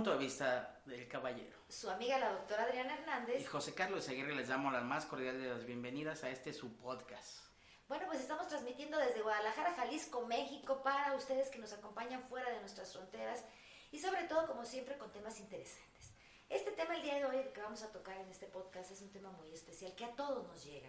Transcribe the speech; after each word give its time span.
punto 0.00 0.12
de 0.12 0.24
vista 0.24 0.80
del 0.86 1.06
caballero. 1.06 1.58
Su 1.68 1.90
amiga 1.90 2.18
la 2.18 2.32
doctora 2.32 2.62
Adriana 2.62 2.94
Hernández. 2.94 3.42
Y 3.42 3.44
José 3.44 3.74
Carlos 3.74 4.08
Aguirre 4.08 4.34
les 4.34 4.48
damos 4.48 4.72
las 4.72 4.82
más 4.82 5.04
cordiales 5.04 5.42
de 5.42 5.50
las 5.50 5.66
bienvenidas 5.66 6.24
a 6.24 6.30
este 6.30 6.54
su 6.54 6.74
podcast. 6.78 7.40
Bueno, 7.86 8.06
pues 8.06 8.20
estamos 8.20 8.48
transmitiendo 8.48 8.96
desde 8.96 9.20
Guadalajara, 9.20 9.74
Jalisco, 9.74 10.24
México, 10.24 10.82
para 10.82 11.14
ustedes 11.14 11.50
que 11.50 11.58
nos 11.58 11.74
acompañan 11.74 12.22
fuera 12.30 12.48
de 12.48 12.60
nuestras 12.60 12.94
fronteras 12.94 13.44
y 13.92 13.98
sobre 13.98 14.22
todo, 14.22 14.46
como 14.46 14.64
siempre, 14.64 14.96
con 14.96 15.12
temas 15.12 15.38
interesantes. 15.38 16.14
Este 16.48 16.70
tema 16.70 16.96
el 16.96 17.02
día 17.02 17.16
de 17.16 17.26
hoy 17.26 17.44
que 17.52 17.60
vamos 17.60 17.82
a 17.82 17.92
tocar 17.92 18.16
en 18.16 18.30
este 18.30 18.46
podcast 18.46 18.90
es 18.92 19.02
un 19.02 19.12
tema 19.12 19.30
muy 19.32 19.52
especial 19.52 19.94
que 19.94 20.06
a 20.06 20.16
todos 20.16 20.48
nos 20.48 20.64
llega 20.64 20.88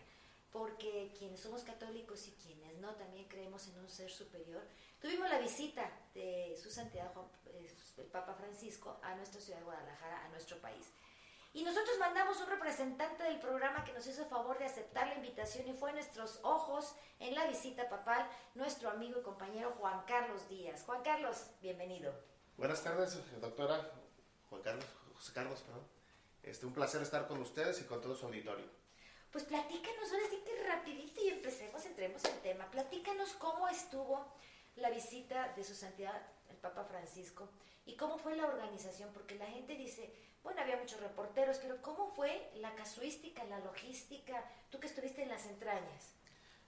porque 0.52 1.14
quienes 1.18 1.40
somos 1.40 1.64
católicos 1.64 2.28
y 2.28 2.32
quienes 2.32 2.78
no 2.78 2.96
también 2.96 3.28
creemos 3.28 3.68
en 3.68 3.80
un 3.80 3.90
ser 3.90 4.12
superior, 4.12 4.62
tuvimos 5.00 5.30
la 5.30 5.40
visita 5.40 5.90
de 6.14 6.58
su 6.62 6.70
santidad 6.70 7.12
eh, 7.46 7.74
el 7.98 8.06
Papa 8.06 8.34
Francisco 8.34 9.00
a 9.02 9.16
nuestra 9.16 9.40
ciudad 9.40 9.60
de 9.60 9.66
Guadalajara, 9.66 10.26
a 10.26 10.30
nuestro 10.30 10.58
país. 10.60 10.92
Y 11.54 11.64
nosotros 11.64 11.98
mandamos 12.00 12.40
un 12.40 12.48
representante 12.48 13.24
del 13.24 13.40
programa 13.40 13.84
que 13.84 13.92
nos 13.92 14.08
hizo 14.08 14.24
el 14.24 14.30
favor 14.30 14.58
de 14.58 14.66
aceptar 14.66 15.08
la 15.08 15.16
invitación 15.16 15.68
y 15.68 15.74
fue 15.74 15.92
nuestros 15.92 16.40
ojos 16.44 16.96
en 17.20 17.36
la 17.36 17.46
visita 17.48 17.90
papal, 17.90 18.26
nuestro 18.56 18.90
amigo 18.90 19.20
y 19.20 19.24
compañero 19.24 19.74
Juan 19.78 20.04
Carlos 20.08 20.48
Díaz. 20.48 20.84
Juan 20.86 21.04
Carlos, 21.04 21.48
bienvenido. 21.62 22.14
Buenas 22.56 22.82
tardes, 22.82 23.18
doctora 23.42 23.92
Juan 24.50 24.62
Carlos, 24.62 24.86
José 25.14 25.34
Carlos, 25.34 25.62
perdón. 25.62 25.86
Este, 26.42 26.66
un 26.66 26.74
placer 26.74 27.02
estar 27.02 27.28
con 27.28 27.40
ustedes 27.42 27.82
y 27.82 27.84
con 27.84 28.02
todo 28.02 28.16
su 28.16 28.26
auditorio. 28.26 28.81
Pues 29.32 29.46
platícanos, 29.46 30.12
ahora 30.12 30.26
sí 30.30 30.44
que 30.46 30.68
rapidito 30.68 31.22
y 31.24 31.30
empecemos, 31.30 31.86
entremos 31.86 32.24
en 32.26 32.38
tema. 32.42 32.70
Platícanos 32.70 33.32
cómo 33.34 33.70
estuvo 33.70 34.26
la 34.76 34.90
visita 34.90 35.54
de 35.56 35.64
su 35.64 35.74
santidad 35.74 36.22
el 36.50 36.58
Papa 36.58 36.84
Francisco 36.84 37.50
y 37.86 37.96
cómo 37.96 38.18
fue 38.18 38.36
la 38.36 38.46
organización, 38.46 39.10
porque 39.14 39.36
la 39.36 39.46
gente 39.46 39.76
dice, 39.76 40.14
bueno, 40.44 40.60
había 40.62 40.76
muchos 40.76 41.00
reporteros, 41.00 41.60
pero 41.60 41.82
¿cómo 41.82 42.12
fue 42.14 42.52
la 42.56 42.76
casuística, 42.76 43.44
la 43.46 43.60
logística? 43.60 44.44
Tú 44.70 44.82
que 44.82 44.88
estuviste 44.88 45.24
en 45.24 45.30
las 45.30 45.46
entrañas. 45.46 46.14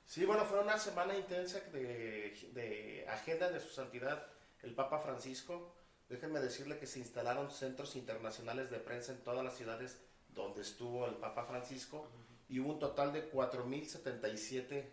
Sí, 0.05 0.25
bueno, 0.25 0.45
fue 0.45 0.61
una 0.61 0.77
semana 0.77 1.17
intensa 1.17 1.59
de, 1.71 2.49
de 2.53 3.05
agenda 3.09 3.49
de 3.49 3.59
su 3.59 3.69
santidad 3.69 4.25
el 4.61 4.73
Papa 4.73 4.99
Francisco. 4.99 5.75
Déjenme 6.07 6.39
decirle 6.39 6.79
que 6.79 6.87
se 6.87 6.99
instalaron 6.99 7.51
centros 7.51 7.97
internacionales 7.97 8.69
de 8.69 8.79
prensa 8.79 9.11
en 9.11 9.21
todas 9.21 9.43
las 9.43 9.57
ciudades 9.57 9.97
donde 10.29 10.61
estuvo 10.61 11.05
el 11.07 11.15
Papa 11.15 11.45
Francisco 11.45 12.09
y 12.49 12.59
hubo 12.59 12.73
un 12.73 12.79
total 12.79 13.13
de 13.13 13.31
4.077 13.31 14.85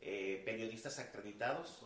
eh, 0.00 0.42
periodistas 0.44 0.98
acreditados. 0.98 1.82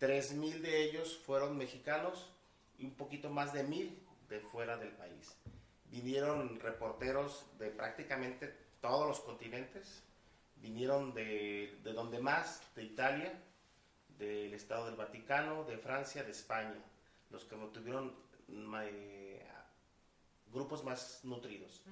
3.000 0.00 0.60
de 0.60 0.82
ellos 0.84 1.16
fueron 1.16 1.56
mexicanos 1.56 2.30
y 2.78 2.84
un 2.84 2.94
poquito 2.94 3.30
más 3.30 3.52
de 3.52 3.66
1.000 3.66 3.90
de 4.28 4.40
fuera 4.40 4.76
del 4.76 4.90
país. 4.90 5.36
Vinieron 5.90 6.58
reporteros 6.60 7.46
de 7.58 7.70
prácticamente 7.70 8.52
todos 8.80 9.06
los 9.06 9.20
continentes, 9.20 10.02
vinieron 10.56 11.14
de, 11.14 11.78
de 11.84 11.92
donde 11.92 12.18
más, 12.18 12.60
de 12.74 12.82
Italia, 12.82 13.32
del 14.18 14.54
Estado 14.54 14.86
del 14.86 14.96
Vaticano, 14.96 15.64
de 15.64 15.78
Francia, 15.78 16.22
de 16.22 16.32
España, 16.32 16.82
los 17.30 17.44
que 17.44 17.56
tuvieron 17.72 18.14
eh, 18.82 19.46
grupos 20.52 20.84
más 20.84 21.20
nutridos. 21.24 21.82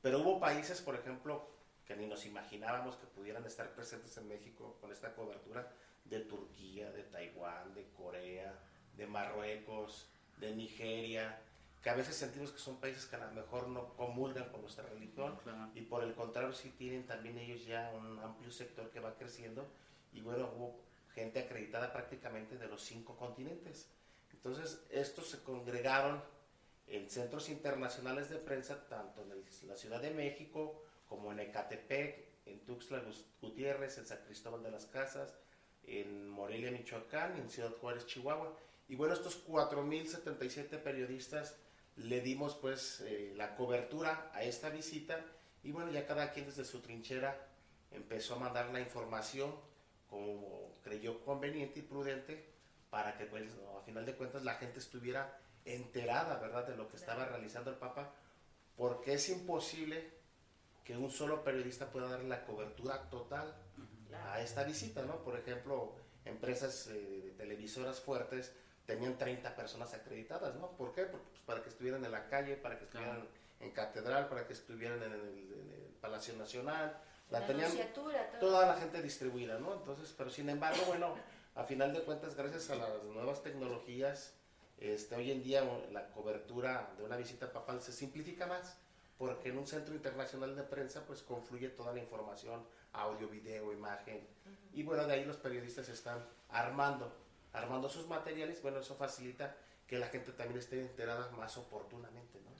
Pero 0.00 0.20
hubo 0.20 0.40
países, 0.40 0.80
por 0.80 0.94
ejemplo, 0.94 1.48
que 1.86 1.96
ni 1.96 2.06
nos 2.06 2.24
imaginábamos 2.26 2.96
que 2.96 3.06
pudieran 3.06 3.44
estar 3.44 3.74
presentes 3.74 4.16
en 4.16 4.28
México 4.28 4.76
con 4.80 4.92
esta 4.92 5.14
cobertura 5.14 5.72
de 6.04 6.20
Turquía, 6.20 6.90
de 6.92 7.04
Taiwán, 7.04 7.74
de 7.74 7.88
Corea, 7.96 8.58
de 8.96 9.06
Marruecos, 9.06 10.08
de 10.38 10.54
Nigeria, 10.54 11.40
que 11.82 11.90
a 11.90 11.94
veces 11.94 12.14
sentimos 12.16 12.52
que 12.52 12.58
son 12.58 12.78
países 12.78 13.06
que 13.06 13.16
a 13.16 13.26
lo 13.26 13.32
mejor 13.32 13.68
no 13.68 13.94
comulgan 13.96 14.48
con 14.50 14.60
nuestra 14.60 14.84
religión 14.84 15.36
y 15.74 15.82
por 15.82 16.04
el 16.04 16.14
contrario 16.14 16.52
sí 16.52 16.70
tienen 16.70 17.06
también 17.06 17.38
ellos 17.38 17.66
ya 17.66 17.92
un 17.94 18.18
amplio 18.20 18.50
sector 18.52 18.90
que 18.90 19.00
va 19.00 19.16
creciendo 19.16 19.68
y 20.12 20.20
bueno, 20.20 20.50
hubo 20.56 20.80
gente 21.14 21.40
acreditada 21.40 21.92
prácticamente 21.92 22.56
de 22.56 22.68
los 22.68 22.82
cinco 22.82 23.16
continentes. 23.16 23.88
Entonces, 24.32 24.84
estos 24.90 25.28
se 25.28 25.42
congregaron 25.42 26.22
en 26.86 27.08
centros 27.08 27.48
internacionales 27.48 28.28
de 28.28 28.38
prensa, 28.38 28.86
tanto 28.88 29.22
en 29.22 29.68
la 29.68 29.76
Ciudad 29.76 30.00
de 30.00 30.10
México, 30.10 30.82
como 31.12 31.30
en 31.30 31.40
Ecatepec, 31.40 32.24
en 32.46 32.64
Tuxtla 32.64 33.02
Gutiérrez, 33.42 33.98
en 33.98 34.06
San 34.06 34.24
Cristóbal 34.24 34.62
de 34.62 34.70
las 34.70 34.86
Casas, 34.86 35.34
en 35.84 36.26
Morelia, 36.26 36.70
Michoacán, 36.70 37.36
en 37.36 37.50
Ciudad 37.50 37.70
Juárez, 37.76 38.06
Chihuahua. 38.06 38.56
Y 38.88 38.94
bueno, 38.94 39.12
estos 39.12 39.46
4.077 39.46 40.78
periodistas 40.78 41.58
le 41.96 42.22
dimos 42.22 42.54
pues 42.54 43.02
eh, 43.02 43.34
la 43.36 43.54
cobertura 43.56 44.30
a 44.32 44.42
esta 44.42 44.70
visita 44.70 45.22
y 45.62 45.70
bueno, 45.70 45.92
ya 45.92 46.06
cada 46.06 46.32
quien 46.32 46.46
desde 46.46 46.64
su 46.64 46.80
trinchera 46.80 47.46
empezó 47.90 48.36
a 48.36 48.38
mandar 48.38 48.70
la 48.70 48.80
información 48.80 49.54
como 50.08 50.78
creyó 50.82 51.22
conveniente 51.26 51.80
y 51.80 51.82
prudente 51.82 52.42
para 52.88 53.18
que 53.18 53.26
pues 53.26 53.44
a 53.78 53.82
final 53.82 54.06
de 54.06 54.14
cuentas 54.14 54.44
la 54.44 54.54
gente 54.54 54.78
estuviera 54.78 55.38
enterada, 55.66 56.38
¿verdad?, 56.38 56.66
de 56.66 56.76
lo 56.76 56.88
que 56.88 56.96
estaba 56.96 57.26
realizando 57.26 57.70
el 57.70 57.76
Papa, 57.76 58.14
porque 58.76 59.12
es 59.12 59.28
imposible 59.28 60.21
que 60.84 60.96
un 60.96 61.10
solo 61.10 61.44
periodista 61.44 61.90
pueda 61.90 62.08
dar 62.08 62.24
la 62.24 62.44
cobertura 62.44 63.08
total 63.10 63.54
a 64.30 64.40
esta 64.40 64.64
visita, 64.64 65.02
¿no? 65.02 65.22
Por 65.22 65.38
ejemplo, 65.38 65.94
empresas 66.24 66.88
eh, 66.88 67.34
televisoras 67.36 68.00
fuertes 68.00 68.52
tenían 68.86 69.16
30 69.16 69.54
personas 69.54 69.94
acreditadas, 69.94 70.54
¿no? 70.56 70.70
¿Por 70.72 70.92
qué? 70.92 71.04
Porque, 71.04 71.26
pues, 71.30 71.42
para 71.42 71.62
que 71.62 71.68
estuvieran 71.68 72.04
en 72.04 72.12
la 72.12 72.28
calle, 72.28 72.56
para 72.56 72.78
que 72.78 72.84
estuvieran 72.84 73.28
en 73.60 73.70
catedral, 73.70 74.28
para 74.28 74.46
que 74.46 74.52
estuvieran 74.52 75.02
en 75.02 75.12
el, 75.12 75.92
Palacio 76.00 76.34
Nacional, 76.34 77.00
la, 77.30 77.46
tenían 77.46 77.70
toda 78.40 78.66
la 78.66 78.74
gente 78.74 79.00
distribuida, 79.00 79.56
¿no? 79.60 79.74
Entonces, 79.74 80.12
pero 80.18 80.30
sin 80.30 80.48
embargo, 80.48 80.82
bueno, 80.88 81.14
a 81.54 81.62
final 81.62 81.92
de 81.92 82.02
cuentas, 82.02 82.34
gracias 82.34 82.70
a 82.70 82.74
las 82.74 83.04
nuevas 83.04 83.40
tecnologías, 83.44 84.34
este, 84.78 85.14
hoy 85.14 85.30
en 85.30 85.44
día 85.44 85.62
la 85.92 86.08
cobertura 86.08 86.90
de 86.98 87.04
una 87.04 87.16
visita 87.16 87.52
papal 87.52 87.80
se 87.80 87.92
simplifica 87.92 88.46
más 88.46 88.76
porque 89.22 89.50
en 89.50 89.58
un 89.58 89.68
centro 89.68 89.94
internacional 89.94 90.56
de 90.56 90.64
prensa 90.64 91.06
pues 91.06 91.22
confluye 91.22 91.68
toda 91.68 91.92
la 91.92 92.00
información, 92.00 92.66
audio, 92.92 93.28
video, 93.28 93.72
imagen, 93.72 94.26
y 94.72 94.82
bueno, 94.82 95.06
de 95.06 95.14
ahí 95.14 95.24
los 95.24 95.36
periodistas 95.36 95.88
están 95.90 96.26
armando, 96.48 97.14
armando 97.52 97.88
sus 97.88 98.08
materiales, 98.08 98.60
bueno, 98.62 98.80
eso 98.80 98.96
facilita 98.96 99.54
que 99.86 99.96
la 99.96 100.08
gente 100.08 100.32
también 100.32 100.58
esté 100.58 100.80
enterada 100.80 101.30
más 101.36 101.56
oportunamente, 101.56 102.40
¿no? 102.40 102.50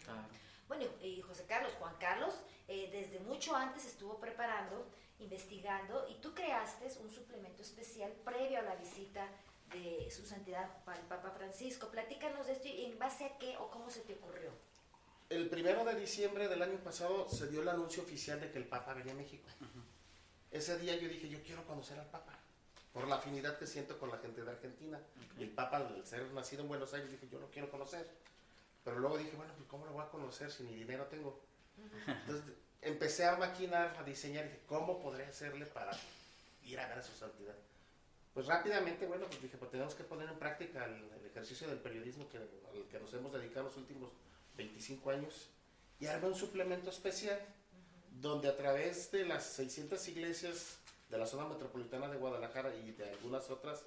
Bueno, 0.69 0.84
y 1.03 1.21
José 1.23 1.47
Carlos, 1.49 1.73
Juan 1.81 1.97
Carlos, 1.99 2.33
eh, 2.69 2.89
desde 2.93 3.19
mucho 3.19 3.56
antes 3.56 3.84
estuvo 3.84 4.21
preparando, 4.21 4.87
investigando, 5.19 6.06
y 6.09 6.15
tú 6.21 6.33
creaste 6.33 6.87
un 7.03 7.11
suplemento 7.11 7.62
especial 7.62 8.12
previo 8.25 8.61
a 8.61 8.62
la 8.62 8.77
visita 8.77 9.27
de 9.73 10.09
su 10.12 10.25
santidad 10.25 10.71
el 10.94 11.06
Papa 11.09 11.33
Francisco. 11.33 11.89
Platícanos 11.89 12.47
de 12.47 12.53
esto 12.53 12.69
y 12.69 12.84
en 12.84 13.00
base 13.00 13.25
a 13.25 13.37
qué 13.39 13.56
o 13.56 13.69
cómo 13.69 13.91
se 13.91 14.03
te 14.03 14.15
ocurrió 14.15 14.53
el 15.34 15.48
primero 15.48 15.84
de 15.84 15.94
diciembre 15.94 16.48
del 16.48 16.62
año 16.62 16.78
pasado 16.78 17.28
se 17.28 17.48
dio 17.48 17.62
el 17.62 17.69
anuncio 17.69 18.03
oficial 18.03 18.41
de 18.41 18.50
que 18.50 18.59
el 18.59 18.66
Papa 18.66 18.94
venía 18.94 19.12
a 19.12 19.16
México. 19.16 19.48
Ese 20.50 20.78
día 20.78 20.97
yo 20.97 21.09
dije, 21.09 21.28
yo 21.28 21.43
quiero 21.43 21.65
conocer 21.66 21.98
al 21.98 22.06
Papa, 22.06 22.38
por 22.93 23.09
la 23.09 23.16
afinidad 23.16 23.59
que 23.59 23.66
siento 23.66 23.98
con 23.98 24.10
la 24.10 24.19
gente 24.19 24.44
de 24.44 24.50
Argentina. 24.50 25.00
Y 25.38 25.44
el 25.44 25.50
Papa, 25.50 25.78
al 25.78 26.06
ser 26.06 26.31
nacido 26.32 26.62
en 26.62 26.69
Buenos 26.69 26.93
Aires, 26.93 27.11
dije, 27.11 27.29
yo 27.31 27.40
lo 27.40 27.50
quiero 27.50 27.70
conocer. 27.70 28.06
Pero 28.84 28.99
luego 28.99 29.17
dije, 29.17 29.34
bueno, 29.37 29.52
pues 29.56 29.69
¿cómo 29.69 29.87
lo 29.87 29.93
voy 29.93 30.05
a 30.05 30.11
conocer 30.11 30.50
si 30.50 30.64
ni 30.64 30.75
dinero 30.75 31.06
tengo? 31.06 31.40
Entonces 32.06 32.44
empecé 32.82 33.25
a 33.25 33.37
maquinar, 33.37 33.96
a 33.99 34.02
diseñar, 34.02 34.44
dije, 34.44 34.61
¿cómo 34.67 35.00
podré 35.00 35.25
hacerle 35.25 35.67
para 35.67 35.93
ir 36.64 36.79
a 36.79 36.88
ver 36.88 36.99
a 36.99 37.02
su 37.02 37.14
santidad? 37.14 37.55
Pues 38.34 38.46
rápidamente, 38.46 39.06
bueno, 39.06 39.26
pues 39.26 39.40
dije, 39.40 39.56
pues 39.56 39.70
tenemos 39.70 39.94
que 39.94 40.05
poner 40.05 40.29
en 40.29 40.38
práctica 40.38 40.84
el, 40.84 41.11
ejercicio 41.32 41.67
del 41.67 41.79
periodismo 41.79 42.29
que, 42.29 42.37
al 42.37 42.87
que 42.90 43.00
nos 43.00 43.14
hemos 43.14 43.32
dedicado 43.32 43.64
los 43.64 43.76
últimos 43.79 44.11
25 44.56 45.10
años, 45.10 45.49
y 46.00 46.06
armé 46.06 46.28
un 46.28 46.34
suplemento 46.34 46.90
especial 46.90 47.38
donde 48.20 48.49
a 48.49 48.56
través 48.56 49.10
de 49.12 49.25
las 49.25 49.44
600 49.44 50.08
iglesias 50.08 50.76
de 51.08 51.19
la 51.19 51.26
zona 51.26 51.46
metropolitana 51.46 52.08
de 52.08 52.16
Guadalajara 52.16 52.75
y 52.75 52.93
de 52.93 53.10
algunas 53.10 53.50
otras 53.50 53.82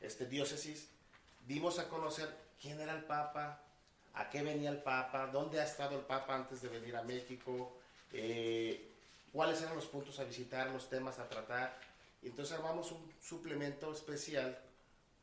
este, 0.00 0.26
diócesis, 0.26 0.88
dimos 1.46 1.78
a 1.78 1.88
conocer 1.88 2.28
quién 2.60 2.80
era 2.80 2.94
el 2.94 3.04
Papa, 3.04 3.62
a 4.14 4.30
qué 4.30 4.42
venía 4.42 4.70
el 4.70 4.82
Papa, 4.82 5.28
dónde 5.32 5.60
ha 5.60 5.64
estado 5.64 5.96
el 5.96 6.04
Papa 6.04 6.34
antes 6.34 6.62
de 6.62 6.68
venir 6.68 6.96
a 6.96 7.02
México, 7.02 7.76
eh, 8.12 8.90
cuáles 9.32 9.60
eran 9.62 9.74
los 9.74 9.86
puntos 9.86 10.18
a 10.18 10.24
visitar, 10.24 10.70
los 10.70 10.88
temas 10.88 11.18
a 11.18 11.28
tratar. 11.28 11.78
Entonces 12.22 12.56
armamos 12.56 12.90
un 12.92 13.12
suplemento 13.22 13.92
especial 13.92 14.58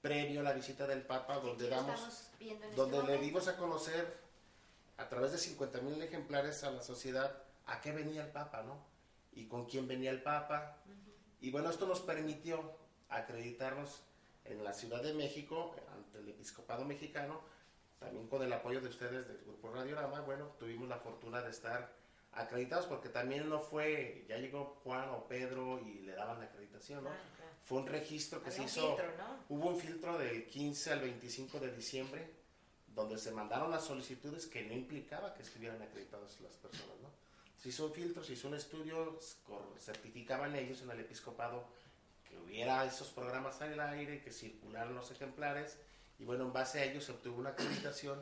previo 0.01 0.41
a 0.41 0.43
la 0.43 0.53
visita 0.53 0.87
del 0.87 1.01
Papa 1.01 1.35
donde 1.39 1.69
damos, 1.69 2.29
este 2.39 2.75
donde 2.75 3.03
le 3.03 3.17
dimos 3.19 3.47
a 3.47 3.55
conocer 3.55 4.19
a 5.01 5.09
través 5.09 5.31
de 5.31 5.37
50 5.37 5.81
mil 5.81 6.01
ejemplares 6.01 6.63
a 6.63 6.71
la 6.71 6.81
sociedad 6.81 7.43
a 7.65 7.81
qué 7.81 7.91
venía 7.91 8.23
el 8.23 8.31
Papa, 8.31 8.63
¿no? 8.63 8.85
Y 9.33 9.47
con 9.47 9.65
quién 9.65 9.87
venía 9.87 10.11
el 10.11 10.21
Papa. 10.21 10.77
Y 11.39 11.51
bueno, 11.51 11.69
esto 11.69 11.87
nos 11.87 12.01
permitió 12.01 12.77
acreditarnos 13.09 14.01
en 14.45 14.63
la 14.63 14.73
Ciudad 14.73 15.01
de 15.01 15.13
México, 15.13 15.75
ante 15.93 16.19
el 16.19 16.29
Episcopado 16.29 16.85
Mexicano, 16.85 17.41
también 17.99 18.27
con 18.27 18.41
el 18.41 18.51
apoyo 18.51 18.81
de 18.81 18.89
ustedes 18.89 19.27
del 19.27 19.37
Grupo 19.45 19.71
Radiorama, 19.71 20.21
bueno, 20.21 20.47
tuvimos 20.59 20.89
la 20.89 20.97
fortuna 20.97 21.41
de 21.41 21.51
estar 21.51 21.93
acreditados 22.33 22.85
porque 22.85 23.09
también 23.09 23.47
no 23.49 23.59
fue, 23.59 24.25
ya 24.27 24.37
llegó 24.37 24.79
Juan 24.83 25.09
o 25.09 25.27
Pedro 25.27 25.79
y 25.79 25.99
le 25.99 26.13
daban 26.13 26.39
la 26.39 26.45
acreditación, 26.45 27.03
¿no? 27.03 27.09
Claro, 27.09 27.23
claro. 27.35 27.51
Fue 27.63 27.79
un 27.79 27.87
registro 27.87 28.41
que 28.41 28.49
Había 28.49 28.67
se 28.67 28.79
hizo, 28.79 28.95
filtro, 28.95 29.17
¿no? 29.17 29.55
hubo 29.55 29.69
un 29.69 29.79
filtro 29.79 30.17
del 30.17 30.47
15 30.47 30.93
al 30.93 31.01
25 31.01 31.59
de 31.59 31.71
diciembre, 31.75 32.40
donde 32.95 33.17
se 33.17 33.31
mandaron 33.31 33.71
las 33.71 33.85
solicitudes 33.85 34.47
que 34.47 34.63
no 34.63 34.73
implicaba 34.73 35.33
que 35.33 35.43
estuvieran 35.43 35.81
acreditadas 35.81 36.39
las 36.41 36.55
personas, 36.55 36.97
¿no? 37.01 37.09
Se 37.61 37.69
hizo 37.69 37.85
un 37.85 37.93
filtro, 37.93 38.23
se 38.23 38.33
hizo 38.33 38.47
un 38.47 38.55
estudio, 38.55 39.19
certificaban 39.79 40.55
ellos 40.55 40.81
en 40.81 40.91
el 40.91 40.99
episcopado 40.99 41.63
que 42.27 42.37
hubiera 42.37 42.83
esos 42.85 43.09
programas 43.09 43.61
al 43.61 43.79
aire, 43.79 44.21
que 44.21 44.31
circularan 44.31 44.95
los 44.95 45.11
ejemplares, 45.11 45.77
y 46.17 46.25
bueno, 46.25 46.45
en 46.45 46.53
base 46.53 46.79
a 46.79 46.85
ello 46.85 47.01
se 47.01 47.11
obtuvo 47.11 47.39
una 47.39 47.51
acreditación, 47.51 48.19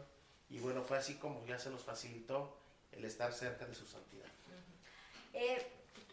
y 0.50 0.60
bueno, 0.60 0.84
fue 0.84 0.98
así 0.98 1.16
como 1.16 1.46
ya 1.46 1.58
se 1.58 1.70
nos 1.70 1.84
facilitó 1.84 2.58
el 2.92 3.06
estar 3.06 3.32
cerca 3.34 3.66
de 3.66 3.76
su 3.76 3.86
santidad. 3.86 4.26
Eh, 5.34 5.66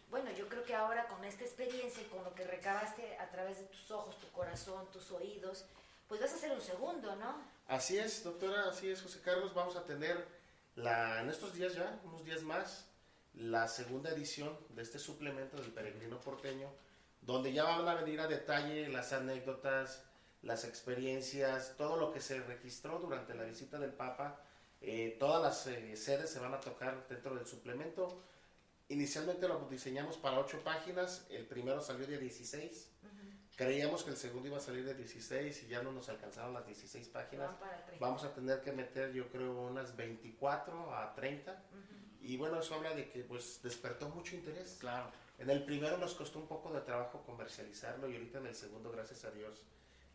bueno, 0.09 0.31
yo 0.31 0.47
creo 0.47 0.63
que 0.63 0.73
ahora 0.73 1.07
con 1.07 1.23
esta 1.25 1.43
experiencia 1.43 2.01
y 2.01 2.05
con 2.05 2.23
lo 2.23 2.33
que 2.33 2.45
recabaste 2.45 3.17
a 3.17 3.29
través 3.29 3.59
de 3.59 3.65
tus 3.65 3.91
ojos, 3.91 4.17
tu 4.19 4.27
corazón, 4.31 4.89
tus 4.91 5.11
oídos, 5.11 5.65
pues 6.07 6.21
vas 6.21 6.31
a 6.31 6.35
hacer 6.35 6.51
un 6.51 6.61
segundo, 6.61 7.15
¿no? 7.15 7.41
Así 7.67 7.97
es, 7.97 8.23
doctora, 8.23 8.69
así 8.69 8.89
es, 8.89 9.01
José 9.01 9.19
Carlos. 9.21 9.53
Vamos 9.53 9.75
a 9.75 9.83
tener 9.83 10.25
la, 10.75 11.21
en 11.21 11.29
estos 11.29 11.53
días 11.53 11.73
ya, 11.73 11.99
unos 12.05 12.23
días 12.23 12.41
más, 12.43 12.85
la 13.33 13.67
segunda 13.67 14.09
edición 14.11 14.57
de 14.69 14.81
este 14.83 14.99
suplemento 14.99 15.57
del 15.57 15.71
Peregrino 15.71 16.19
Porteño, 16.21 16.69
donde 17.21 17.51
ya 17.51 17.63
van 17.63 17.87
a 17.87 17.95
venir 17.95 18.21
a 18.21 18.27
detalle 18.27 18.87
las 18.87 19.11
anécdotas, 19.11 20.03
las 20.43 20.63
experiencias, 20.63 21.75
todo 21.77 21.97
lo 21.97 22.11
que 22.13 22.21
se 22.21 22.39
registró 22.41 22.99
durante 22.99 23.35
la 23.35 23.43
visita 23.43 23.77
del 23.77 23.91
Papa. 23.91 24.39
Eh, 24.79 25.17
todas 25.19 25.41
las 25.41 25.67
eh, 25.67 25.97
sedes 25.97 26.29
se 26.29 26.39
van 26.39 26.53
a 26.53 26.61
tocar 26.61 27.05
dentro 27.09 27.35
del 27.35 27.45
suplemento. 27.45 28.23
Inicialmente 28.89 29.47
lo 29.47 29.67
diseñamos 29.67 30.15
para 30.17 30.39
ocho 30.39 30.63
páginas, 30.63 31.25
el 31.29 31.45
primero 31.45 31.81
salió 31.81 32.07
de 32.07 32.17
16. 32.17 32.91
Creíamos 33.57 34.03
que 34.03 34.11
el 34.11 34.17
segundo 34.17 34.47
iba 34.47 34.57
a 34.57 34.61
salir 34.61 34.85
de 34.85 34.93
16 34.93 35.63
y 35.63 35.67
ya 35.67 35.81
no 35.81 35.91
nos 35.91 36.07
alcanzaron 36.09 36.53
las 36.53 36.65
16 36.67 37.09
páginas. 37.09 37.47
Van 37.47 37.59
para 37.59 37.85
tres. 37.87 37.99
Vamos 37.99 38.23
a 38.23 38.31
tener 38.33 38.61
que 38.61 38.71
meter 38.71 39.11
yo 39.13 39.27
creo 39.29 39.51
unas 39.63 39.95
24 39.97 40.95
a 40.95 41.13
30 41.15 41.63
y 42.21 42.37
bueno, 42.37 42.59
eso 42.59 42.75
habla 42.75 42.93
de 42.93 43.09
que 43.09 43.23
pues 43.23 43.59
despertó 43.63 44.09
mucho 44.09 44.35
interés. 44.35 44.77
Claro. 44.79 45.09
En 45.39 45.49
el 45.49 45.65
primero 45.65 45.97
nos 45.97 46.13
costó 46.13 46.37
un 46.37 46.47
poco 46.47 46.71
de 46.71 46.81
trabajo 46.81 47.23
comercializarlo 47.25 48.07
y 48.07 48.13
ahorita 48.13 48.37
en 48.37 48.45
el 48.45 48.55
segundo, 48.55 48.91
gracias 48.91 49.23
a 49.25 49.31
Dios, 49.31 49.63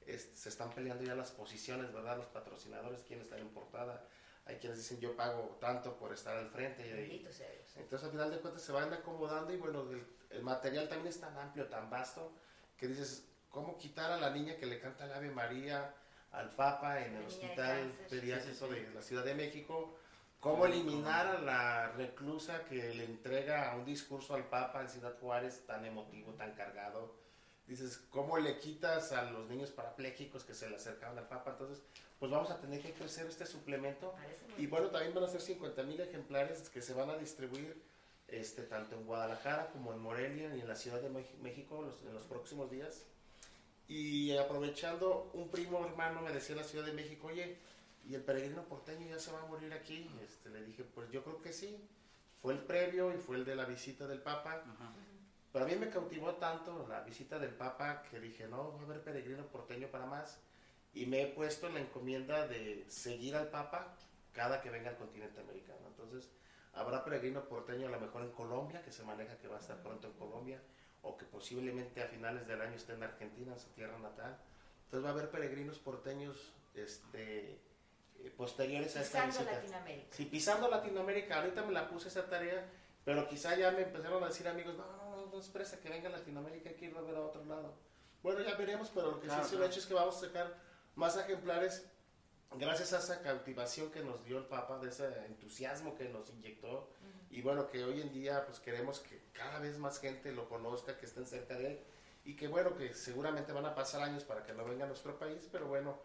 es- 0.07 0.31
se 0.35 0.49
están 0.49 0.71
peleando 0.71 1.03
ya 1.03 1.17
las 1.17 1.33
posiciones, 1.33 1.93
¿verdad? 1.93 2.17
Los 2.19 2.27
patrocinadores, 2.27 3.03
quienes 3.03 3.25
están 3.27 3.41
en 3.41 3.49
portada. 3.49 4.07
Hay 4.47 4.57
quienes 4.57 4.79
dicen 4.79 5.01
yo 5.01 5.17
pago 5.17 5.57
tanto 5.61 5.97
por 5.97 6.13
estar 6.13 6.37
al 6.37 6.49
frente. 6.49 6.87
y- 6.87 6.93
Bendito 6.93 7.33
sea 7.33 7.51
Dios. 7.51 7.77
entonces, 7.77 8.05
al 8.07 8.13
final 8.13 8.31
de 8.31 8.39
cuentas, 8.39 8.63
se 8.63 8.71
van 8.71 8.93
acomodando 8.93 9.53
y 9.53 9.57
bueno, 9.57 9.89
el, 9.91 10.07
el 10.31 10.43
material 10.45 10.89
también 10.89 11.09
es 11.09 11.21
tan 11.21 11.37
amplio, 11.37 11.67
tan 11.67 11.91
vasto, 11.91 12.33
que 12.77 12.87
dices, 12.89 13.25
¿cómo 13.53 13.79
quitar 13.79 14.11
a 14.11 14.17
la 14.17 14.31
niña 14.31 14.57
que 14.57 14.67
le 14.67 14.81
canta 14.81 15.05
el 15.05 15.13
Ave 15.13 15.31
María 15.31 15.95
al 16.33 16.51
Papa 16.57 17.01
en 17.05 17.15
el 17.17 17.27
Hospital. 17.27 17.93
Pediátrico 18.11 18.67
de 18.69 18.91
la 18.95 19.03
Ciudad 19.03 19.25
de 19.25 19.35
México? 19.35 19.97
¿Cómo 20.41 20.67
eliminar 20.67 21.27
a 21.29 21.39
la 21.41 21.93
reclusa 21.93 22.65
que 22.65 22.93
le 22.95 23.05
entrega 23.05 23.75
un 23.77 23.85
discurso 23.85 24.35
al 24.35 24.45
Papa 24.49 24.81
en 24.81 24.89
Ciudad 24.89 25.15
Juárez 25.21 25.65
tan 25.67 25.85
emotivo, 25.85 26.33
tan 26.33 26.53
cargado? 26.55 27.15
Dices, 27.69 27.97
¿cómo 28.11 28.39
le 28.39 28.59
quitas 28.59 29.13
a 29.13 29.31
los 29.31 29.49
niños 29.49 29.71
parapléjicos 29.71 30.43
que 30.43 30.53
se 30.55 30.69
le 30.69 30.77
acercaban 30.77 31.17
al 31.19 31.29
Papa? 31.29 31.53
Entonces, 31.53 31.81
pues 32.19 32.33
vamos 32.33 32.51
a 32.51 32.59
tener 32.61 32.81
que 32.83 32.93
crecer 32.93 33.27
este 33.27 33.47
suplemento. 33.47 34.13
Y 34.59 34.67
bueno, 34.67 34.89
también 34.89 35.15
van 35.15 35.25
a 35.25 35.29
ser 35.29 35.41
50 35.41 35.83
mil 35.85 36.01
ejemplares 36.01 36.69
que 36.71 36.83
se 36.83 36.93
van 36.93 37.11
a 37.11 37.17
distribuir 37.17 37.81
este, 38.27 38.63
tanto 38.63 38.97
en 38.97 39.07
Guadalajara 39.07 39.69
como 39.69 39.93
en 39.93 40.01
Morelia 40.01 40.55
y 40.57 40.61
en 40.61 40.67
la 40.69 40.75
Ciudad 40.75 41.01
de 41.01 41.11
México 41.41 41.83
los- 41.83 42.03
en 42.03 42.15
los 42.15 42.25
próximos 42.25 42.71
días. 42.71 43.05
Y 43.89 44.37
aprovechando, 44.37 45.31
un 45.35 45.49
primo 45.51 45.85
hermano 45.85 46.23
me 46.23 46.33
decía 46.33 46.55
en 46.55 46.63
la 46.63 46.69
Ciudad 46.69 46.87
de 46.87 46.93
México, 46.93 47.29
oye, 47.29 47.59
¿y 48.09 48.15
el 48.15 48.23
peregrino 48.23 48.65
porteño 48.65 49.07
ya 49.09 49.19
se 49.19 49.33
va 49.33 49.43
a 49.43 49.47
morir 49.47 49.73
aquí? 49.73 50.11
Este, 50.25 50.51
le 50.51 50.65
dije, 50.65 50.85
pues 50.85 51.11
yo 51.11 51.23
creo 51.23 51.43
que 51.43 51.53
sí. 51.53 51.77
Fue 52.41 52.55
el 52.55 52.61
previo 52.61 53.15
y 53.15 53.19
fue 53.19 53.37
el 53.37 53.45
de 53.45 53.55
la 53.55 53.65
visita 53.65 54.07
del 54.07 54.21
Papa. 54.21 54.63
Ajá. 54.67 54.93
Pero 55.53 55.67
a 55.67 55.69
mí 55.69 55.77
me 55.77 55.91
cautivó 55.91 56.35
tanto 56.37 56.87
la 56.89 57.03
visita 57.03 57.39
del 57.39 57.55
Papa 57.55 58.03
que 58.11 58.19
dije, 58.19 58.49
no, 58.49 58.73
va 58.73 58.81
a 58.81 58.85
haber 58.85 59.03
peregrino 59.03 59.47
porteño 59.47 59.89
para 59.89 60.07
más. 60.07 60.39
Y 60.95 61.07
me 61.07 61.23
he 61.23 61.27
puesto 61.27 61.67
en 61.67 61.75
la 61.75 61.81
encomienda 61.81 62.49
de 62.49 62.87
seguir 62.89 63.37
al 63.37 63.49
Papa 63.49 63.95
cada 64.33 64.63
que 64.63 64.71
venga 64.71 64.91
al 64.91 64.97
continente 64.97 65.41
americano. 65.41 65.87
Entonces, 65.89 66.31
habrá 66.73 67.05
peregrino 67.05 67.45
porteño 67.45 67.89
a 67.89 67.91
lo 67.91 68.01
mejor 68.01 68.23
en 68.23 68.33
Colombia, 68.33 68.83
que 68.83 68.93
se 68.93 69.03
maneja 69.03 69.37
que 69.39 69.49
va 69.49 69.57
a 69.57 69.61
estar 69.61 69.83
pronto 69.83 70.07
en 70.07 70.15
Colombia, 70.15 70.61
o 71.03 71.17
que 71.17 71.25
posiblemente 71.25 72.03
a 72.03 72.07
finales 72.07 72.47
del 72.47 72.61
año 72.61 72.75
esté 72.77 72.93
en 72.95 73.03
Argentina, 73.03 73.53
en 73.53 73.61
su 73.61 73.69
tierra 73.71 73.99
natal. 73.99 74.39
Entonces 74.85 75.05
va 75.05 75.11
a 75.11 75.13
haber 75.13 75.31
peregrinos 75.31 75.79
porteños 75.79 76.53
este, 76.75 77.59
eh, 78.21 78.33
posteriores 78.37 78.97
a 78.97 79.03
esta 79.03 79.27
Pisando. 79.27 79.51
Latinoamérica. 79.51 80.17
Sí, 80.17 80.25
pisando 80.27 80.69
Latinoamérica, 80.69 81.37
ahorita 81.41 81.63
me 81.65 81.73
la 81.73 81.89
puse 81.89 82.09
esa 82.09 82.27
tarea, 82.29 82.65
pero 83.05 83.27
quizá 83.29 83.57
ya 83.57 83.71
me 83.73 83.83
empezaron 83.83 84.23
a 84.23 84.29
decir 84.29 84.47
amigos, 84.49 84.77
no, 84.77 84.87
no, 84.87 85.17
no, 85.17 85.27
no 85.27 85.39
es 85.41 85.49
presa 85.49 85.81
que 85.81 85.89
venga 85.89 86.09
a 86.09 86.13
Latinoamérica, 86.13 86.71
hay 86.71 86.77
que 86.77 86.87
ir 86.87 86.97
a 86.97 87.01
ver 87.01 87.17
a 87.17 87.21
otro 87.21 87.45
lado. 87.45 87.75
Bueno, 88.23 88.41
ya 88.43 88.55
veremos, 88.55 88.91
pero 88.95 89.11
lo 89.13 89.21
que 89.21 89.27
Claro, 89.27 89.43
sí 89.43 89.55
un 89.55 89.59
claro. 89.59 89.71
hecho 89.71 89.81
es 89.81 89.87
que 89.87 89.95
vamos 89.95 90.17
a 90.17 90.27
sacar 90.27 90.55
más 90.95 91.17
ejemplares 91.17 91.85
gracias 92.59 92.93
a 92.93 92.99
esa 92.99 93.23
cautivación 93.23 93.91
que 93.91 94.01
nos 94.01 94.25
dio 94.25 94.39
el 94.39 94.45
Papa, 94.45 94.79
de 94.79 94.91
ese 94.91 95.07
entusiasmo 95.27 95.97
que 95.97 96.09
nos 96.09 96.31
inyectó. 96.31 96.89
Y 97.33 97.41
bueno, 97.41 97.67
que 97.67 97.83
hoy 97.83 98.01
en 98.01 98.13
día 98.13 98.45
pues 98.47 98.61
queremos 98.61 99.01
que 99.01 99.21
cada 99.33 99.59
vez 99.59 99.79
más 99.79 99.99
gente 99.99 100.33
lo 100.33 100.49
conozca, 100.49 100.99
que 100.99 101.07
estén 101.07 101.27
cerca 101.27 101.55
de 101.55 101.67
él. 101.73 101.81
Y 102.25 102.37
que 102.37 102.47
bueno, 102.47 102.77
que 102.77 102.93
seguramente 102.95 103.53
van 103.53 103.67
a 103.67 103.75
pasar 103.75 104.03
años 104.03 104.23
para 104.23 104.45
que 104.45 104.53
no 104.53 104.65
venga 104.65 104.85
a 104.85 104.89
nuestro 104.89 105.19
país, 105.19 105.49
pero 105.51 105.67
bueno, 105.67 105.99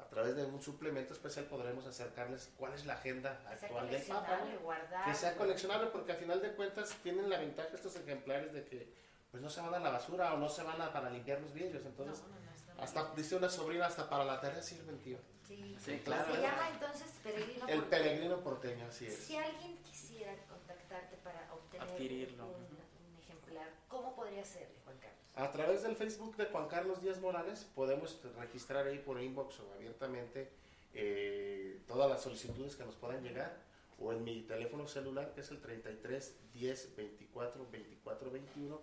a 0.00 0.08
través 0.08 0.36
de 0.36 0.44
un 0.44 0.62
suplemento 0.62 1.12
especial 1.12 1.46
podremos 1.46 1.84
acercarles 1.86 2.48
cuál 2.56 2.72
es 2.74 2.86
la 2.86 2.94
agenda 2.94 3.38
Que 3.58 3.66
actual 3.66 3.90
del 3.90 4.02
Papa. 4.02 4.38
¿no? 4.38 5.04
Que 5.04 5.14
sea 5.14 5.36
coleccionable 5.36 5.88
porque 5.88 6.12
al 6.12 6.18
final 6.18 6.40
de 6.40 6.52
cuentas 6.52 6.96
tienen 7.02 7.28
la 7.28 7.38
ventaja 7.38 7.70
estos 7.74 7.96
ejemplares 7.96 8.52
de 8.52 8.64
que 8.64 8.94
pues 9.30 9.42
no 9.42 9.50
se 9.50 9.60
van 9.60 9.74
a 9.74 9.80
la 9.80 9.90
basura 9.90 10.32
o 10.32 10.38
no 10.38 10.48
se 10.48 10.62
van 10.62 10.80
a 10.80 10.92
para 10.92 11.10
limpiar 11.10 11.40
los 11.40 11.52
vidrios. 11.52 11.84
Entonces, 11.84 12.22
no, 12.22 12.28
no, 12.76 12.82
hasta 12.82 13.12
dice 13.14 13.34
una 13.36 13.50
sobrina, 13.50 13.86
hasta 13.86 14.08
para 14.08 14.24
la 14.24 14.40
tarea 14.40 14.62
sirven, 14.62 14.98
tío. 15.00 15.18
Sí, 15.46 15.76
Sí, 15.82 16.00
claro. 16.04 16.34
Se 16.34 16.42
llama 16.42 16.68
entonces 16.70 17.10
Peregrino 17.22 17.66
El 17.66 17.80
Porteño. 17.80 17.90
peregrino 17.90 18.40
porteño, 18.40 18.86
así 18.86 19.06
es. 19.06 19.16
Si 19.16 19.36
alguien 19.36 19.78
quisiera 19.82 20.07
contactarte 20.88 21.16
para 21.18 21.52
obtener 21.52 21.88
Adquirirlo. 21.88 22.46
un, 22.46 22.52
un 22.54 23.18
ejemplar, 23.22 23.68
¿cómo 23.88 24.14
podría 24.14 24.42
hacerle, 24.42 24.76
Juan 24.84 24.96
Carlos? 24.98 25.18
A 25.34 25.50
través 25.52 25.82
del 25.82 25.96
Facebook 25.96 26.36
de 26.36 26.46
Juan 26.46 26.68
Carlos 26.68 27.02
Díaz 27.02 27.20
Morales 27.20 27.66
podemos 27.74 28.20
registrar 28.38 28.86
ahí 28.86 28.98
por 28.98 29.20
inbox 29.20 29.60
o 29.60 29.72
abiertamente 29.74 30.50
eh, 30.94 31.80
todas 31.86 32.08
las 32.10 32.22
solicitudes 32.22 32.74
que 32.76 32.84
nos 32.84 32.96
puedan 32.96 33.22
llegar 33.22 33.56
o 34.00 34.12
en 34.12 34.24
mi 34.24 34.42
teléfono 34.42 34.88
celular 34.88 35.32
que 35.34 35.42
es 35.42 35.50
el 35.50 35.60
33 35.60 36.34
10 36.54 36.96
24 36.96 37.66
24 37.70 38.30
21 38.30 38.80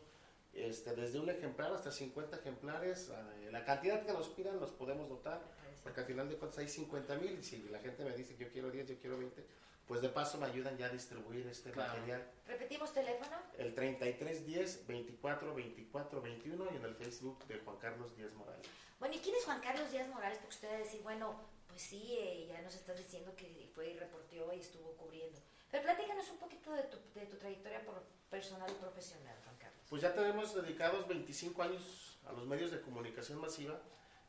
este, 0.53 0.95
desde 0.95 1.19
un 1.19 1.29
ejemplar 1.29 1.73
hasta 1.73 1.91
50 1.91 2.37
ejemplares 2.37 3.09
eh, 3.09 3.49
la 3.51 3.65
cantidad 3.65 4.05
que 4.05 4.13
nos 4.13 4.29
pidan 4.29 4.59
los 4.59 4.71
podemos 4.71 5.09
dotar 5.09 5.41
porque 5.83 6.01
al 6.01 6.05
final 6.05 6.29
de 6.29 6.37
cuentas 6.37 6.59
hay 6.59 6.69
50 6.69 7.15
mil 7.17 7.37
y 7.37 7.43
si 7.43 7.63
la 7.69 7.79
gente 7.79 8.05
me 8.05 8.15
dice 8.15 8.35
yo 8.37 8.49
quiero 8.49 8.71
10 8.71 8.87
yo 8.87 8.95
quiero 8.99 9.17
20 9.17 9.45
pues 9.87 10.01
de 10.01 10.09
paso 10.09 10.37
me 10.39 10.47
ayudan 10.47 10.77
ya 10.77 10.87
a 10.87 10.89
distribuir 10.89 11.45
este 11.47 11.71
Claro. 11.71 11.93
material 11.93 12.27
Repetimos 12.47 12.91
teléfono. 12.93 13.37
el 13.57 13.73
3310 13.75 14.87
24 14.87 15.53
24 15.55 16.21
21 16.21 16.65
y 16.71 16.75
en 16.77 16.85
el 16.85 16.95
Facebook 16.95 17.45
de 17.47 17.59
Juan 17.59 17.77
Carlos 17.77 18.15
Díaz 18.17 18.33
Morales. 18.33 18.65
Bueno, 18.99 19.15
¿y 19.15 19.19
quién 19.19 19.35
es 19.35 19.43
Juan 19.45 19.61
Carlos 19.61 19.91
Díaz 19.91 20.07
Morales? 20.09 20.37
Porque 20.39 20.55
usted 20.55 20.69
va 20.69 20.75
a 20.75 20.79
decir, 20.79 21.01
bueno, 21.03 21.35
pues 21.67 21.81
sí, 21.81 22.15
eh, 22.17 22.47
ya 22.47 22.61
nos 22.61 22.73
estás 22.75 22.97
diciendo 22.97 23.35
que 23.35 23.69
fue 23.75 23.89
y 23.91 23.97
reporteó 23.99 24.53
y 24.53 24.59
estuvo 24.59 24.91
cubriendo. 24.97 25.39
Pero 25.69 25.83
platícanos 25.83 26.29
un 26.29 26.37
poquito 26.37 26.71
de 26.71 26.83
tu, 26.83 26.97
de 27.13 27.25
tu 27.25 27.37
trayectoria 27.37 27.83
por- 27.85 28.03
personal 28.29 28.69
y 28.71 28.75
profesional, 28.75 29.35
Juan 29.43 29.57
Carlos. 29.57 29.81
Pues 29.89 30.01
ya 30.01 30.13
tenemos 30.13 30.55
dedicados 30.55 31.07
25 31.07 31.61
años 31.61 32.17
a 32.25 32.31
los 32.31 32.45
medios 32.47 32.71
de 32.71 32.81
comunicación 32.81 33.39
masiva. 33.41 33.79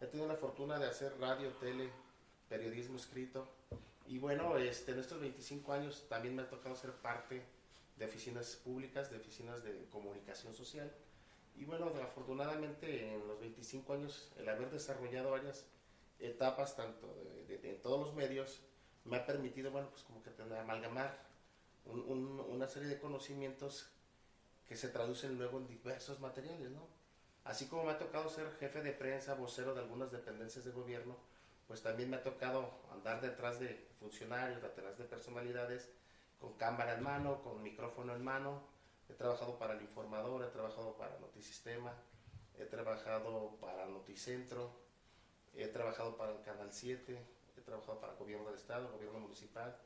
He 0.01 0.07
tenido 0.07 0.29
la 0.29 0.35
fortuna 0.37 0.79
de 0.79 0.87
hacer 0.89 1.19
radio, 1.21 1.49
tele, 1.61 1.91
periodismo 2.49 2.97
escrito. 2.97 3.49
Y 4.07 4.19
bueno, 4.19 4.57
este, 4.57 4.93
en 4.93 5.01
estos 5.01 5.21
25 5.21 5.73
años 5.73 6.07
también 6.09 6.35
me 6.37 6.43
ha 6.43 6.49
tocado 6.49 6.77
ser 6.77 6.93
parte 6.93 7.43
de 7.97 8.05
oficinas 8.05 8.57
públicas, 8.57 9.11
de 9.11 9.17
oficinas 9.17 9.65
de 9.65 9.87
comunicación 9.91 10.55
social. 10.55 10.93
Y 11.57 11.65
bueno, 11.65 11.93
afortunadamente 12.03 13.15
en 13.15 13.27
los 13.27 13.41
25 13.41 13.95
años 13.95 14.31
el 14.39 14.49
haber 14.49 14.71
desarrollado 14.71 15.31
varias 15.31 15.65
etapas, 16.21 16.77
tanto 16.77 17.15
de, 17.49 17.59
de- 17.59 17.71
en 17.71 17.83
todos 17.83 17.99
los 18.01 18.15
medios, 18.15 18.61
me 19.05 19.17
ha 19.17 19.27
permitido, 19.27 19.71
bueno, 19.71 19.89
pues 19.91 20.03
como 20.03 20.23
que 20.23 20.31
tener, 20.31 20.59
amalgamar 20.59 21.19
un- 21.87 22.01
un- 22.03 22.41
una 22.41 22.69
serie 22.69 22.89
de 22.89 23.01
conocimientos 23.01 23.89
que 24.69 24.77
se 24.77 24.89
traducen 24.89 25.39
luego 25.39 25.59
en 25.59 25.67
diversos 25.69 26.21
materiales, 26.21 26.71
¿no? 26.71 26.87
Así 27.45 27.67
como 27.69 27.85
me 27.85 27.93
ha 27.93 27.99
tocado 27.99 28.29
ser 28.29 28.51
jefe 28.59 28.83
de 28.83 28.93
prensa, 28.93 29.35
vocero 29.35 29.75
de 29.75 29.81
algunas 29.81 30.11
dependencias 30.13 30.65
de 30.65 30.73
gobierno, 30.73 31.17
pues 31.67 31.83
también 31.83 32.11
me 32.11 32.17
ha 32.17 32.23
tocado 32.23 32.71
andar 32.93 33.21
detrás 33.21 33.59
de 33.59 33.89
funcionarios, 33.99 34.63
detrás 34.63 34.97
de 34.99 35.05
personalidades, 35.05 35.91
con 36.39 36.55
cámara 36.55 36.95
en 36.95 37.03
mano, 37.03 37.43
con 37.43 37.63
micrófono 37.63 38.15
en 38.15 38.23
mano. 38.23 38.63
He 39.09 39.15
trabajado 39.15 39.59
para 39.59 39.75
el 39.75 39.83
informador, 39.83 40.45
he 40.45 40.49
trabajado 40.49 40.97
para 40.97 41.19
Notisistema, 41.19 41.93
he 42.59 42.65
trabajado 42.65 43.57
para 43.61 43.87
Noticentro, 43.87 44.71
he 45.55 45.69
trabajado 45.69 46.17
para 46.17 46.33
el 46.33 46.43
Canal 46.43 46.73
7, 46.73 47.19
he 47.57 47.61
trabajado 47.61 48.01
para 48.01 48.13
el 48.13 48.19
Gobierno 48.19 48.47
del 48.47 48.57
Estado, 48.57 48.91
Gobierno 48.93 49.21
Municipal, 49.21 49.77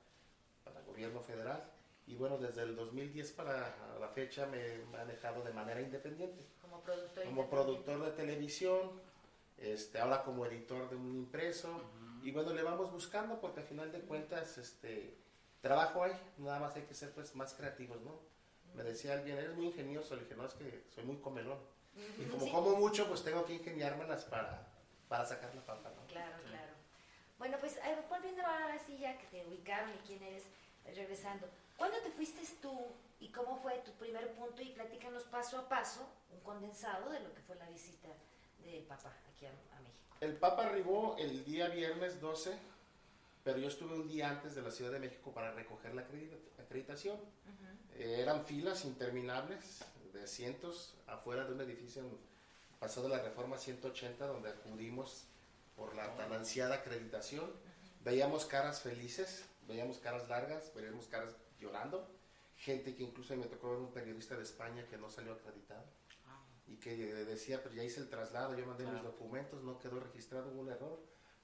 para 0.65 0.81
el 0.81 0.87
Gobierno 0.87 1.21
Federal. 1.21 1.71
Y 2.07 2.17
bueno, 2.17 2.39
desde 2.39 2.63
el 2.63 2.75
2010 2.75 3.33
para 3.33 3.77
la 4.01 4.09
fecha 4.09 4.47
me 4.47 4.75
he 4.75 4.85
manejado 4.87 5.43
de 5.43 5.53
manera 5.53 5.81
independiente. 5.81 6.45
Como 6.61 6.83
productor. 6.83 7.25
Como 7.25 7.49
productor 7.49 8.05
de 8.05 8.11
televisión, 8.13 9.01
este, 9.61 9.99
ahora 10.01 10.23
como 10.23 10.45
editor 10.47 10.89
de 10.91 10.97
un 10.97 11.15
impreso. 11.15 11.83
Y 12.23 12.33
bueno, 12.33 12.53
le 12.53 12.63
vamos 12.63 12.91
buscando 12.93 13.41
porque 13.41 13.61
al 13.61 13.67
final 13.67 13.93
de 13.93 14.01
cuentas, 14.01 14.59
este, 14.59 15.17
trabajo 15.61 16.03
hay, 16.03 16.13
nada 16.39 16.59
más 16.59 16.75
hay 16.77 16.83
que 16.83 16.95
ser 16.95 17.13
pues 17.13 17.35
más 17.35 17.55
creativos, 17.55 18.01
¿no? 18.03 18.19
Me 18.75 18.83
decía 18.83 19.15
alguien, 19.15 19.37
eres 19.37 19.55
muy 19.57 19.67
ingenioso, 19.67 20.15
le 20.17 20.23
dije, 20.23 20.37
no, 20.37 20.47
es 20.47 20.55
que 20.55 20.85
soy 20.95 21.05
muy 21.05 21.17
comelón. 21.17 21.59
Y 22.19 22.25
como 22.27 22.45
Sí. 22.45 22.51
como 22.53 22.77
mucho, 22.77 23.09
pues 23.09 23.23
tengo 23.25 23.45
que 23.45 23.55
ingeniármelas 23.55 24.25
para, 24.25 24.67
para 25.09 25.25
sacar 25.27 25.55
la 25.55 25.63
papa, 25.67 25.91
¿no? 25.97 26.07
Claro, 26.07 26.37
claro. 26.45 26.73
Bueno, 27.39 27.57
pues 27.59 27.79
volviendo 28.09 28.43
ahora 28.47 28.79
sí 28.79 28.99
ya 28.99 29.17
que 29.19 29.27
te 29.27 29.47
ubicaron 29.47 29.91
y 29.91 30.07
quién 30.07 30.23
eres, 30.23 30.45
regresando. 30.85 31.49
¿Cuándo 31.77 31.97
te 32.03 32.11
fuiste 32.11 32.43
tú 32.61 32.73
y 33.19 33.29
cómo 33.33 33.57
fue 33.61 33.79
tu 33.79 33.93
primer 33.93 34.33
punto? 34.35 34.63
Y 34.63 34.71
platícanos 34.73 35.25
paso 35.25 35.59
a 35.59 35.69
paso, 35.69 36.07
un 36.31 36.41
condensado 36.41 37.11
de 37.11 37.21
lo 37.21 37.35
que 37.35 37.41
fue 37.43 37.57
la 37.57 37.69
visita 37.69 38.09
de 38.65 38.81
papá 38.89 39.13
aquí 39.33 39.47
a, 39.47 39.51
a 39.51 39.81
México. 39.81 40.17
El 40.21 40.37
Papa 40.37 40.67
arribó 40.67 41.17
el 41.19 41.45
día 41.45 41.69
viernes 41.69 42.21
12, 42.21 42.53
pero 43.45 43.59
yo 43.59 43.69
estuve 43.69 43.95
un 43.95 44.09
día 44.09 44.29
antes 44.31 44.55
de 44.55 44.63
la 44.63 44.71
Ciudad 44.71 44.93
de 44.93 44.99
México 45.01 45.33
para 45.33 45.53
recoger 45.53 45.95
la 45.95 46.03
acredita- 46.03 46.37
acreditación. 46.63 47.19
Eh, 47.97 48.21
eran 48.21 48.45
filas 48.45 48.85
interminables 48.85 49.85
de 50.13 50.27
cientos 50.27 50.95
afuera 51.07 51.45
de 51.45 51.53
un 51.53 51.61
edificio 51.61 52.03
en 52.03 52.19
Paseo 52.79 53.03
de 53.05 53.09
la 53.11 53.23
Reforma 53.23 53.59
180 53.59 54.27
donde 54.27 54.49
acudimos 54.51 55.25
por 55.77 55.95
la 55.95 56.15
tan 56.17 56.33
ansiada 56.33 56.77
acreditación. 56.77 57.51
Veíamos 58.05 58.45
caras 58.47 58.81
felices, 58.81 59.45
veíamos 59.69 59.99
caras 59.99 60.29
largas, 60.29 60.73
veíamos 60.75 61.07
caras 61.09 61.35
llorando. 61.61 62.09
Gente 62.57 62.95
que 62.95 63.03
incluso 63.03 63.35
me 63.37 63.47
tocó 63.47 63.71
ver 63.71 63.79
un 63.81 63.93
periodista 63.93 64.37
de 64.37 64.43
España 64.43 64.87
que 64.89 64.97
no 64.99 65.11
salió 65.11 65.33
acreditado 65.33 65.85
y 66.71 66.77
que 66.77 66.97
decía, 66.97 67.61
pero 67.63 67.75
ya 67.75 67.83
hice 67.83 68.01
el 68.01 68.09
traslado, 68.09 68.57
yo 68.57 68.65
mandé 68.65 68.87
mis 68.87 69.03
documentos, 69.03 69.63
no 69.65 69.79
quedó 69.79 69.99
registrado, 69.99 70.51
hubo 70.53 70.61
un 70.61 70.71
error. 70.71 71.01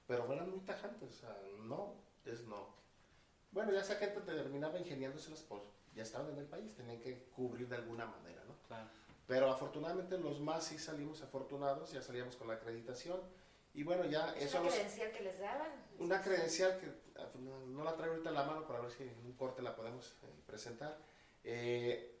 Pero 0.07 0.31
eran 0.31 0.49
muy 0.49 0.61
tajantes, 0.61 1.09
o 1.09 1.13
sea, 1.13 1.37
no, 1.63 1.95
es 2.25 2.43
no. 2.43 2.69
Bueno, 3.51 3.73
ya 3.73 3.81
esa 3.81 3.95
gente 3.95 4.21
terminaba 4.21 4.79
ingeniándoselas 4.79 5.41
por, 5.41 5.61
ya 5.93 6.03
estaban 6.03 6.31
en 6.31 6.37
el 6.37 6.45
país, 6.45 6.73
tenían 6.75 7.01
que 7.01 7.25
cubrir 7.35 7.67
de 7.67 7.75
alguna 7.75 8.05
manera, 8.05 8.41
¿no? 8.45 8.55
claro. 8.67 8.89
Pero 9.27 9.51
afortunadamente 9.51 10.17
los 10.17 10.39
más 10.39 10.63
sí 10.63 10.77
salimos 10.79 11.21
afortunados, 11.21 11.91
ya 11.91 12.01
salíamos 12.01 12.37
con 12.37 12.47
la 12.47 12.53
acreditación. 12.53 13.19
Y 13.73 13.83
bueno, 13.83 14.05
ya 14.05 14.33
¿Es 14.37 14.45
eso 14.45 14.61
una 14.61 14.69
credencial 14.69 15.11
que 15.11 15.23
les 15.23 15.39
daban? 15.39 15.71
una 15.99 16.21
credencial 16.21 16.79
que 16.79 16.87
ah, 17.19 17.27
no, 17.39 17.59
no 17.67 17.83
la 17.83 17.95
traigo 17.97 18.13
ahorita 18.13 18.29
en 18.29 18.35
la 18.35 18.43
mano 18.45 18.65
para 18.65 18.79
ver 18.79 18.91
si 18.91 19.03
en 19.03 19.25
un 19.25 19.33
corte 19.33 19.61
la 19.61 19.75
podemos 19.75 20.15
eh, 20.23 20.27
presentar. 20.45 20.97
Eh, 21.43 22.16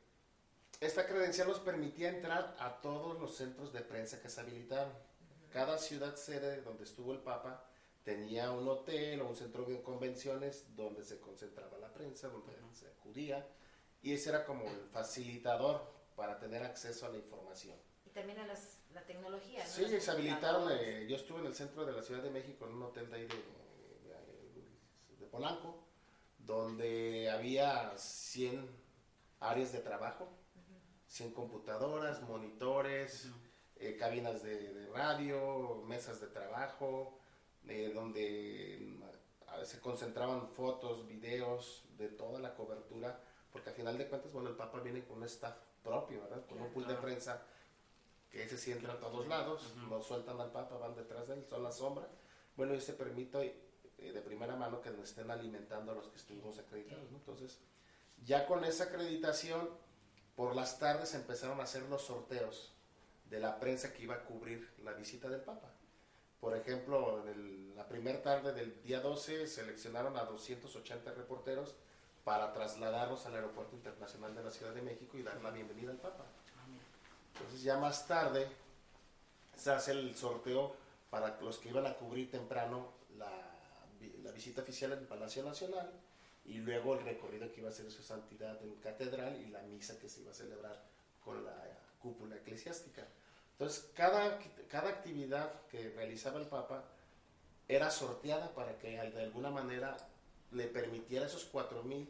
esta 0.79 1.05
credencial 1.07 1.47
nos 1.47 1.59
permitía 1.59 2.09
entrar 2.09 2.55
a 2.59 2.79
todos 2.81 3.19
los 3.19 3.35
centros 3.35 3.73
de 3.73 3.81
prensa 3.81 4.21
que 4.21 4.29
se 4.29 4.41
habilitaron. 4.41 4.93
Cada 5.51 5.77
ciudad 5.77 6.15
sede 6.15 6.61
donde 6.61 6.83
estuvo 6.83 7.13
el 7.13 7.19
Papa 7.19 7.63
tenía 8.03 8.51
un 8.51 8.67
hotel 8.67 9.21
o 9.21 9.27
un 9.29 9.35
centro 9.35 9.65
de 9.65 9.81
convenciones 9.81 10.65
donde 10.75 11.03
se 11.03 11.19
concentraba 11.19 11.77
la 11.77 11.91
prensa, 11.93 12.27
donde 12.29 12.53
se 12.73 12.87
acudía. 12.87 13.45
Y 14.01 14.13
ese 14.13 14.29
era 14.29 14.45
como 14.45 14.63
el 14.65 14.87
facilitador 14.91 15.83
para 16.15 16.37
tener 16.39 16.63
acceso 16.63 17.05
a 17.05 17.09
la 17.09 17.17
información. 17.17 17.75
Y 18.05 18.09
también 18.11 18.39
a 18.39 18.45
las, 18.47 18.79
la 18.93 19.01
tecnología, 19.05 19.63
¿no? 19.63 19.69
Sí, 19.69 19.81
Los 19.87 20.03
se 20.03 20.11
habilitaron. 20.11 20.69
eh, 20.71 21.05
yo 21.09 21.15
estuve 21.15 21.39
en 21.39 21.47
el 21.47 21.55
centro 21.55 21.85
de 21.85 21.91
la 21.93 22.01
Ciudad 22.03 22.21
de 22.21 22.29
México, 22.29 22.65
en 22.65 22.73
un 22.73 22.83
hotel 22.83 23.09
de 23.09 23.15
ahí 23.17 23.23
de, 23.27 23.35
de- 23.35 25.17
de 25.19 25.25
Polanco, 25.25 25.83
donde 26.37 27.29
había 27.31 27.97
100 27.97 28.69
áreas 29.39 29.71
de 29.73 29.79
trabajo, 29.79 30.29
100 31.07 31.33
computadoras, 31.33 32.21
monitores, 32.23 33.27
eh, 33.77 33.95
cabinas 33.97 34.43
de, 34.43 34.73
de 34.73 34.87
radio, 34.89 35.83
mesas 35.87 36.19
de 36.21 36.27
trabajo, 36.27 37.19
eh, 37.67 37.91
donde 37.93 38.79
mm, 38.81 39.65
se 39.65 39.79
concentraban 39.79 40.49
fotos, 40.49 41.07
videos 41.07 41.83
de 41.97 42.09
toda 42.09 42.39
la 42.39 42.53
cobertura, 42.55 43.19
porque 43.51 43.69
al 43.69 43.75
final 43.75 43.97
de 43.97 44.07
cuentas, 44.07 44.31
bueno, 44.33 44.49
el 44.49 44.55
Papa 44.55 44.79
viene 44.81 45.03
con 45.05 45.17
un 45.17 45.23
staff 45.23 45.55
propio, 45.83 46.21
¿verdad? 46.23 46.45
Con 46.47 46.61
un 46.61 46.71
pool 46.71 46.85
de 46.87 46.95
prensa 46.95 47.43
que 48.29 48.43
ese 48.43 48.57
sí 48.57 48.71
entra 48.71 48.93
a 48.93 48.99
todos 48.99 49.27
lados, 49.27 49.73
Ujú. 49.77 49.87
no 49.89 50.01
sueltan 50.01 50.39
al 50.41 50.51
Papa, 50.51 50.77
van 50.77 50.95
detrás 50.95 51.27
de 51.27 51.35
él, 51.35 51.45
son 51.45 51.63
la 51.63 51.71
sombra. 51.71 52.07
Bueno, 52.57 52.73
y 52.75 52.81
se 52.81 52.93
permite 52.93 53.61
eh, 53.97 54.11
de 54.11 54.21
primera 54.21 54.55
mano 54.55 54.81
que 54.81 54.89
nos 54.89 55.09
estén 55.09 55.31
alimentando 55.31 55.91
a 55.91 55.95
los 55.95 56.07
que 56.09 56.17
estuvimos 56.17 56.59
acreditados, 56.59 57.09
¿no? 57.11 57.17
Entonces, 57.17 57.59
ya 58.25 58.45
con 58.45 58.63
esa 58.65 58.85
acreditación, 58.85 59.69
por 60.37 60.55
las 60.55 60.79
tardes 60.79 61.13
empezaron 61.15 61.59
a 61.59 61.63
hacer 61.63 61.81
los 61.89 62.03
sorteos 62.03 62.71
de 63.29 63.39
la 63.41 63.59
prensa 63.59 63.91
que 63.91 64.03
iba 64.03 64.15
a 64.15 64.23
cubrir 64.23 64.71
la 64.85 64.93
visita 64.93 65.27
del 65.27 65.41
Papa. 65.41 65.67
Por 66.39 66.55
ejemplo, 66.55 67.27
en 67.27 67.75
la 67.75 67.85
primera 67.89 68.21
tarde 68.21 68.53
del 68.53 68.81
día 68.83 69.01
12 69.01 69.47
seleccionaron 69.47 70.15
a 70.15 70.23
280 70.23 71.11
reporteros 71.13 71.75
para 72.23 72.53
trasladarlos 72.53 73.25
al 73.25 73.35
Aeropuerto 73.35 73.75
Internacional 73.75 74.33
de 74.35 74.43
la 74.43 74.51
Ciudad 74.51 74.73
de 74.73 74.81
México 74.81 75.17
y 75.17 75.23
dar 75.23 75.41
la 75.41 75.49
bienvenida 75.49 75.91
al 75.91 75.97
Papa. 75.97 76.23
Entonces 77.33 77.63
ya 77.63 77.77
más 77.77 78.07
tarde 78.07 78.47
se 79.55 79.71
hace 79.71 79.91
el 79.91 80.15
sorteo 80.15 80.75
para 81.09 81.39
los 81.41 81.57
que 81.57 81.69
iban 81.69 81.87
a 81.87 81.95
cubrir 81.95 82.29
temprano 82.29 82.91
la, 83.17 83.31
vi- 83.99 84.15
la 84.23 84.31
visita 84.31 84.61
oficial 84.61 84.93
en 84.93 85.07
Palacio 85.07 85.43
Nacional 85.43 85.91
y 86.47 86.55
luego 86.55 86.95
el 86.95 87.03
recorrido 87.03 87.51
que 87.51 87.59
iba 87.59 87.69
a 87.69 87.73
hacer 87.73 87.91
su 87.91 88.01
santidad 88.01 88.61
en 88.63 88.75
catedral 88.75 89.39
y 89.41 89.49
la 89.49 89.61
misa 89.63 89.99
que 89.99 90.09
se 90.09 90.21
iba 90.21 90.31
a 90.31 90.33
celebrar 90.33 90.81
con 91.23 91.43
la 91.43 91.53
cúpula 92.01 92.37
eclesiástica. 92.37 93.05
Entonces 93.51 93.91
cada, 93.93 94.39
cada 94.69 94.89
actividad 94.89 95.51
que 95.67 95.89
realizaba 95.89 96.39
el 96.39 96.47
Papa 96.47 96.85
era 97.67 97.91
sorteada 97.91 98.53
para 98.53 98.77
que 98.77 98.91
de 98.91 99.23
alguna 99.23 99.49
manera 99.49 99.97
le 100.51 100.67
permitiera 100.67 101.25
a 101.25 101.27
esos 101.27 101.51
4.000 101.51 102.07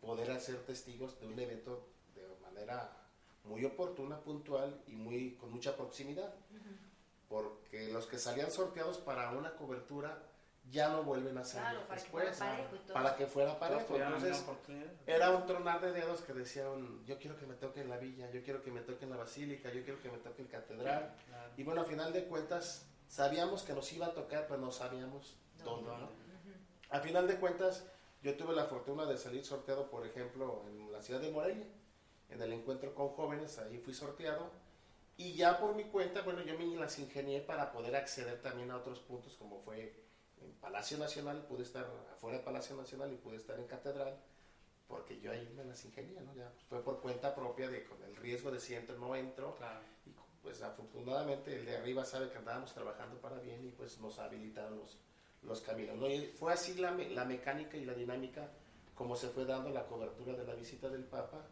poder 0.00 0.30
hacer 0.30 0.56
testigos 0.64 1.18
de 1.20 1.26
un 1.26 1.38
evento 1.38 1.88
de 2.14 2.22
manera 2.42 2.96
muy 3.42 3.64
oportuna, 3.64 4.20
puntual 4.20 4.80
y 4.86 4.92
muy 4.92 5.32
con 5.32 5.50
mucha 5.50 5.76
proximidad. 5.76 6.32
Porque 7.28 7.88
los 7.88 8.06
que 8.06 8.18
salían 8.18 8.52
sorteados 8.52 8.98
para 8.98 9.32
una 9.32 9.56
cobertura 9.56 10.22
ya 10.70 10.88
no 10.88 11.02
vuelven 11.02 11.36
a 11.38 11.44
salir 11.44 11.68
Claro, 11.68 11.86
para 11.86 12.00
que 12.02 12.08
fuera 12.08 12.32
parejo 12.32 12.76
y 12.76 12.78
todo. 12.78 12.94
para 12.94 13.16
que 13.16 13.26
fuera 13.26 13.58
parejo. 13.58 13.96
Entonces, 13.96 14.44
era 15.06 15.30
un 15.30 15.46
tronar 15.46 15.80
de 15.80 15.92
dedos 15.92 16.22
que 16.22 16.32
decían, 16.32 17.04
yo 17.04 17.18
quiero 17.18 17.36
que 17.36 17.46
me 17.46 17.54
toque 17.54 17.80
en 17.80 17.90
la 17.90 17.98
villa, 17.98 18.30
yo 18.30 18.42
quiero 18.42 18.62
que 18.62 18.70
me 18.70 18.80
toque 18.80 19.04
en 19.04 19.10
la 19.10 19.16
basílica, 19.16 19.70
yo 19.72 19.84
quiero 19.84 20.00
que 20.00 20.10
me 20.10 20.18
toque 20.18 20.42
en 20.42 20.48
catedral. 20.48 21.14
Claro. 21.28 21.50
Y 21.56 21.62
bueno, 21.64 21.82
a 21.82 21.84
final 21.84 22.12
de 22.12 22.24
cuentas, 22.24 22.86
sabíamos 23.08 23.62
que 23.62 23.74
nos 23.74 23.92
iba 23.92 24.06
a 24.06 24.14
tocar, 24.14 24.46
pero 24.48 24.60
no 24.60 24.72
sabíamos 24.72 25.36
dónde. 25.62 25.90
¿no? 25.90 26.08
A 26.90 27.00
final 27.00 27.26
de 27.28 27.36
cuentas, 27.36 27.84
yo 28.22 28.36
tuve 28.36 28.54
la 28.54 28.64
fortuna 28.64 29.04
de 29.04 29.18
salir 29.18 29.44
sorteado, 29.44 29.90
por 29.90 30.06
ejemplo, 30.06 30.64
en 30.68 30.90
la 30.90 31.02
ciudad 31.02 31.20
de 31.20 31.30
Morelia, 31.30 31.66
en 32.30 32.40
el 32.40 32.52
encuentro 32.52 32.94
con 32.94 33.10
jóvenes, 33.10 33.58
ahí 33.58 33.78
fui 33.78 33.92
sorteado. 33.92 34.50
Y 35.16 35.34
ya 35.34 35.58
por 35.60 35.74
mi 35.76 35.84
cuenta, 35.84 36.22
bueno, 36.22 36.42
yo 36.42 36.58
me 36.58 36.64
las 36.76 36.98
ingenié 36.98 37.40
para 37.40 37.70
poder 37.70 37.94
acceder 37.94 38.40
también 38.42 38.70
a 38.70 38.76
otros 38.78 38.98
puntos, 39.00 39.36
como 39.36 39.60
fue 39.60 40.03
en 40.40 40.52
Palacio 40.54 40.98
Nacional, 40.98 41.46
pude 41.46 41.62
estar 41.62 41.86
afuera 42.12 42.38
de 42.38 42.44
Palacio 42.44 42.76
Nacional 42.76 43.12
y 43.12 43.16
pude 43.16 43.36
estar 43.36 43.58
en 43.58 43.66
Catedral, 43.66 44.18
porque 44.86 45.20
yo 45.20 45.32
ahí 45.32 45.52
me 45.56 45.64
las 45.64 45.84
ingenié, 45.84 46.20
¿no? 46.20 46.34
Ya 46.34 46.50
fue 46.68 46.82
por 46.82 47.00
cuenta 47.00 47.34
propia 47.34 47.68
de 47.68 47.84
con 47.84 48.02
el 48.02 48.16
riesgo 48.16 48.50
de 48.50 48.60
si 48.60 48.74
entro 48.74 48.96
o 48.96 48.98
no 48.98 49.16
entro. 49.16 49.54
Claro. 49.56 49.80
Y 50.06 50.10
pues 50.42 50.62
afortunadamente 50.62 51.58
el 51.58 51.64
de 51.64 51.76
arriba 51.76 52.04
sabe 52.04 52.30
que 52.30 52.38
andábamos 52.38 52.74
trabajando 52.74 53.18
para 53.20 53.38
bien 53.38 53.64
y 53.64 53.70
pues 53.70 53.98
nos 54.00 54.18
habilitaron 54.18 54.78
los, 54.78 54.98
los 55.42 55.60
caminos. 55.62 55.96
¿no? 55.96 56.08
Y 56.08 56.26
fue 56.26 56.52
así 56.52 56.74
la, 56.74 56.90
la 56.90 57.24
mecánica 57.24 57.76
y 57.76 57.84
la 57.84 57.94
dinámica 57.94 58.50
como 58.94 59.16
se 59.16 59.28
fue 59.28 59.44
dando 59.44 59.70
la 59.70 59.86
cobertura 59.86 60.34
de 60.34 60.44
la 60.44 60.54
visita 60.54 60.88
del 60.88 61.04
Papa. 61.04 61.44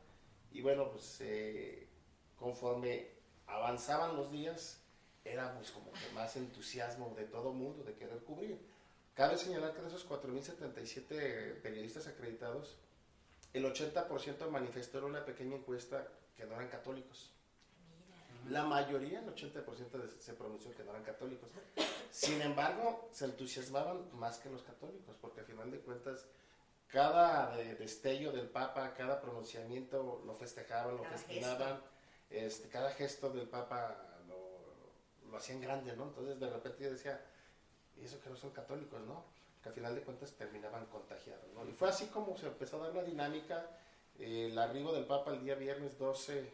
Y 0.52 0.60
bueno, 0.62 0.90
pues 0.90 1.18
eh, 1.20 1.88
conforme 2.36 3.08
avanzaban 3.46 4.16
los 4.16 4.30
días, 4.30 4.80
era 5.24 5.54
pues 5.54 5.70
como 5.70 5.92
que 5.92 6.14
más 6.14 6.36
entusiasmo 6.36 7.14
de 7.16 7.24
todo 7.24 7.52
mundo 7.52 7.82
de 7.84 7.94
querer 7.94 8.18
cubrir. 8.24 8.60
Cabe 9.14 9.36
señalar 9.36 9.74
que 9.74 9.82
de 9.82 9.88
esos 9.88 10.08
4.077 10.08 11.60
periodistas 11.62 12.06
acreditados, 12.06 12.76
el 13.52 13.64
80% 13.66 14.48
manifestó 14.50 14.98
en 14.98 15.04
una 15.04 15.24
pequeña 15.24 15.56
encuesta 15.56 16.08
que 16.36 16.46
no 16.46 16.54
eran 16.54 16.68
católicos. 16.68 17.30
La 18.48 18.64
mayoría, 18.64 19.20
el 19.20 19.28
80% 19.28 19.98
de- 19.98 20.20
se 20.20 20.32
pronunció 20.32 20.74
que 20.74 20.82
no 20.82 20.90
eran 20.90 21.04
católicos. 21.04 21.50
Sin 22.10 22.40
embargo, 22.40 23.08
se 23.12 23.26
entusiasmaban 23.26 24.08
más 24.18 24.38
que 24.38 24.50
los 24.50 24.62
católicos, 24.62 25.14
porque 25.20 25.40
al 25.40 25.46
final 25.46 25.70
de 25.70 25.78
cuentas, 25.80 26.24
cada 26.88 27.54
de- 27.56 27.74
destello 27.76 28.32
del 28.32 28.48
Papa, 28.48 28.94
cada 28.94 29.20
pronunciamiento 29.20 30.22
lo 30.26 30.34
festejaban, 30.34 30.96
lo 30.96 31.02
Cada 31.02 31.16
festinaban, 31.18 31.80
este, 32.30 32.68
cada 32.68 32.90
gesto 32.92 33.30
del 33.30 33.46
Papa 33.48 33.96
lo, 34.26 35.30
lo 35.30 35.36
hacían 35.36 35.60
grande, 35.60 35.94
¿no? 35.94 36.04
Entonces 36.04 36.40
de 36.40 36.50
repente 36.50 36.84
yo 36.84 36.90
decía, 36.90 37.20
y 38.02 38.06
eso 38.06 38.20
que 38.20 38.28
no 38.30 38.36
son 38.36 38.50
católicos, 38.50 39.00
¿no? 39.06 39.22
Que 39.62 39.68
al 39.68 39.74
final 39.74 39.94
de 39.94 40.02
cuentas 40.02 40.32
terminaban 40.32 40.86
contagiados, 40.86 41.46
¿no? 41.54 41.64
Y 41.68 41.72
fue 41.72 41.88
así 41.88 42.06
como 42.06 42.36
se 42.36 42.46
empezó 42.48 42.76
a 42.82 42.88
dar 42.88 42.96
la 42.96 43.04
dinámica, 43.04 43.64
eh, 44.18 44.48
el 44.50 44.58
arribo 44.58 44.92
del 44.92 45.04
Papa 45.04 45.30
el 45.32 45.42
día 45.44 45.54
viernes 45.54 45.96
12 45.98 46.50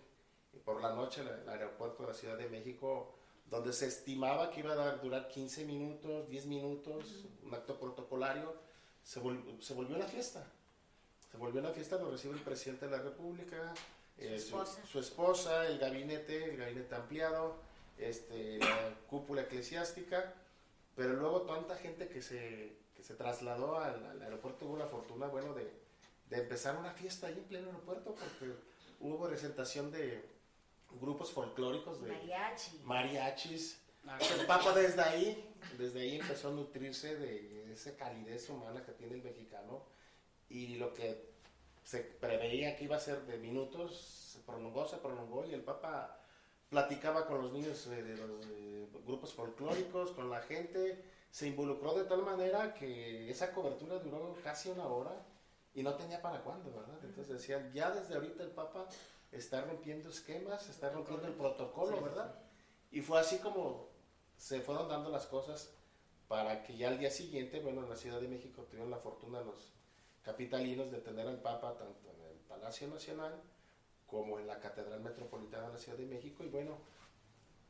y 0.54 0.58
por 0.58 0.80
la 0.82 0.92
noche 0.92 1.22
al 1.22 1.28
al 1.28 1.48
aeropuerto 1.48 2.02
de 2.02 2.08
la 2.10 2.14
Ciudad 2.14 2.36
de 2.36 2.48
México, 2.48 3.14
donde 3.50 3.72
se 3.72 3.86
estimaba 3.86 4.50
que 4.50 4.60
iba 4.60 4.72
a 4.74 4.96
durar 4.96 5.28
15 5.28 5.64
minutos, 5.64 6.28
10 6.28 6.46
minutos, 6.46 7.24
un 7.42 7.54
acto 7.54 7.78
protocolario, 7.80 8.54
se, 9.02 9.20
vol- 9.22 9.58
se 9.62 9.72
volvió 9.72 9.96
una 9.96 10.06
fiesta. 10.06 10.44
Se 11.30 11.36
volvió 11.38 11.60
una 11.60 11.70
fiesta, 11.70 11.96
lo 11.96 12.10
recibe 12.10 12.34
el 12.34 12.40
presidente 12.42 12.86
de 12.86 12.92
la 12.96 13.02
República, 13.02 13.72
Su 14.18 14.22
eh, 14.24 14.34
esposa. 14.36 14.80
su 14.90 14.98
esposa, 14.98 15.66
el 15.66 15.78
gabinete, 15.78 16.50
el 16.50 16.56
gabinete 16.58 16.94
ampliado, 16.94 17.56
este, 17.98 18.58
la 18.58 18.94
cúpula 19.08 19.42
eclesiástica, 19.42 20.34
pero 20.98 21.14
luego 21.14 21.42
tanta 21.42 21.76
gente 21.76 22.08
que 22.08 22.20
se, 22.20 22.76
que 22.96 23.04
se 23.04 23.14
trasladó 23.14 23.78
al, 23.78 24.04
al 24.04 24.20
aeropuerto 24.20 24.66
tuvo 24.66 24.76
la 24.76 24.86
fortuna, 24.88 25.28
bueno, 25.28 25.54
de, 25.54 25.70
de 26.28 26.36
empezar 26.42 26.76
una 26.76 26.90
fiesta 26.90 27.28
ahí 27.28 27.34
en 27.38 27.44
pleno 27.44 27.68
aeropuerto, 27.68 28.16
porque 28.16 28.52
hubo 28.98 29.26
presentación 29.28 29.92
de 29.92 30.28
grupos 31.00 31.30
folclóricos, 31.30 32.02
de 32.02 32.08
Mariachi. 32.10 32.80
mariachis. 32.84 33.80
Ah, 34.08 34.18
El 34.40 34.46
Papa 34.46 34.72
desde 34.72 35.00
ahí, 35.02 35.54
desde 35.78 36.00
ahí 36.00 36.16
empezó 36.18 36.48
a 36.48 36.52
nutrirse 36.52 37.14
de 37.16 37.72
esa 37.72 37.94
calidez 37.96 38.48
humana 38.48 38.82
que 38.84 38.92
tiene 38.92 39.14
el 39.14 39.22
mexicano 39.22 39.84
y 40.48 40.76
lo 40.76 40.92
que 40.94 41.28
se 41.84 42.00
preveía 42.00 42.76
que 42.76 42.84
iba 42.84 42.96
a 42.96 43.00
ser 43.00 43.22
de 43.26 43.38
minutos 43.38 44.32
se 44.32 44.40
prolongó, 44.40 44.86
se 44.88 44.96
prolongó 44.96 45.44
y 45.46 45.54
el 45.54 45.62
Papa 45.62 46.18
platicaba 46.68 47.26
con 47.26 47.42
los 47.42 47.52
niños 47.52 47.86
eh, 47.86 48.02
de 48.02 48.16
los 48.16 48.46
eh, 48.46 48.86
grupos 49.06 49.32
folclóricos, 49.32 50.12
con 50.12 50.30
la 50.30 50.40
gente, 50.42 51.02
se 51.30 51.46
involucró 51.48 51.94
de 51.94 52.04
tal 52.04 52.22
manera 52.22 52.74
que 52.74 53.30
esa 53.30 53.52
cobertura 53.52 53.98
duró 53.98 54.36
casi 54.42 54.68
una 54.70 54.86
hora 54.86 55.24
y 55.74 55.82
no 55.82 55.94
tenía 55.94 56.20
para 56.20 56.42
cuándo, 56.42 56.72
¿verdad? 56.72 56.98
Entonces 57.04 57.34
decían, 57.34 57.72
ya 57.72 57.90
desde 57.90 58.14
ahorita 58.14 58.42
el 58.42 58.50
Papa 58.50 58.88
está 59.32 59.62
rompiendo 59.62 60.08
esquemas, 60.10 60.68
está 60.68 60.90
rompiendo 60.90 61.26
el 61.26 61.34
protocolo, 61.34 62.00
¿verdad? 62.02 62.34
Y 62.90 63.00
fue 63.00 63.20
así 63.20 63.38
como 63.38 63.88
se 64.36 64.60
fueron 64.60 64.88
dando 64.88 65.10
las 65.10 65.26
cosas 65.26 65.70
para 66.26 66.62
que 66.62 66.76
ya 66.76 66.88
al 66.88 66.98
día 66.98 67.10
siguiente, 67.10 67.60
bueno, 67.60 67.82
en 67.82 67.90
la 67.90 67.96
Ciudad 67.96 68.20
de 68.20 68.28
México 68.28 68.62
tuvieron 68.62 68.90
la 68.90 68.98
fortuna 68.98 69.40
los 69.40 69.72
capitalinos 70.22 70.90
de 70.90 70.98
tener 70.98 71.26
al 71.26 71.40
Papa 71.40 71.76
tanto 71.76 72.10
en 72.10 72.20
el 72.22 72.36
Palacio 72.40 72.88
Nacional 72.88 73.40
como 74.08 74.38
en 74.38 74.46
la 74.46 74.58
Catedral 74.58 75.00
Metropolitana 75.00 75.68
de 75.68 75.74
la 75.74 75.78
Ciudad 75.78 75.98
de 75.98 76.06
México. 76.06 76.42
Y 76.42 76.48
bueno, 76.48 76.78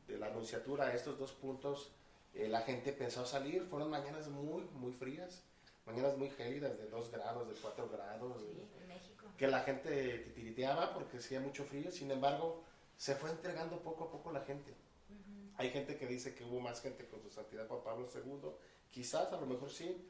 de 0.07 0.19
la 0.19 0.27
anunciatura 0.27 0.87
a 0.87 0.95
estos 0.95 1.19
dos 1.19 1.33
puntos, 1.33 1.93
eh, 2.33 2.49
la 2.49 2.63
gente 2.63 2.93
pensó 2.93 3.27
salir. 3.27 3.65
Fueron 3.65 3.91
mañanas 3.91 4.29
muy, 4.29 4.63
muy 4.73 4.93
frías, 4.93 5.43
mañanas 5.85 6.17
muy 6.17 6.31
gélidas, 6.31 6.79
de 6.79 6.89
2 6.89 7.11
grados, 7.11 7.49
de 7.49 7.55
4 7.55 7.89
grados. 7.91 8.41
Sí, 8.41 8.63
en 8.81 8.89
México. 8.89 9.27
que 9.37 9.49
la 9.49 9.61
gente 9.61 10.19
titiriteaba 10.19 10.95
porque 10.95 11.19
hacía 11.19 11.41
mucho 11.41 11.65
frío, 11.65 11.91
sin 11.91 12.11
embargo, 12.11 12.63
se 12.97 13.15
fue 13.15 13.31
entregando 13.31 13.83
poco 13.83 14.05
a 14.05 14.11
poco 14.11 14.33
la 14.33 14.41
gente. 14.41 14.71
Ujú. 14.71 15.53
Hay 15.57 15.71
gente 15.71 15.97
que 15.97 16.07
dice 16.07 16.35
que 16.35 16.45
hubo 16.45 16.61
más 16.61 16.81
gente 16.81 17.07
con 17.09 17.21
su 17.21 17.31
santidad 17.31 17.67
Juan 17.67 17.83
Pablo 17.83 18.09
II, 18.15 18.51
quizás, 18.91 19.33
a 19.33 19.41
lo 19.41 19.47
mejor 19.47 19.71
sí, 19.71 20.09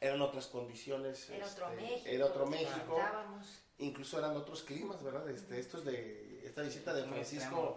eran 0.00 0.22
otras 0.22 0.46
condiciones. 0.46 1.28
Era 1.30 1.46
otro 1.46 1.70
este, 1.70 1.82
México. 1.82 2.08
Era 2.08 2.26
otro 2.26 2.46
México. 2.46 2.98
Incluso 3.80 4.18
eran 4.18 4.36
otros 4.36 4.62
climas, 4.62 5.02
¿verdad? 5.02 5.28
Este, 5.28 5.58
estos 5.58 5.84
de, 5.84 6.42
esta 6.46 6.62
visita 6.62 6.92
de 6.94 7.02
Francisco 7.04 7.76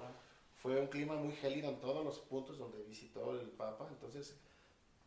fue 0.61 0.79
un 0.79 0.87
clima 0.87 1.15
muy 1.15 1.33
gélido 1.33 1.69
en 1.69 1.79
todos 1.79 2.03
los 2.05 2.19
puntos 2.19 2.57
donde 2.57 2.81
visitó 2.83 3.39
el 3.39 3.49
Papa, 3.49 3.87
entonces 3.89 4.35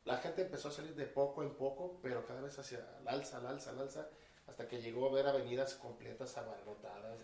la 0.04 0.18
gente 0.18 0.42
empezó 0.42 0.68
a 0.68 0.72
salir 0.72 0.94
de 0.94 1.06
poco 1.06 1.42
en 1.42 1.50
poco, 1.54 1.98
pero 2.02 2.26
cada 2.26 2.40
vez 2.40 2.58
hacia 2.58 2.78
el 3.00 3.08
alza, 3.08 3.38
al 3.38 3.46
alza, 3.46 3.70
al 3.70 3.80
alza, 3.80 4.08
hasta 4.46 4.68
que 4.68 4.80
llegó 4.80 5.08
a 5.08 5.12
ver 5.12 5.26
avenidas 5.26 5.74
completas 5.74 6.36
abarrotadas. 6.36 7.18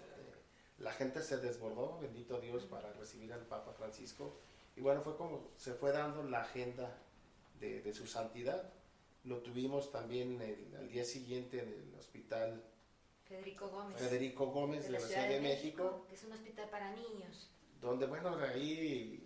La 0.79 0.93
gente 0.93 1.23
se 1.23 1.37
desbordó, 1.37 1.99
bendito 2.01 2.41
Dios, 2.41 2.65
para 2.65 2.93
recibir 2.95 3.33
al 3.33 3.43
Papa 3.47 3.73
Francisco. 3.73 4.37
Y 4.75 4.81
bueno, 4.81 5.01
fue 5.03 5.17
como 5.17 5.51
se 5.57 5.75
fue 5.75 5.93
dando 5.93 6.25
la 6.25 6.41
agenda 6.43 6.99
de, 7.61 7.83
de 7.83 7.95
su 7.95 8.07
santidad. 8.09 8.73
Lo 9.25 9.39
tuvimos 9.43 9.93
también 9.93 10.41
el- 10.43 10.75
al 10.77 10.89
día 10.89 11.05
siguiente 11.05 11.61
en 11.63 11.69
el 11.69 11.95
hospital 11.97 12.65
Federico 13.33 13.69
Gómez. 13.69 13.99
Federico 13.99 14.47
Gómez 14.47 14.85
de 14.85 14.91
la 14.91 15.01
Ciudad 15.01 15.29
de 15.29 15.41
México 15.41 16.05
Que 16.09 16.15
es 16.17 16.25
un 16.25 16.33
hospital 16.33 16.69
para 16.69 16.91
niños. 16.93 17.49
donde 17.81 18.07
bueno, 18.07 18.37
ahí 18.37 19.25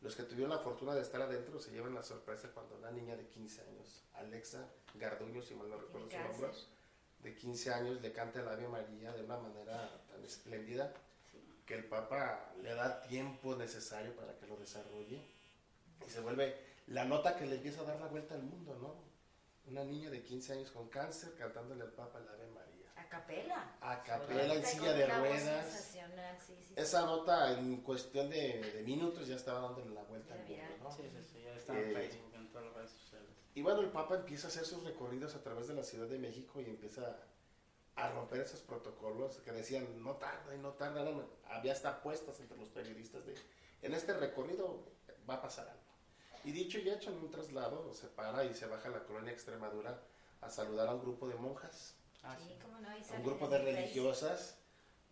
los 0.00 0.14
que 0.14 0.22
tuvieron 0.22 0.50
la 0.50 0.58
fortuna 0.60 0.94
de 0.94 1.02
estar 1.02 1.20
adentro 1.20 1.58
se 1.58 1.72
llevan 1.72 1.94
la 1.94 2.02
sorpresa 2.02 2.48
cuando 2.54 2.76
una 2.76 2.90
niña 2.90 3.16
de 3.16 3.26
15 3.26 3.62
años, 3.62 4.04
Alexa 4.14 4.68
Garduño, 4.94 5.42
si 5.42 5.54
mal 5.54 5.68
no 5.68 5.78
recuerdo 5.78 6.08
su 6.10 6.16
nombre, 6.16 6.48
de 7.20 7.34
15 7.34 7.72
años 7.72 8.00
le 8.00 8.12
canta 8.12 8.40
el 8.40 8.48
Ave 8.48 8.68
María 8.68 9.12
de 9.12 9.24
una 9.24 9.38
manera 9.38 10.04
tan 10.08 10.24
espléndida 10.24 10.92
que 11.66 11.74
el 11.74 11.84
Papa 11.86 12.52
le 12.62 12.74
da 12.74 13.02
tiempo 13.02 13.56
necesario 13.56 14.14
para 14.14 14.36
que 14.36 14.46
lo 14.46 14.56
desarrolle 14.56 15.20
y 16.06 16.10
se 16.10 16.20
vuelve 16.20 16.54
la 16.88 17.04
nota 17.06 17.36
que 17.36 17.46
le 17.46 17.56
empieza 17.56 17.80
a 17.80 17.84
dar 17.84 17.98
la 17.98 18.08
vuelta 18.08 18.34
al 18.34 18.42
mundo, 18.42 18.76
¿no? 18.80 18.94
Una 19.70 19.82
niña 19.84 20.10
de 20.10 20.22
15 20.22 20.52
años 20.52 20.70
con 20.70 20.88
cáncer 20.90 21.34
cantándole 21.38 21.82
al 21.82 21.92
Papa 21.92 22.18
el 22.18 22.28
Ave 22.28 22.46
María. 22.48 22.63
A 23.14 23.20
capela. 23.20 23.76
A 23.80 24.02
capela, 24.02 24.54
en 24.54 24.64
silla 24.64 24.92
de 24.92 25.06
ruedas. 25.06 25.66
sensacional, 25.70 26.36
sí. 26.44 26.54
Esa 26.74 27.02
nota 27.06 27.52
en 27.52 27.76
cuestión 27.82 28.28
de, 28.28 28.60
de 28.60 28.82
minutos 28.82 29.28
ya 29.28 29.36
estaba 29.36 29.60
dándole 29.60 29.94
la 29.94 30.02
vuelta 30.02 30.34
al 30.34 30.40
mundo, 30.40 30.76
¿no? 30.82 30.90
Sí, 30.90 31.02
sí, 31.04 31.22
sí, 31.32 31.42
ya 31.44 31.54
está 31.54 31.72
en 31.78 31.88
Eh, 31.90 31.92
Facebook, 31.92 32.34
en 32.34 32.48
todas 32.50 32.66
las 32.66 32.74
redes 32.74 32.90
sociales. 32.90 33.30
Y 33.54 33.62
bueno, 33.62 33.80
el 33.80 33.90
Papa 33.90 34.16
empieza 34.16 34.48
a 34.48 34.50
hacer 34.50 34.64
sus 34.64 34.82
recorridos 34.82 35.34
a 35.36 35.42
través 35.42 35.68
de 35.68 35.74
la 35.74 35.84
Ciudad 35.84 36.08
de 36.08 36.18
México 36.18 36.60
y 36.60 36.64
empieza 36.64 37.16
a 37.94 38.08
romper 38.10 38.40
esos 38.40 38.60
protocolos 38.62 39.36
que 39.38 39.52
decían 39.52 40.02
no 40.02 40.16
tarda 40.16 40.52
y 40.54 40.58
no 40.58 40.72
tarda. 40.72 41.04
no, 41.04 41.24
había 41.44 41.72
hasta 41.72 41.90
apuestas 41.90 42.40
entre 42.40 42.58
los 42.58 42.68
periodistas 42.70 43.24
de 43.24 43.34
en 43.82 43.94
este 43.94 44.12
recorrido 44.14 44.82
va 45.30 45.34
a 45.34 45.42
pasar 45.42 45.68
algo. 45.68 45.82
Y 46.42 46.50
dicho 46.50 46.78
y 46.78 46.90
hecho, 46.90 47.10
en 47.10 47.18
un 47.18 47.30
traslado 47.30 47.94
se 47.94 48.08
para 48.08 48.44
y 48.44 48.54
se 48.54 48.66
baja 48.66 48.88
a 48.88 48.92
la 48.92 49.04
colonia 49.04 49.32
Extremadura 49.32 50.02
a 50.40 50.50
saludar 50.50 50.88
a 50.88 50.94
un 50.94 51.00
grupo 51.00 51.28
de 51.28 51.36
monjas, 51.36 51.94
Ah, 52.24 52.36
Sí, 52.38 52.48
sí. 52.48 52.58
cómo 52.62 52.78
no, 52.80 52.88
ahí 52.88 53.00
a 53.00 53.04
salen 53.04 53.20
un 53.20 53.26
grupo 53.26 53.48
de 53.48 53.58
religiosas. 53.58 54.58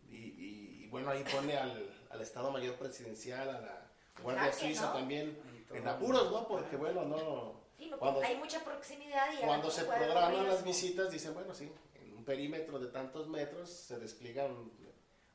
Y, 0.08 0.16
y- 0.16 0.84
y 0.84 0.88
bueno, 0.88 1.10
ahí 1.10 1.24
pone 1.24 1.56
al, 1.56 1.90
al 2.10 2.20
Estado 2.20 2.50
Mayor 2.50 2.74
Presidencial, 2.76 3.48
a 3.48 3.60
la 3.60 3.90
Guardia 4.22 4.52
Suiza 4.52 4.86
¿no? 4.88 4.92
también 4.94 5.38
En 5.72 5.88
apuros. 5.88 6.30
¿no? 6.30 6.46
Porque 6.48 6.76
bueno, 6.76 7.04
no... 7.04 7.60
Sí, 7.78 7.88
no, 7.90 7.98
Cuando- 7.98 8.20
hay 8.22 8.36
mucha 8.36 8.62
proximidad 8.64 9.32
y 9.32 9.44
Cuando 9.44 9.70
se 9.70 9.84
programan 9.84 10.32
ocurrir, 10.34 10.48
las 10.48 10.64
visitas, 10.64 11.10
dicen, 11.10 11.34
bueno, 11.34 11.54
sí, 11.54 11.72
en 11.94 12.12
un 12.14 12.24
perímetro 12.24 12.78
de 12.78 12.88
tantos 12.88 13.26
metros 13.28 13.70
se 13.70 13.98
despliega 13.98 14.44
un 14.46 14.70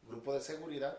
grupo 0.03 0.33
de 0.33 0.41
seguridad, 0.41 0.97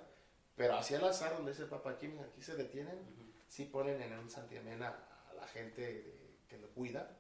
pero 0.57 0.77
hacia 0.77 0.99
el 0.99 1.05
azar, 1.05 1.35
donde 1.35 1.53
dice 1.53 1.63
el 1.63 1.69
Papa, 1.71 1.91
aquí, 1.91 2.07
aquí 2.19 2.43
se 2.43 2.55
detienen, 2.57 2.99
Ujú. 2.99 3.33
sí 3.49 3.65
ponen 3.65 4.03
en 4.03 4.13
un 4.19 4.29
santiamén 4.31 4.83
a, 4.83 4.89
a 5.31 5.35
la 5.35 5.47
gente 5.49 5.81
de- 5.81 6.37
que 6.49 6.59
lo 6.59 6.69
cuida, 6.71 7.17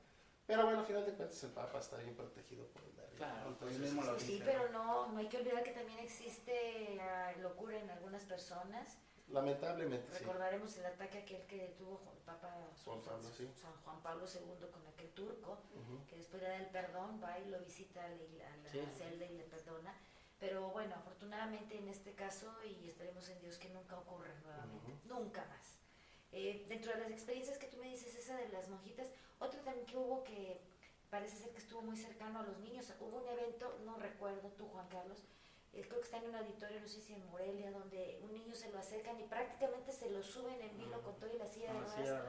pero 0.46 0.64
bueno, 0.64 0.80
al 0.80 0.84
final 0.86 1.06
de 1.06 1.12
cuentas 1.12 1.42
el 1.44 1.50
Papa 1.52 1.78
está 1.78 1.96
bien 1.98 2.14
protegido 2.14 2.66
por 2.66 2.82
el 2.84 2.97
Claro, 3.18 3.50
¿no? 3.50 3.56
pues 3.58 3.72
Entonces, 3.74 3.80
mismo 3.94 4.02
lo 4.10 4.18
sí, 4.18 4.42
pero 4.44 4.68
no, 4.70 5.08
no 5.08 5.18
hay 5.18 5.28
que 5.28 5.36
olvidar 5.38 5.62
que 5.62 5.72
también 5.72 5.98
existe 5.98 6.98
locura 7.42 7.76
en 7.78 7.90
algunas 7.90 8.24
personas. 8.24 8.96
lamentablemente 9.28 10.06
sí. 10.12 10.20
Recordaremos 10.24 10.76
el 10.78 10.86
ataque 10.86 11.18
aquel 11.18 11.42
que 11.46 11.74
tuvo 11.78 12.00
el 12.12 12.18
Papa 12.24 12.50
Juan 12.84 13.00
Pablo, 13.02 13.28
sí. 13.36 13.46
San 13.60 13.72
Juan 13.84 14.00
Pablo 14.02 14.24
II 14.26 14.68
con 14.70 14.86
aquel 14.86 15.10
turco, 15.10 15.58
que 16.08 16.16
después 16.16 16.42
le 16.42 16.48
da 16.48 16.56
el 16.56 16.66
perdón, 16.70 17.20
va 17.22 17.38
y 17.38 17.48
lo 17.50 17.58
visita 17.60 18.04
a 18.04 18.08
la, 18.08 18.14
a 18.14 18.56
la 18.56 18.70
Sí. 18.70 18.80
celda 18.96 19.26
y 19.26 19.36
le 19.36 19.44
perdona. 19.44 19.94
Pero 20.40 20.70
bueno, 20.70 20.94
afortunadamente 20.94 21.76
en 21.76 21.88
este 21.88 22.12
caso, 22.14 22.46
y 22.64 22.88
esperemos 22.88 23.28
en 23.28 23.40
Dios 23.40 23.58
que 23.58 23.68
nunca 23.70 23.98
ocurra 23.98 24.32
nuevamente, 24.44 24.92
nunca 25.04 25.44
más. 25.46 25.74
Eh, 26.30 26.64
dentro 26.68 26.92
de 26.92 27.00
las 27.00 27.10
experiencias 27.10 27.58
que 27.58 27.66
tú 27.66 27.76
me 27.78 27.88
dices, 27.88 28.14
esa 28.14 28.36
de 28.36 28.48
las 28.50 28.68
monjitas, 28.68 29.08
otra 29.40 29.60
también 29.62 29.84
que 29.86 29.96
hubo 29.96 30.22
que 30.24 30.60
parece 31.10 31.36
ser 31.36 31.50
que 31.50 31.58
estuvo 31.58 31.82
muy 31.82 31.96
cercano 31.96 32.40
a 32.40 32.42
los 32.42 32.58
niños. 32.58 32.92
Hubo 33.00 33.18
un 33.18 33.28
evento, 33.28 33.78
no 33.84 33.96
recuerdo 33.96 34.50
tú, 34.56 34.66
Juan 34.68 34.88
Carlos, 34.88 35.24
eh, 35.72 35.82
creo 35.82 36.00
que 36.00 36.04
está 36.06 36.18
en 36.18 36.28
un 36.28 36.34
auditorio, 36.36 36.80
no 36.80 36.88
sé 36.88 37.00
si 37.00 37.14
en 37.14 37.26
Morelia, 37.30 37.70
donde 37.70 38.20
un 38.22 38.32
niño 38.32 38.54
se 38.54 38.70
lo 38.70 38.78
acercan 38.78 39.20
y 39.20 39.24
prácticamente 39.24 39.92
se 39.92 40.10
lo 40.10 40.22
suben 40.22 40.60
en 40.60 40.76
vilo 40.78 41.02
con 41.02 41.18
todo 41.18 41.32
y 41.34 41.38
la 41.38 41.46
silla 41.46 41.72
de 41.72 41.80
ruedas 41.80 42.22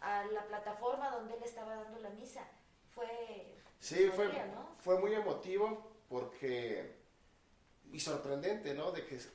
a 0.00 0.24
la 0.26 0.46
plataforma 0.46 1.10
donde 1.10 1.34
él 1.34 1.42
estaba 1.42 1.74
dando 1.76 1.98
la 2.00 2.10
misa. 2.10 2.46
Fue. 2.94 3.56
Sí, 3.80 4.10
fue, 4.14 4.30
fue 4.78 4.98
muy 5.00 5.14
emotivo 5.14 5.92
porque 6.08 7.04
y 7.92 8.00
sorprendente, 8.00 8.74
¿no? 8.74 8.90
De 8.90 9.06
que 9.06 9.18
Se 9.18 9.30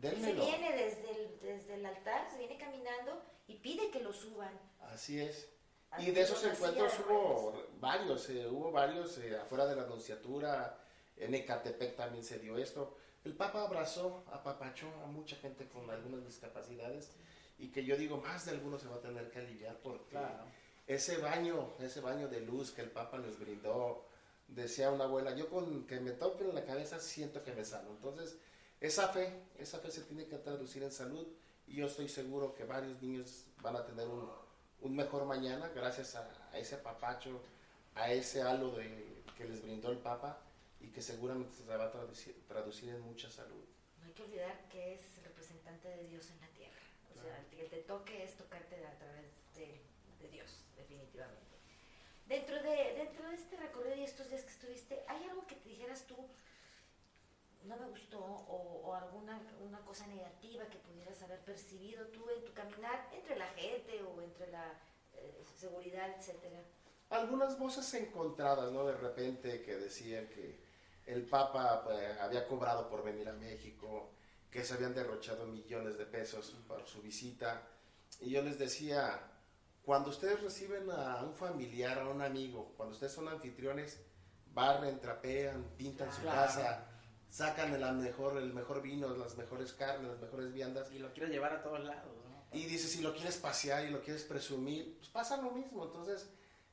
viene 0.00 0.76
desde 0.76 1.10
el, 1.10 1.40
desde 1.40 1.74
el 1.74 1.86
altar, 1.86 2.28
se 2.30 2.38
viene 2.38 2.58
caminando 2.58 3.22
y 3.46 3.56
pide 3.56 3.90
que 3.90 4.00
lo 4.00 4.12
suban. 4.12 4.58
Así 4.80 5.20
es. 5.20 5.48
Y 5.98 6.10
de 6.12 6.20
esos 6.20 6.42
encuentros 6.44 6.92
hubo 7.00 7.66
varios, 7.80 8.28
eh, 8.30 8.46
hubo 8.46 8.70
varios 8.70 9.18
eh, 9.18 9.36
afuera 9.36 9.66
de 9.66 9.76
la 9.76 9.82
Anunciatura, 9.82 10.78
en 11.16 11.34
Ecatepec 11.34 11.96
también 11.96 12.24
se 12.24 12.38
dio 12.38 12.56
esto. 12.56 12.96
El 13.24 13.34
Papa 13.34 13.62
abrazó, 13.62 14.24
apapachó 14.32 14.86
a 15.04 15.06
mucha 15.06 15.36
gente 15.36 15.68
con 15.68 15.90
algunas 15.90 16.24
discapacidades 16.24 17.10
y 17.58 17.68
que 17.68 17.84
yo 17.84 17.96
digo, 17.96 18.16
más 18.18 18.46
de 18.46 18.52
algunos 18.52 18.80
se 18.80 18.88
va 18.88 18.96
a 18.96 19.00
tener 19.00 19.30
que 19.30 19.40
aliviar 19.40 19.76
porque 19.82 20.10
Claro. 20.10 20.44
ese 20.86 21.18
baño, 21.18 21.74
ese 21.80 22.00
baño 22.00 22.28
de 22.28 22.40
luz 22.40 22.70
que 22.70 22.80
el 22.82 22.90
Papa 22.90 23.18
les 23.18 23.38
brindó, 23.38 24.06
decía 24.48 24.90
una 24.90 25.04
abuela, 25.04 25.34
yo 25.34 25.50
con 25.50 25.86
que 25.86 26.00
me 26.00 26.12
toquen 26.12 26.48
en 26.48 26.54
la 26.54 26.64
cabeza 26.64 26.98
siento 26.98 27.42
que 27.42 27.52
me 27.52 27.64
sano. 27.64 27.90
Entonces, 27.90 28.38
esa 28.80 29.08
fe, 29.08 29.42
esa 29.58 29.78
fe 29.80 29.90
se 29.90 30.02
tiene 30.02 30.26
que 30.26 30.38
traducir 30.38 30.82
en 30.82 30.92
salud 30.92 31.26
y 31.66 31.74
yo 31.76 31.86
estoy 31.86 32.08
seguro 32.08 32.54
que 32.54 32.64
varios 32.64 33.02
niños 33.02 33.44
van 33.60 33.76
a 33.76 33.84
tener 33.84 34.08
un, 34.08 34.30
un 34.82 34.96
mejor 34.96 35.24
mañana 35.24 35.70
gracias 35.74 36.14
a, 36.16 36.28
a 36.52 36.58
ese 36.58 36.76
apapacho, 36.76 37.40
a 37.94 38.10
ese 38.12 38.42
halo 38.42 38.70
de, 38.72 39.22
que 39.36 39.44
les 39.44 39.62
brindó 39.62 39.90
el 39.90 39.98
Papa 39.98 40.38
y 40.80 40.88
que 40.88 41.02
seguramente 41.02 41.54
se 41.54 41.64
va 41.64 41.84
a 41.84 41.90
traducir, 41.90 42.34
traducir 42.46 42.90
en 42.90 43.00
mucha 43.02 43.30
salud. 43.30 43.64
No 44.00 44.06
hay 44.06 44.12
que 44.12 44.22
olvidar 44.22 44.68
que 44.68 44.94
es 44.94 45.18
el 45.18 45.24
representante 45.24 45.88
de 45.88 46.08
Dios 46.08 46.30
en 46.30 46.40
la 46.40 46.48
tierra. 46.48 46.80
O 47.14 47.22
sea, 47.22 47.38
el 47.38 47.46
que 47.46 47.64
te 47.64 47.82
toque 47.82 48.24
es 48.24 48.36
tocarte 48.36 48.86
a 48.86 48.98
través 48.98 49.26
de, 49.54 49.80
de 50.20 50.28
Dios, 50.30 50.64
definitivamente. 50.76 51.56
Dentro 52.26 52.62
de, 52.62 52.94
dentro 52.94 53.28
de 53.28 53.34
este 53.34 53.56
recorrido 53.56 53.96
y 53.96 54.04
estos 54.04 54.28
días 54.30 54.42
que 54.42 54.50
estuviste, 54.50 55.02
¿hay 55.08 55.24
algo 55.24 55.46
que 55.46 55.56
te 55.56 55.68
dijeras 55.68 56.04
tú, 56.06 56.16
no 57.64 57.76
me 57.76 57.86
gustó, 57.88 58.18
o, 58.18 58.82
o 58.84 58.94
alguna 58.94 59.40
una 59.60 59.80
cosa 59.84 60.06
negativa 60.06 60.64
que 60.66 60.78
pudieras 60.78 61.22
haber 61.22 61.40
percibido 61.44 62.06
tú 62.08 62.28
en 62.30 62.44
tu 62.44 62.52
caminar 62.54 63.08
entre 63.12 63.36
la 63.36 63.46
gente 63.48 64.02
o 64.02 64.20
entre 64.22 64.50
la 64.50 64.72
eh, 65.14 65.42
seguridad, 65.56 66.08
etcétera? 66.16 66.62
algunas 67.10 67.58
voces 67.58 67.92
encontradas, 67.94 68.70
¿no? 68.72 68.86
De 68.86 68.96
repente 68.96 69.62
que 69.62 69.76
decían 69.76 70.28
que 70.28 70.60
el 71.06 71.26
Papa 71.26 71.82
pues, 71.82 72.18
había 72.20 72.46
cobrado 72.46 72.88
por 72.88 73.02
venir 73.02 73.28
a 73.28 73.32
México, 73.32 74.12
que 74.48 74.64
se 74.64 74.74
habían 74.74 74.94
derrochado 74.94 75.44
millones 75.46 75.98
de 75.98 76.06
pesos 76.06 76.56
por 76.68 76.86
su 76.86 77.02
visita. 77.02 77.62
Y 78.20 78.30
yo 78.30 78.42
les 78.42 78.60
decía, 78.60 79.20
cuando 79.84 80.10
ustedes 80.10 80.40
reciben 80.40 80.88
a 80.90 81.22
un 81.24 81.34
familiar, 81.34 81.98
a 81.98 82.08
un 82.08 82.22
amigo, 82.22 82.74
cuando 82.76 82.94
ustedes 82.94 83.12
son 83.12 83.26
anfitriones, 83.28 84.00
barren, 84.52 85.00
trapean, 85.00 85.64
pintan 85.76 86.12
su 86.12 86.20
Claro. 86.22 86.40
casa, 86.42 86.89
sacan 87.30 87.72
el 87.74 87.94
mejor, 87.96 88.36
el 88.36 88.52
mejor 88.52 88.82
vino, 88.82 89.08
las 89.16 89.36
mejores 89.36 89.72
carnes, 89.72 90.10
las 90.10 90.20
mejores 90.20 90.52
viandas. 90.52 90.90
Y 90.92 90.98
lo 90.98 91.12
quiero 91.12 91.28
llevar 91.28 91.52
a 91.54 91.62
todos 91.62 91.80
lados, 91.84 92.12
¿no? 92.28 92.40
Y 92.52 92.66
dice, 92.66 92.88
si 92.88 93.00
lo 93.00 93.14
quieres 93.14 93.36
pasear 93.36 93.84
y 93.84 93.90
lo 93.90 94.02
quieres 94.02 94.24
presumir, 94.24 94.96
pues 94.96 95.08
pasa 95.08 95.36
lo 95.36 95.52
mismo. 95.52 95.84
Entonces, 95.84 96.28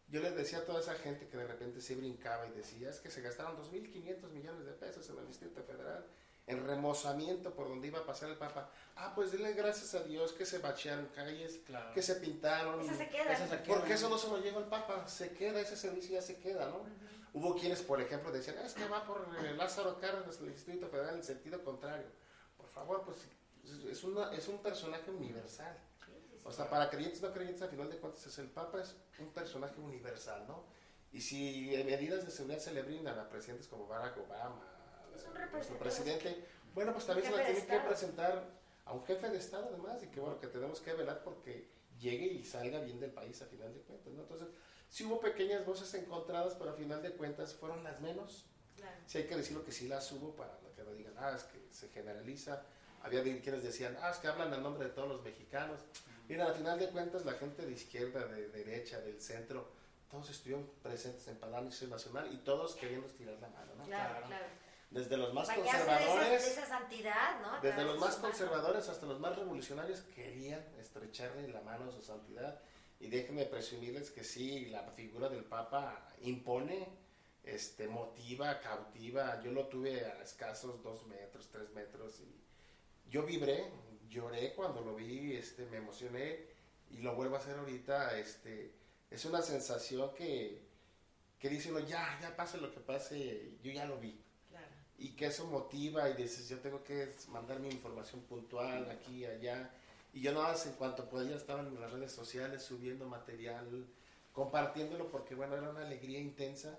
yo 0.09 0.21
les 0.21 0.35
decía 0.35 0.59
a 0.59 0.65
toda 0.65 0.79
esa 0.79 0.95
gente 0.95 1.27
que 1.27 1.37
de 1.37 1.45
repente 1.47 1.81
se 1.81 1.95
brincaba 1.95 2.47
y 2.47 2.51
decía, 2.51 2.89
es 2.89 2.99
que 2.99 3.11
se 3.11 3.21
gastaron 3.21 3.55
2.500 3.57 4.29
millones 4.31 4.65
de 4.65 4.71
pesos 4.73 5.07
en 5.09 5.19
el 5.19 5.27
Distrito 5.27 5.61
Federal 5.63 6.05
en 6.47 6.65
remozamiento 6.65 7.53
por 7.53 7.67
donde 7.67 7.87
iba 7.89 7.99
a 7.99 8.05
pasar 8.05 8.29
el 8.29 8.37
Papa. 8.37 8.69
Ah, 8.95 9.11
pues 9.13 9.33
dile 9.33 9.51
gracias 9.51 9.93
a 9.95 10.03
Dios 10.03 10.31
que 10.31 10.45
se 10.45 10.59
bachearon 10.59 11.07
calles, 11.13 11.59
Claro. 11.65 11.93
que 11.93 12.01
se 12.01 12.15
pintaron. 12.15 12.79
Esa 12.79 12.95
se 12.95 13.09
queda. 13.09 13.33
Esa 13.33 13.47
se 13.49 13.61
queda. 13.63 13.75
Porque 13.75 13.93
eso 13.93 14.07
no 14.09 14.17
se 14.17 14.29
lo 14.29 14.39
lleva 14.39 14.59
el 14.59 14.67
Papa, 14.67 15.05
se 15.09 15.31
queda, 15.33 15.59
ese 15.59 15.75
servicio 15.75 16.13
ya 16.13 16.21
se 16.21 16.37
queda, 16.37 16.69
¿no? 16.69 16.85
Hubo 17.38 17.56
quienes, 17.56 17.84
por 17.84 18.02
ejemplo, 18.02 18.32
decían, 18.32 18.56
"Ah, 18.60 18.65
es 18.65 18.73
que 18.73 18.88
va 18.88 19.06
por 19.06 19.30
eh, 19.43 19.54
Lázaro 19.56 20.00
Cárdenas, 20.00 20.39
el 20.39 20.52
Distrito 20.54 20.88
Federal, 20.89 21.15
en 21.15 21.23
sentido 21.23 21.63
contrario. 21.63 22.08
Por 22.58 22.67
favor, 22.67 23.04
pues 23.04 23.28
es, 23.91 24.04
una, 24.04 24.34
es 24.34 24.47
un 24.47 24.58
personaje 24.63 25.12
universal. 25.12 25.78
O 26.43 26.52
sea, 26.52 26.67
para 26.67 26.89
creyentes 26.89 27.21
no 27.21 27.32
creyentes, 27.32 27.62
a 27.62 27.67
final 27.67 27.91
de 27.91 27.97
cuentas, 27.97 28.26
es 28.26 28.39
el 28.39 28.50
Papa 28.50 28.82
es 28.82 28.95
un 29.19 29.28
personaje 29.34 29.80
universal, 29.80 30.45
¿no? 30.47 30.63
Y 31.12 31.21
si 31.21 31.71
medidas 31.86 32.26
de 32.26 32.32
seguridad 32.32 32.60
se 32.60 32.73
le 32.73 32.82
brindan 32.82 33.19
a 33.19 33.30
presidentes 33.30 33.67
como 33.67 33.86
Barack 33.86 34.17
Obama, 34.17 34.60
nuestro 35.52 35.78
presidente, 35.78 36.43
bueno, 36.73 36.91
pues 36.91 37.06
también 37.06 37.30
se 37.30 37.38
la 37.38 37.45
tienen 37.45 37.67
que 37.67 37.80
presentar 37.82 38.45
a 38.86 38.93
un 38.93 39.06
jefe 39.06 39.30
de 39.30 39.38
Estado 39.38 39.67
además, 39.69 40.02
y 40.02 40.08
que 40.08 40.19
bueno, 40.19 40.39
que 40.39 40.47
tenemos 40.47 40.80
que 40.82 40.93
velar 40.93 41.21
porque 41.23 41.69
llegue 42.00 42.26
y 42.26 42.43
salga 42.43 42.80
bien 42.80 43.00
del 43.00 43.12
país 43.12 43.39
a 43.43 43.45
final 43.45 43.71
de 43.73 43.82
cuentas, 43.82 44.12
¿no? 44.13 44.23
Entonces, 44.23 44.47
sí 44.89 45.04
hubo 45.06 45.19
pequeñas 45.19 45.65
voces 45.65 45.93
encontradas, 45.93 46.56
pero 46.56 46.71
a 46.71 46.73
final 46.73 47.02
de 47.02 47.12
cuentas 47.12 47.54
fueron 47.54 47.84
las 47.84 48.00
menos. 48.02 48.45
Claro. 48.76 48.97
Sí 49.06 49.19
hay 49.19 49.26
que 49.26 49.36
decirlo 49.36 49.63
que 49.63 49.71
sí 49.71 49.88
las 49.88 50.12
hubo 50.12 50.36
para 50.36 50.58
que 50.76 50.84
no 50.84 50.91
digan, 50.91 51.13
ah, 51.17 51.34
es 51.36 51.43
que 51.43 51.67
se 51.71 51.89
generaliza. 51.89 52.63
Había 53.02 53.23
quienes 53.23 53.63
decían, 53.63 53.97
ah, 54.02 54.12
es 54.12 54.17
que 54.17 54.28
hablan 54.28 54.54
a 54.54 54.58
nombre 54.58 54.86
de 54.86 54.91
todos 54.91 55.08
los 55.08 55.23
mexicanos. 55.23 55.80
Mira, 56.28 56.45
al 56.45 56.54
final 56.54 56.78
de 56.78 56.89
cuentas, 56.89 57.26
la 57.26 57.34
gente 57.34 57.65
de 57.65 57.71
izquierda, 57.71 58.26
de 58.28 58.50
derecha, 58.50 59.00
del 59.00 59.21
centro, 59.21 59.71
todos 60.10 60.30
estuvieron 60.30 60.69
presentes 60.84 61.28
en 61.28 61.38
Palacio 61.38 61.88
Nacional 61.88 62.32
y 62.34 62.38
todos 62.38 62.76
queriendo 62.76 63.08
estirar 63.08 63.36
la 63.41 63.50
mano, 63.50 63.76
¿no? 63.78 63.86
Claro, 63.86 64.13
Claro. 64.13 64.28
claro. 64.28 64.45
Desde 64.89 65.17
los 65.17 65.34
más 65.34 65.47
Bañarse 65.47 65.80
de, 65.80 65.86
conservadores, 65.86 66.43
esa, 66.43 66.45
de 66.45 66.52
esa 66.52 66.65
santidad, 66.65 67.41
¿no? 67.41 67.62
Desde 67.62 67.84
los 67.84 68.00
más 68.00 68.15
conservadores 68.15 68.88
hasta 68.88 69.06
los 69.06 69.19
más 69.19 69.36
revolucionarios 69.36 70.00
querían 70.15 70.65
estrecharle 70.80 71.47
la 71.50 71.62
mano 71.62 71.89
a 71.89 71.91
su 71.91 72.02
santidad. 72.02 72.62
Y 72.99 73.07
déjenme 73.07 73.45
presumirles 73.45 74.10
que 74.10 74.23
sí, 74.23 74.65
la 74.67 74.83
figura 74.83 75.29
del 75.29 75.43
Papa 75.43 76.07
impone, 76.21 76.88
este, 77.43 77.88
motiva, 77.88 78.60
cautiva. 78.60 79.41
Yo 79.43 79.51
lo 79.51 79.67
tuve 79.67 80.05
a 80.05 80.21
escasos 80.23 80.81
dos 80.81 81.05
metros, 81.05 81.47
tres 81.51 81.69
metros 81.73 82.19
y 82.19 83.10
yo 83.10 83.23
vibré, 83.23 83.71
lloré 84.10 84.53
cuando 84.53 84.81
lo 84.81 84.95
vi, 84.95 85.33
este, 85.36 85.65
me 85.67 85.77
emocioné 85.77 86.39
y 86.89 86.97
lo 86.97 87.15
vuelvo 87.15 87.36
a 87.36 87.39
hacer 87.39 87.57
ahorita. 87.57 88.17
Este, 88.17 88.73
es 89.12 89.23
una 89.25 89.41
sensación 89.41 90.13
que, 90.15 90.62
que 91.39 91.49
dice 91.49 91.69
uno, 91.71 91.79
ya, 91.81 92.17
ya 92.21 92.36
pase 92.36 92.57
lo 92.57 92.71
que 92.73 92.79
pase, 92.79 93.51
yo 93.62 93.71
ya 93.71 93.86
lo 93.86 93.99
vi 93.99 94.19
Claro. 94.49 94.67
y 94.97 95.10
que 95.15 95.27
eso 95.27 95.45
motiva 95.45 96.10
y 96.10 96.13
dices 96.15 96.49
yo 96.49 96.60
tengo 96.60 96.83
que 96.83 97.13
mandar 97.29 97.60
mi 97.60 97.69
información 97.69 98.21
puntual 98.21 98.89
aquí 98.89 99.23
allá 99.25 99.69
y 100.13 100.21
yo 100.21 100.31
nada 100.33 100.49
más 100.49 100.65
en 100.65 100.73
cuanto 100.73 101.09
podía 101.09 101.35
estaba 101.35 101.61
en 101.61 101.79
las 101.79 101.91
redes 101.91 102.11
sociales 102.11 102.63
subiendo 102.63 103.05
material 103.07 103.85
compartiéndolo 104.33 105.07
porque 105.09 105.35
bueno 105.35 105.55
era 105.55 105.69
una 105.69 105.81
alegría 105.85 106.19
intensa 106.19 106.77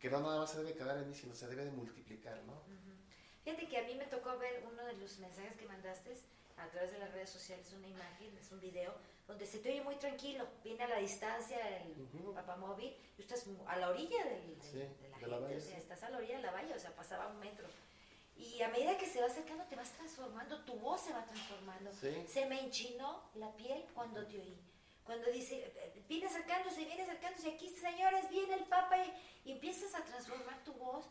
que 0.00 0.10
no 0.10 0.20
nada 0.20 0.38
más 0.40 0.50
se 0.50 0.58
debe 0.58 0.74
quedar 0.74 0.96
en 0.98 1.08
mí 1.08 1.14
sino 1.14 1.34
se 1.34 1.46
debe 1.48 1.64
de 1.64 1.70
multiplicar 1.70 2.42
no 2.44 2.52
Ujú. 2.52 2.96
Fíjate 3.44 3.68
que 3.68 3.78
a 3.78 3.82
mí 3.84 3.94
me 3.94 4.06
tocó 4.06 4.36
ver 4.38 4.64
uno 4.70 4.82
de 4.84 4.94
los 4.94 5.18
mensajes 5.18 5.54
que 5.56 5.66
mandaste 5.66 6.16
a 6.56 6.66
través 6.68 6.90
de 6.90 6.98
las 6.98 7.12
redes 7.12 7.30
sociales, 7.30 7.70
una 7.78 7.86
imagen, 7.86 8.36
es 8.36 8.50
un 8.50 8.58
video, 8.60 8.92
donde 9.28 9.46
se 9.46 9.58
te 9.60 9.70
oye 9.70 9.82
muy 9.84 9.94
tranquilo, 9.96 10.44
viene 10.64 10.82
a 10.82 10.88
la 10.88 10.96
distancia 10.96 11.56
el 11.78 11.92
Ujú. 12.12 12.34
papamóvil 12.34 12.96
y 13.16 13.20
estás 13.22 13.44
a 13.68 13.76
la 13.76 13.90
orilla 13.90 14.24
del, 14.24 14.58
del- 14.58 14.62
Sí, 14.62 14.78
de 14.78 14.88
la 15.10 15.18
de 15.18 15.26
la 15.28 15.36
gente, 15.36 15.36
valla, 15.44 15.56
o 15.58 15.60
sea, 15.60 15.70
sí. 15.74 15.76
estás 15.76 16.02
a 16.02 16.10
la 16.10 16.16
orilla 16.18 16.36
de 16.38 16.42
la 16.42 16.50
valla, 16.50 16.74
o 16.74 16.78
sea, 16.80 16.90
pasaba 16.96 17.28
un 17.28 17.38
metro. 17.38 17.68
Y 18.36 18.60
a 18.62 18.68
medida 18.70 18.98
que 18.98 19.06
se 19.06 19.20
va 19.20 19.26
acercando 19.26 19.62
te 19.64 19.76
vas 19.76 19.92
transformando, 19.92 20.58
tu 20.64 20.74
voz 20.80 21.02
se 21.02 21.12
va 21.12 21.20
transformando. 21.46 21.90
Sí. 21.92 22.24
Se 22.28 22.46
me 22.46 22.60
enchinó 22.60 23.22
la 23.34 23.50
piel 23.56 23.84
cuando 23.94 24.24
te 24.26 24.38
oí. 24.40 24.58
Cuando 25.04 25.30
dice, 25.30 25.72
eh, 25.76 26.02
viene 26.08 26.26
acercándose, 26.26 26.84
viene 26.84 27.02
acercándose, 27.02 27.48
aquí 27.50 27.68
señores, 27.70 28.28
viene 28.28 28.54
el 28.54 28.64
Papa 28.64 28.96
y, 28.98 29.48
y 29.48 29.52
empiezas 29.52 29.94
a 29.94 30.04
transformar 30.04 30.62
tu 30.64 30.72
voz 30.74 31.06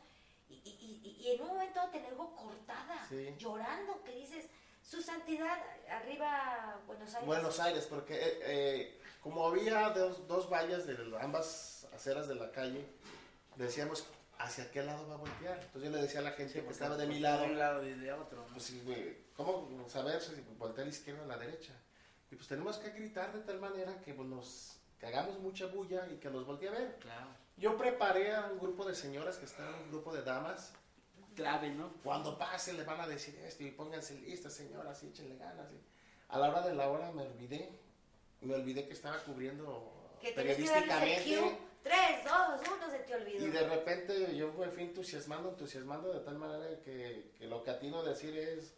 y, 0.49 0.55
y- 0.55 1.01
y- 1.03 1.21
y 1.23 1.31
en 1.31 1.41
un 1.41 1.47
momento 1.47 1.79
te 1.91 2.05
oigo 2.05 2.35
cortada, 2.35 3.05
Sí. 3.07 3.33
llorando, 3.37 4.03
que 4.03 4.11
dices, 4.11 4.45
su 4.83 5.01
santidad, 5.01 5.57
arriba 5.89 6.79
Buenos 6.85 7.13
Aires. 7.13 7.25
Buenos 7.25 7.59
Aires 7.59 7.87
porque 7.89 8.15
eh, 8.15 8.39
eh, 8.43 9.01
como 9.21 9.47
había 9.47 9.89
dos, 9.91 10.27
dos 10.27 10.49
vallas 10.49 10.85
de 10.85 10.97
ambas 11.21 11.87
aceras 11.93 12.27
de 12.27 12.35
la 12.35 12.51
calle 12.51 12.85
decíamos 13.55 14.05
hacia 14.37 14.69
qué 14.69 14.83
lado 14.83 15.07
va 15.07 15.15
a 15.15 15.17
voltear 15.17 15.57
entonces 15.57 15.83
yo 15.89 15.95
le 15.95 16.01
decía 16.03 16.19
a 16.19 16.23
la 16.23 16.31
gente 16.33 16.61
que 16.61 16.69
estaba 16.69 16.97
de 16.97 17.07
mi 17.07 17.19
lado 17.19 17.43
De 17.43 17.47
un 17.47 17.57
lado 17.57 17.83
y 17.87 17.93
de 17.93 18.11
otro, 18.11 18.41
¿no? 18.45 18.53
Pues 18.53 18.63
sí, 18.65 18.81
güey, 18.85 19.17
¿cómo 19.35 19.87
saber 19.89 20.21
si 20.21 20.33
voltea 20.57 20.83
a 20.83 20.87
la 20.87 20.93
izquierda 20.93 21.21
o 21.21 21.25
a 21.25 21.27
la 21.27 21.37
derecha? 21.37 21.73
Y 22.31 22.35
pues 22.35 22.47
tenemos 22.47 22.77
que 22.77 22.89
gritar 22.91 23.33
de 23.33 23.41
tal 23.41 23.59
manera 23.59 24.01
que 24.01 24.13
pues, 24.13 24.27
nos 24.27 24.77
que 24.99 25.05
hagamos 25.07 25.37
mucha 25.39 25.67
bulla 25.67 26.07
y 26.11 26.17
que 26.17 26.29
nos 26.29 26.45
voltee 26.45 26.69
a 26.69 26.71
ver. 26.71 26.95
Claro. 26.99 27.27
Yo 27.57 27.77
preparé 27.77 28.33
a 28.33 28.45
un 28.51 28.59
grupo 28.59 28.85
de 28.85 28.95
señoras 28.95 29.37
que 29.37 29.45
están, 29.45 29.73
un 29.73 29.89
grupo 29.89 30.13
de 30.13 30.21
damas. 30.23 30.73
Grave, 31.35 31.69
¿no? 31.69 31.91
Cuando 32.01 32.37
pase 32.37 32.71
le 32.73 32.83
van 32.85 33.01
a 33.01 33.07
decir 33.07 33.35
esto 33.45 33.63
y 33.63 33.71
pónganse 33.71 34.15
listas, 34.15 34.53
señoras, 34.53 35.03
y 35.03 35.07
échenle 35.07 35.37
ganas. 35.37 35.69
y- 35.71 35.81
A 36.29 36.39
la 36.39 36.49
hora 36.49 36.61
de 36.61 36.73
la 36.73 36.89
hora 36.89 37.11
me 37.11 37.23
olvidé. 37.23 37.77
Me 38.41 38.55
olvidé 38.55 38.87
que 38.87 38.93
estaba 38.93 39.17
cubriendo 39.23 40.17
que 40.21 40.31
periodísticamente. 40.31 41.37
cue. 41.39 41.57
Tres, 41.83 42.23
dos, 42.23 42.61
uno, 42.75 42.89
se 42.89 42.99
te 42.99 43.15
olvidó. 43.15 43.45
Y 43.45 43.49
de 43.51 43.67
repente 43.69 44.35
yo 44.35 44.51
me 44.53 44.69
fui 44.69 44.83
entusiasmando, 44.83 45.49
entusiasmando 45.49 46.11
de 46.13 46.19
tal 46.21 46.37
manera 46.37 46.79
que, 46.81 47.31
que 47.37 47.47
lo 47.47 47.63
que 47.63 47.71
atino 47.71 47.99
a 47.99 48.03
decir 48.03 48.35
es 48.37 48.73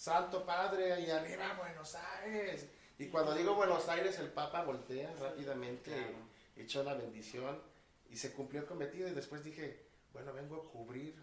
Santo 0.00 0.46
Padre 0.46 0.98
y 1.00 1.10
arriba 1.10 1.52
Buenos 1.58 1.94
Aires. 2.22 2.66
Y 2.98 3.08
cuando 3.08 3.34
digo 3.34 3.54
Buenos 3.54 3.86
Aires, 3.90 4.18
el 4.18 4.28
Papa 4.28 4.62
voltea 4.64 5.12
rápidamente, 5.20 5.90
Claro. 5.90 6.16
echó 6.56 6.82
la 6.82 6.94
bendición 6.94 7.60
y 8.08 8.16
se 8.16 8.32
cumplió 8.32 8.62
el 8.62 8.66
cometido. 8.66 9.08
Y 9.08 9.12
después 9.12 9.44
dije, 9.44 9.84
bueno, 10.14 10.32
vengo 10.32 10.56
a 10.56 10.70
cubrir 10.70 11.14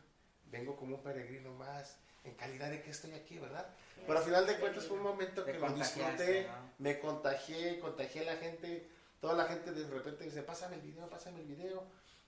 vengo 0.52 0.76
como 0.76 0.96
un 0.96 1.02
peregrino 1.04 1.54
más, 1.56 1.98
en 2.24 2.36
calidad 2.36 2.70
de 2.70 2.82
que 2.82 2.92
estoy 2.92 3.14
aquí, 3.14 3.40
¿verdad? 3.40 3.68
Pero 4.06 4.20
al 4.20 4.24
final 4.24 4.46
de 4.46 4.60
cuentas 4.60 4.86
fue 4.86 4.98
un 4.98 5.04
momento 5.04 5.44
que 5.44 5.54
lo 5.54 5.70
disfruté, 5.74 6.48
¿no? 6.48 6.72
me 6.78 7.00
contagié, 7.00 7.80
contagié 7.80 8.22
a 8.22 8.34
la 8.34 8.38
gente, 8.38 8.88
toda 9.20 9.34
la 9.34 9.46
gente 9.46 9.72
de 9.72 9.88
repente 9.88 10.24
dice, 10.24 10.44
pásame 10.44 10.76
el 10.76 10.82
video, 10.82 11.10
pásame 11.10 11.42
el 11.42 11.48
video, 11.48 11.84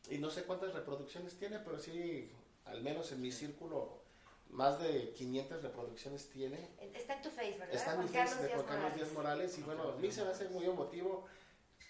y 0.09 0.17
no 0.17 0.29
sé 0.31 0.43
cuántas 0.43 0.73
reproducciones 0.73 1.37
tiene, 1.37 1.59
pero 1.59 1.79
sí, 1.79 2.31
al 2.65 2.81
menos 2.81 3.11
en 3.11 3.21
mi 3.21 3.31
círculo, 3.31 4.01
más 4.49 4.79
de 4.79 5.11
500 5.13 5.61
reproducciones 5.61 6.29
tiene. 6.29 6.69
Está 6.93 7.15
en 7.15 7.21
tu 7.21 7.29
face, 7.29 7.51
¿verdad? 7.57 7.73
Está 7.75 7.93
en 7.93 7.99
mi 8.01 8.07
face 8.07 8.35
de 8.43 8.49
Juan 8.55 8.65
Carlos 8.65 8.95
Díaz 8.95 9.11
Morales 9.13 9.57
y 9.57 9.61
bueno, 9.63 9.83
a 9.83 9.95
mí 9.97 10.11
se 10.11 10.23
me 10.23 10.29
hace 10.31 10.49
muy 10.49 10.65
emotivo. 10.65 11.25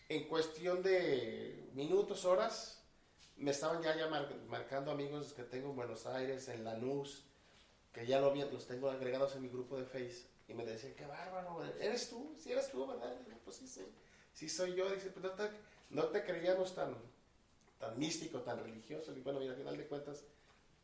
En 0.10 0.28
cuestión 0.28 0.82
de 0.84 1.70
minutos, 1.74 2.26
horas, 2.26 2.82
me 3.38 3.52
estaban 3.52 3.82
ya, 3.82 3.96
ya 3.96 4.08
mar- 4.08 4.34
marcando 4.48 4.92
amigos 4.92 5.34
que 5.34 5.44
tengo 5.44 5.70
en 5.70 5.76
Buenos 5.76 6.06
Aires, 6.06 6.48
en 6.50 6.64
Lanús, 6.64 7.26
que 7.94 8.06
ya 8.06 8.20
lo 8.20 8.32
vi, 8.34 8.42
los 8.42 8.68
tengo 8.68 8.90
agregados 8.90 9.36
en 9.36 9.44
mi 9.44 9.50
grupo 9.50 9.78
de 9.78 9.86
Face 9.86 10.26
y 10.48 10.54
me 10.54 10.66
decían, 10.66 10.94
qué 10.96 11.06
bárbaro, 11.06 11.64
¿eres 11.80 12.10
tú? 12.10 12.36
Sí, 12.40 12.52
eres 12.52 12.70
tú, 12.72 12.86
¿verdad? 12.88 13.16
Y 13.22 13.26
digo, 13.26 13.38
pues 13.46 13.58
sí, 13.58 13.68
sí, 13.68 13.86
sí 14.34 14.50
soy 14.50 14.76
yo. 14.76 14.90
Dice, 14.90 15.12
pues 15.12 15.24
no 15.24 15.32
te, 15.32 15.50
no 15.92 16.06
te 16.08 16.24
creíamos 16.24 16.74
tan, 16.76 16.96
tan 17.78 17.98
místico, 18.00 18.42
tan 18.42 18.60
religioso. 18.64 19.16
Y 19.16 19.22
bueno, 19.22 19.42
y 19.44 19.48
al 19.48 19.56
final 19.56 19.78
de 19.78 19.86
cuentas, 19.88 20.24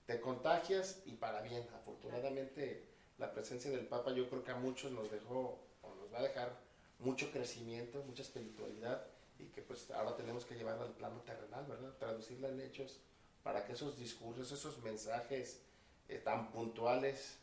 te 0.06 0.22
contagias 0.22 1.02
y 1.06 1.14
para 1.14 1.42
bien. 1.42 1.68
Afortunadamente, 1.76 2.86
la 3.18 3.32
presencia 3.32 3.72
del 3.72 3.88
Papa 3.88 4.12
yo 4.12 4.30
creo 4.30 4.44
que 4.44 4.52
a 4.52 4.56
muchos 4.56 4.92
nos 4.92 5.12
dejó, 5.12 5.60
o 5.82 5.96
nos 5.96 6.14
va 6.14 6.20
a 6.20 6.24
dejar 6.24 6.58
mucho 7.00 7.32
crecimiento, 7.32 8.04
mucha 8.04 8.24
espiritualidad 8.24 9.06
y 9.38 9.46
que 9.48 9.62
pues 9.62 9.90
ahora 9.92 10.16
tenemos 10.16 10.46
que 10.46 10.56
llevarla 10.56 10.86
al 10.86 10.94
plano 10.94 11.20
terrenal, 11.22 11.66
¿verdad? 11.66 11.94
Traducirla 11.98 12.50
en 12.50 12.62
hechos 12.62 13.00
para 13.44 13.66
que 13.66 13.74
esos 13.74 13.98
discursos, 13.98 14.52
esos 14.52 14.82
mensajes 14.82 15.62
eh, 16.08 16.18
tan 16.18 16.52
puntuales 16.52 17.38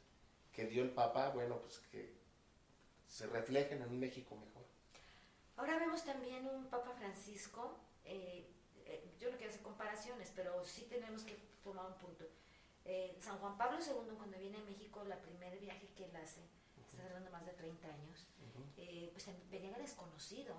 que 0.53 0.67
dio 0.67 0.83
el 0.83 0.91
Papa, 0.91 1.31
bueno, 1.31 1.59
pues 1.61 1.79
que 1.91 2.13
se 3.09 3.27
reflejen 3.27 3.83
en 3.83 3.89
un 3.89 4.01
México 4.01 4.35
mejor. 4.37 4.63
Ahora 5.57 5.79
vemos 5.79 6.05
también 6.05 6.47
un 6.47 6.67
Papa 6.67 6.93
Francisco, 6.93 7.77
eh, 8.05 8.47
eh, 8.87 9.15
yo 9.21 9.31
no 9.31 9.37
quiero 9.37 9.51
hacer 9.51 9.63
comparaciones, 9.63 10.33
pero 10.35 10.65
sí 10.65 10.87
tenemos 10.89 11.23
que 11.23 11.37
tomar 11.63 11.87
un 11.87 11.95
punto. 11.95 12.25
Eh, 12.85 13.17
San 13.21 13.39
Juan 13.39 13.57
Pablo 13.57 13.79
II, 13.81 14.17
cuando 14.17 14.39
viene 14.39 14.59
a 14.59 14.63
México, 14.65 15.05
la 15.05 15.21
primer 15.21 15.59
viaje 15.59 15.89
que 15.97 16.05
él 16.07 16.17
hace, 16.17 16.41
está 16.87 17.05
hablando 17.05 17.31
más 17.31 17.45
de 17.47 17.53
30 17.53 17.89
años, 17.89 18.27
eh, 18.77 19.09
pues 19.13 19.29
en- 19.29 19.51
venía 19.51 19.79
desconocido, 19.79 20.55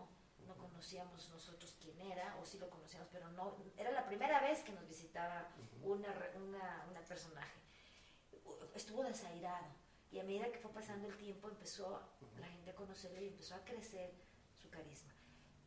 no 0.48 0.56
conocíamos 0.58 1.30
nosotros 1.30 1.76
quién 1.82 2.00
era, 2.02 2.38
o 2.42 2.46
sí 2.46 2.58
lo 2.60 2.70
conocíamos, 2.70 3.08
pero 3.12 3.30
no, 3.32 3.56
era 3.78 3.92
la 3.92 4.06
primera 4.06 4.42
vez 4.42 4.62
que 4.64 4.72
nos 4.72 4.88
visitaba 4.88 5.50
una, 5.82 6.12
re- 6.14 6.38
una, 6.38 6.86
una 6.90 7.02
personaje. 7.02 7.60
Estuvo 8.74 9.04
desairado, 9.04 9.68
y 10.12 10.20
a 10.20 10.24
medida 10.24 10.52
que 10.52 10.60
fue 10.60 10.72
pasando 10.72 11.08
el 11.08 11.18
tiempo, 11.18 11.48
empezó 11.50 12.02
la 12.40 12.48
gente 12.48 12.72
a 12.72 12.76
conocerlo 12.76 13.22
y 13.22 13.28
empezó 13.28 13.56
a 13.56 13.64
crecer 13.64 14.12
su 14.62 14.70
carisma. 14.70 15.14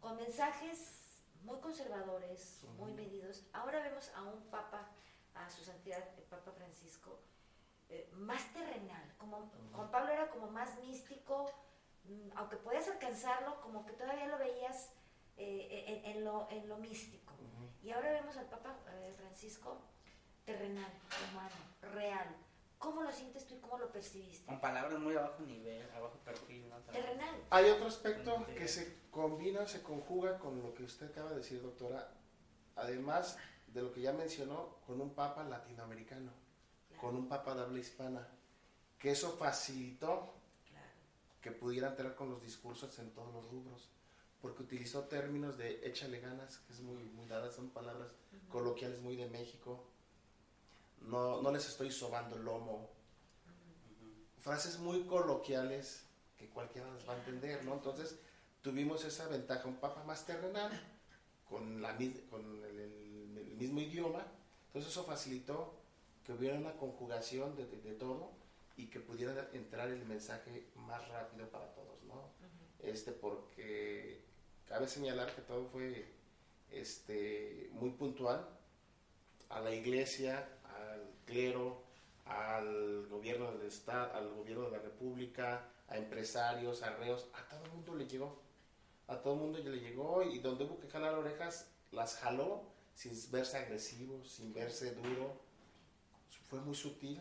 Con 0.01 0.17
mensajes 0.17 1.21
muy 1.43 1.59
conservadores, 1.61 2.61
muy 2.77 2.93
medidos. 2.93 3.45
Ahora 3.53 3.81
vemos 3.83 4.09
a 4.15 4.23
un 4.23 4.43
papa, 4.51 4.91
a 5.45 5.51
su 5.51 5.63
santidad, 5.65 6.03
el 6.17 6.25
Papa 6.25 6.53
Francisco, 6.53 7.21
eh, 7.89 8.11
más 8.15 8.53
terrenal. 8.53 9.15
Como 9.19 9.51
Juan 9.73 9.91
Pablo 9.91 10.13
era 10.13 10.29
como 10.31 10.51
más 10.51 10.79
místico, 10.81 11.47
mm, 12.05 12.31
aunque 12.37 12.57
podías 12.57 12.89
alcanzarlo, 12.89 13.61
como 13.61 13.85
que 13.87 13.93
todavía 13.93 14.27
lo 14.27 14.39
veías 14.39 14.93
eh, 15.37 15.85
en, 15.87 16.17
en 16.17 16.25
lo, 16.25 16.49
en 16.51 16.69
lo 16.69 16.79
místico. 16.79 17.35
Y 17.83 17.93
ahora 17.93 18.11
vemos 18.11 18.37
al 18.37 18.47
Papa 18.47 18.77
eh, 18.95 19.13
Francisco 19.17 19.79
terrenal, 20.45 20.91
humano, 21.31 21.95
real. 21.95 22.27
¿Cómo 22.79 23.03
lo 23.03 23.13
sientes 23.13 23.47
tú 23.47 23.55
y 23.55 23.59
cómo 23.59 23.79
lo 23.79 23.91
percibiste? 23.91 24.47
Con 24.47 24.61
palabras 24.61 24.99
muy 24.99 25.17
a 25.17 25.23
bajo 25.23 25.43
nivel, 25.43 25.89
a 25.93 26.01
bajo 26.01 26.19
perfil, 26.19 26.69
¿no? 26.69 26.77
Terrenal. 26.93 27.35
Hay 27.51 27.71
otro 27.71 27.87
aspecto 27.87 28.47
que 28.47 28.69
se 28.69 29.01
combina, 29.11 29.67
se 29.67 29.83
conjuga 29.83 30.39
con 30.39 30.63
lo 30.63 30.75
que 30.75 30.85
usted 30.85 31.11
acaba 31.11 31.31
de 31.31 31.37
decir, 31.37 31.63
doctora, 31.63 32.13
además 32.77 33.39
de 33.77 33.83
lo 33.83 33.93
que 33.93 34.01
ya 34.01 34.13
mencionó, 34.15 34.77
con 34.87 35.03
un 35.03 35.11
papa 35.11 35.45
latinoamericano, 35.45 36.33
Claro, 36.89 37.01
con 37.03 37.15
un 37.15 37.29
papa 37.29 37.55
de 37.55 37.61
habla 37.61 37.79
hispana, 37.79 38.27
que 38.99 39.11
eso 39.11 39.37
facilitó 39.37 40.33
claro. 40.67 40.87
que 41.43 41.53
pudiera 41.53 41.89
entrar 41.89 42.15
con 42.15 42.31
los 42.31 42.41
discursos 42.41 42.99
en 42.99 43.11
todos 43.11 43.35
los 43.35 43.51
rubros, 43.51 43.91
porque 44.41 44.63
utilizó 44.63 45.05
términos 45.05 45.59
de 45.59 45.87
échale 45.87 46.21
ganas, 46.21 46.57
que 46.61 46.73
es 46.73 46.81
muy, 46.81 47.03
muy 47.05 47.27
dada, 47.27 47.53
son 47.53 47.69
palabras 47.69 48.09
coloquiales 48.49 48.99
muy 49.03 49.15
de 49.15 49.29
México, 49.29 49.85
no, 51.03 51.43
no 51.43 51.53
les 51.53 51.69
estoy 51.69 51.93
sobando 51.93 52.37
el 52.37 52.45
lomo, 52.45 52.89
frases 54.39 54.79
muy 54.79 55.05
coloquiales 55.05 56.07
que 56.39 56.49
cualquiera 56.49 56.91
las 56.93 57.07
va 57.07 57.13
a 57.13 57.19
entender, 57.19 57.63
¿no? 57.67 57.75
Entonces 57.75 58.19
tuvimos 58.63 59.05
esa 59.05 59.29
ventaja, 59.29 59.69
un 59.69 59.77
papa 59.77 60.03
más 60.05 60.25
terrenal, 60.25 60.73
con, 61.49 61.83
la, 61.83 61.95
con 62.31 62.65
el 62.65 62.96
mismo 63.57 63.81
idioma, 63.81 64.25
entonces 64.69 64.91
eso 64.93 65.05
facilitó 65.05 65.75
que 66.25 66.33
hubiera 66.33 66.59
una 66.59 66.73
conjugación 66.77 67.57
de, 67.57 67.67
de- 67.67 67.81
de 67.81 67.93
todo 67.95 68.31
y 68.77 68.87
que 68.87 69.01
pudiera 69.01 69.49
entrar 69.53 69.89
el 69.89 70.05
mensaje 70.05 70.67
más 70.75 71.07
rápido 71.09 71.49
para 71.49 71.73
todos, 71.75 72.03
¿no? 72.05 72.31
Este, 72.81 73.13
porque 73.13 74.21
cabe 74.67 74.87
señalar 74.89 75.35
que 75.35 75.43
todo 75.43 75.67
fue 75.69 76.07
este, 76.71 77.71
muy 77.73 77.91
puntual 77.91 78.47
a 79.49 79.61
la 79.61 79.73
iglesia, 79.73 80.49
al 80.65 81.11
clero, 81.25 81.83
al 82.27 83.07
gobierno 83.09 83.53
del 83.53 83.69
Estado, 83.69 84.13
al 84.15 84.35
gobierno 84.35 84.65
de 84.65 84.73
la 84.73 84.83
República, 84.83 85.69
a 85.89 85.97
empresarios, 85.97 86.83
a 86.83 86.91
reos, 86.97 87.29
a 87.33 87.49
todo 87.49 87.65
el 87.65 87.71
mundo 87.71 87.95
le 87.95 88.07
llegó. 88.07 88.41
A 89.09 89.17
todo 89.23 89.35
el 89.35 89.41
mundo 89.41 89.59
le 89.61 89.79
llegó 89.79 90.23
y 90.25 90.41
donde 90.41 90.65
hubo 90.65 90.81
que 90.81 90.89
jalar 90.89 91.15
orejas, 91.15 91.69
las 91.93 92.17
jaló 92.17 92.65
sin 92.97 93.13
verse 93.31 93.59
agresivo, 93.59 94.25
sin 94.25 94.53
verse 94.53 94.93
duro. 94.95 95.41
Fue 96.49 96.61
muy 96.61 96.75
sutil, 96.75 97.21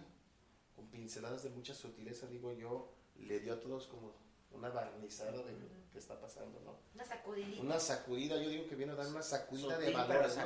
con 0.75 0.87
pinceladas 0.87 1.43
de 1.43 1.49
mucha 1.49 1.73
sutileza, 1.75 2.27
digo 2.27 2.51
yo, 2.53 2.91
le 3.19 3.39
dio 3.39 3.53
a 3.53 3.59
todos 3.59 3.87
como 3.87 4.13
una 4.51 4.69
barnizada 4.69 5.31
de 5.43 5.51
lo 5.51 5.67
que 5.91 5.99
está 5.99 6.19
pasando, 6.19 6.59
¿no? 6.61 6.77
Una 6.93 7.05
sacudidita. 7.05 7.61
Una 7.61 7.79
sacudida, 7.79 8.35
yo 8.41 8.49
digo 8.49 8.67
que 8.67 8.75
viene 8.75 8.93
a 8.93 8.95
dar 8.95 9.07
una 9.07 9.21
sacudida 9.21 9.77
de 9.77 9.85
Sutil, 9.87 9.93
pero 9.95 10.07
valores, 10.07 10.37
¿no? 10.37 10.43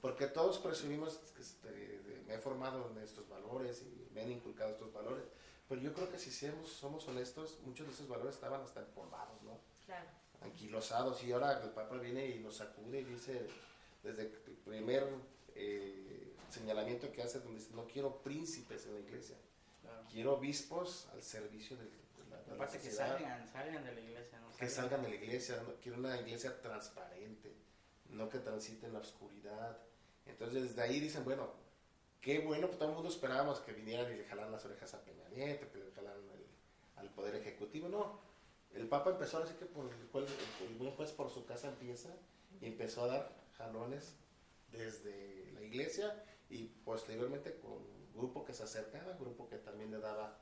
Porque 0.00 0.26
todos 0.26 0.58
presumimos, 0.58 1.20
este, 1.38 1.70
de- 1.70 2.22
me 2.26 2.34
he 2.34 2.38
formado 2.38 2.90
en 2.90 2.98
estos 3.02 3.28
valores 3.28 3.82
y 3.82 4.08
me 4.12 4.22
han 4.22 4.32
inculcado 4.32 4.70
estos 4.72 4.92
valores, 4.92 5.24
pero 5.68 5.80
yo 5.80 5.92
creo 5.94 6.10
que 6.10 6.18
si 6.18 6.30
somos, 6.32 6.68
somos 6.70 7.06
honestos, 7.06 7.58
muchos 7.64 7.86
de 7.86 7.92
esos 7.92 8.08
valores 8.08 8.34
estaban 8.34 8.62
hasta 8.62 8.80
empolvados, 8.80 9.40
¿no? 9.42 9.60
Claro. 9.84 10.08
Anquilosados, 10.40 11.22
y 11.22 11.32
ahora 11.32 11.62
el 11.62 11.70
Papa 11.70 11.96
viene 11.98 12.26
y 12.28 12.38
nos 12.40 12.56
sacude 12.56 13.00
y 13.00 13.04
dice, 13.04 13.46
desde 14.06 14.22
el 14.22 14.56
primer 14.64 15.08
eh, 15.54 16.32
señalamiento 16.50 17.10
que 17.12 17.22
hace, 17.22 17.40
donde 17.40 17.58
dice, 17.58 17.72
no 17.74 17.86
quiero 17.86 18.22
príncipes 18.22 18.86
en 18.86 18.94
la 18.94 19.00
iglesia, 19.00 19.36
Claro. 19.82 20.02
quiero 20.10 20.34
obispos 20.34 21.08
al 21.12 21.22
servicio 21.22 21.76
del- 21.76 21.88
de 21.90 22.30
la, 22.30 22.36
de 22.42 22.46
la 22.48 22.54
Aparte 22.54 22.78
que 22.80 22.90
salgan, 22.90 23.46
salgan 23.48 23.84
de 23.84 23.92
la 23.94 24.00
iglesia, 24.00 24.40
¿no? 24.40 24.56
que 24.56 24.68
salgan 24.68 25.02
de 25.02 25.08
la 25.10 25.14
iglesia, 25.14 25.62
¿no? 25.62 25.74
quiero 25.82 25.98
una 25.98 26.20
iglesia 26.20 26.60
transparente, 26.60 27.52
no 28.10 28.28
que 28.28 28.38
transite 28.38 28.86
en 28.86 28.92
la 28.94 28.98
oscuridad. 29.00 29.78
Entonces 30.26 30.62
desde 30.62 30.82
ahí 30.82 30.98
dicen, 31.00 31.24
bueno, 31.24 31.50
qué 32.20 32.40
bueno, 32.40 32.66
pues 32.66 32.78
todo 32.78 32.88
el 32.88 32.94
mundo 32.94 33.08
esperábamos 33.10 33.60
que 33.60 33.72
vinieran 33.72 34.12
y 34.12 34.16
le 34.16 34.24
jalaran 34.24 34.50
las 34.52 34.64
orejas 34.64 34.92
a 34.94 35.04
Peña 35.04 35.28
Nieto, 35.28 35.70
que 35.70 35.78
le 35.78 35.90
jalaran 35.92 36.20
al, 36.28 37.04
al 37.06 37.10
Poder 37.14 37.36
Ejecutivo, 37.36 37.88
no. 37.88 38.18
El 38.74 38.88
Papa 38.88 39.10
empezó 39.10 39.38
así 39.38 39.54
que 39.54 39.66
por 39.66 39.86
el, 39.92 40.06
cual- 40.08 40.26
el 40.68 40.74
buen 40.76 40.92
juez 40.92 41.12
por 41.12 41.30
su 41.30 41.44
casa 41.46 41.68
empieza 41.68 42.10
y 42.60 42.66
empezó 42.66 43.04
a 43.04 43.06
dar 43.06 43.32
jalones 43.56 44.14
desde 44.70 45.52
la 45.52 45.62
iglesia 45.62 46.22
y 46.48 46.64
posteriormente 46.84 47.58
con 47.58 47.84
grupo 48.14 48.44
que 48.44 48.54
se 48.54 48.62
acercaba, 48.62 49.12
grupo 49.14 49.48
que 49.48 49.58
también 49.58 49.90
le 49.90 49.98
daba 49.98 50.38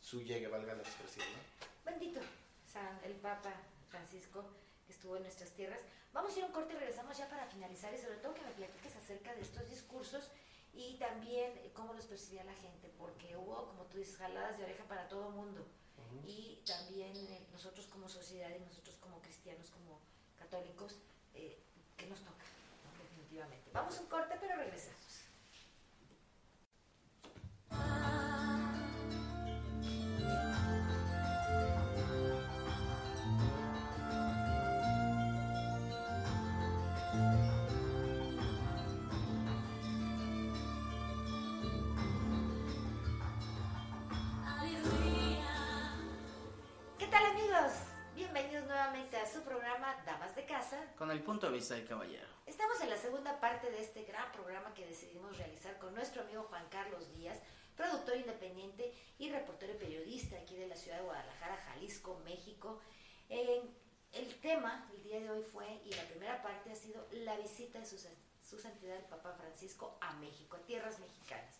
su 0.00 0.22
llegue, 0.22 0.48
valga 0.48 0.74
la 0.74 0.82
expresión, 0.82 1.26
¿no? 1.26 1.90
Bendito 1.90 2.20
San, 2.64 3.00
el 3.04 3.14
Papa 3.14 3.52
Francisco 3.88 4.44
que 4.86 4.92
estuvo 4.92 5.16
en 5.16 5.22
nuestras 5.22 5.50
tierras. 5.50 5.80
Vamos 6.12 6.34
a 6.34 6.38
ir 6.38 6.44
a 6.44 6.46
un 6.46 6.52
corte 6.52 6.74
y 6.74 6.76
regresamos 6.76 7.16
ya 7.16 7.28
para 7.28 7.46
finalizar 7.46 7.92
y 7.94 7.98
sobre 7.98 8.16
todo 8.16 8.34
que 8.34 8.42
me 8.42 8.52
platiques 8.52 8.96
acerca 8.96 9.34
de 9.34 9.42
estos 9.42 9.68
discursos 9.68 10.30
y 10.72 10.96
también 10.98 11.52
cómo 11.74 11.94
los 11.94 12.06
percibía 12.06 12.44
la 12.44 12.54
gente, 12.54 12.90
porque 12.96 13.36
hubo, 13.36 13.66
como 13.66 13.84
tú 13.86 13.98
dices, 13.98 14.16
jaladas 14.16 14.58
de 14.58 14.64
oreja 14.64 14.84
para 14.84 15.08
todo 15.08 15.30
mundo. 15.30 15.66
Y 16.26 16.60
también 16.66 17.14
eh, 17.14 17.46
nosotros 17.52 17.86
como 17.86 18.08
sociedad 18.08 18.50
y 18.56 18.64
nosotros 18.64 18.96
como 18.96 19.22
cristianos, 19.22 19.70
como 19.70 20.00
católicos, 20.36 20.96
eh, 21.34 21.62
¿qué 22.00 22.06
nos 22.06 22.20
toca? 22.20 22.44
¿no? 22.84 23.02
Definitivamente. 23.02 23.70
Vamos 23.72 23.98
a 23.98 24.00
un 24.00 24.06
corte, 24.08 24.36
pero 24.40 24.56
regresamos. 24.56 25.00
El 51.12 51.22
punto 51.22 51.46
de 51.46 51.52
vista 51.54 51.74
del 51.74 51.86
caballero. 51.86 52.26
Estamos 52.46 52.80
en 52.80 52.90
la 52.90 52.96
segunda 52.96 53.40
parte 53.40 53.70
de 53.70 53.80
este 53.80 54.04
gran 54.04 54.30
programa 54.32 54.72
que 54.74 54.86
decidimos 54.86 55.36
realizar 55.36 55.78
con 55.78 55.94
nuestro 55.94 56.22
amigo 56.22 56.44
Juan 56.44 56.64
Carlos 56.70 57.12
Díaz, 57.14 57.38
productor 57.76 58.16
independiente 58.16 58.92
y 59.18 59.30
reportero 59.30 59.72
y 59.72 59.76
periodista 59.76 60.36
aquí 60.36 60.56
de 60.56 60.68
la 60.68 60.76
ciudad 60.76 60.98
de 60.98 61.04
Guadalajara, 61.04 61.56
Jalisco, 61.56 62.20
México. 62.24 62.80
el 63.28 64.34
tema 64.40 64.88
el 64.94 65.02
día 65.02 65.20
de 65.20 65.30
hoy 65.30 65.42
fue, 65.42 65.80
y 65.84 65.92
la 65.94 66.02
primera 66.04 66.42
parte 66.42 66.72
ha 66.72 66.76
sido 66.76 67.06
la 67.12 67.36
visita 67.36 67.78
de 67.78 67.86
su, 67.86 67.96
su 68.42 68.58
santidad 68.58 68.96
el 68.96 69.04
Papa 69.04 69.32
Francisco 69.32 69.96
a 70.00 70.12
México, 70.14 70.56
a 70.56 70.66
tierras 70.66 70.98
mexicanas. 71.00 71.56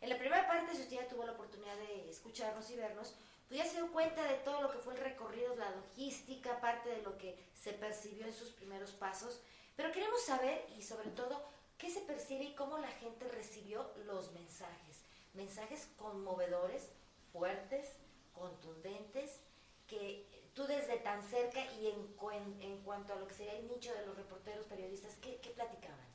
En 0.00 0.10
la 0.10 0.18
primera 0.18 0.46
parte, 0.46 0.74
si 0.74 0.82
usted 0.82 0.96
ya 0.96 1.08
tuvo 1.08 1.24
la 1.24 1.32
oportunidad 1.32 1.76
de 1.76 2.10
escucharnos 2.10 2.70
y 2.70 2.76
vernos, 2.76 3.14
pues 3.48 3.60
ya 3.60 3.66
se 3.66 3.76
dio 3.76 3.92
cuenta 3.92 4.24
de 4.24 4.34
todo 4.38 4.60
lo 4.62 4.70
que 4.70 4.78
fue 4.78 4.94
el 4.94 5.00
recorrido, 5.00 5.54
la 5.56 5.70
logística, 5.70 6.60
parte 6.60 6.88
de 6.88 7.02
lo 7.02 7.16
que 7.16 7.38
se 7.54 7.72
percibió 7.72 8.26
en 8.26 8.34
sus 8.34 8.50
primeros 8.50 8.92
pasos. 8.92 9.40
Pero 9.76 9.92
queremos 9.92 10.24
saber, 10.24 10.66
y 10.76 10.82
sobre 10.82 11.10
todo, 11.10 11.42
qué 11.78 11.90
se 11.90 12.00
percibe 12.00 12.44
y 12.44 12.54
cómo 12.54 12.78
la 12.78 12.88
gente 12.88 13.28
recibió 13.28 13.90
los 14.06 14.32
mensajes. 14.32 15.02
Mensajes 15.34 15.88
conmovedores, 15.96 16.88
fuertes, 17.32 17.92
contundentes, 18.32 19.40
que 19.86 20.26
tú 20.54 20.66
desde 20.66 20.96
tan 20.98 21.22
cerca 21.22 21.60
y 21.74 21.88
en, 21.88 22.78
cuanto 22.82 23.12
a 23.12 23.16
lo 23.16 23.28
que 23.28 23.34
sería 23.34 23.52
el 23.52 23.68
nicho 23.68 23.92
de 23.94 24.06
los 24.06 24.16
reporteros 24.16 24.64
periodistas, 24.66 25.14
¿qué, 25.16 25.36
qué 25.36 25.50
platicaban? 25.50 26.06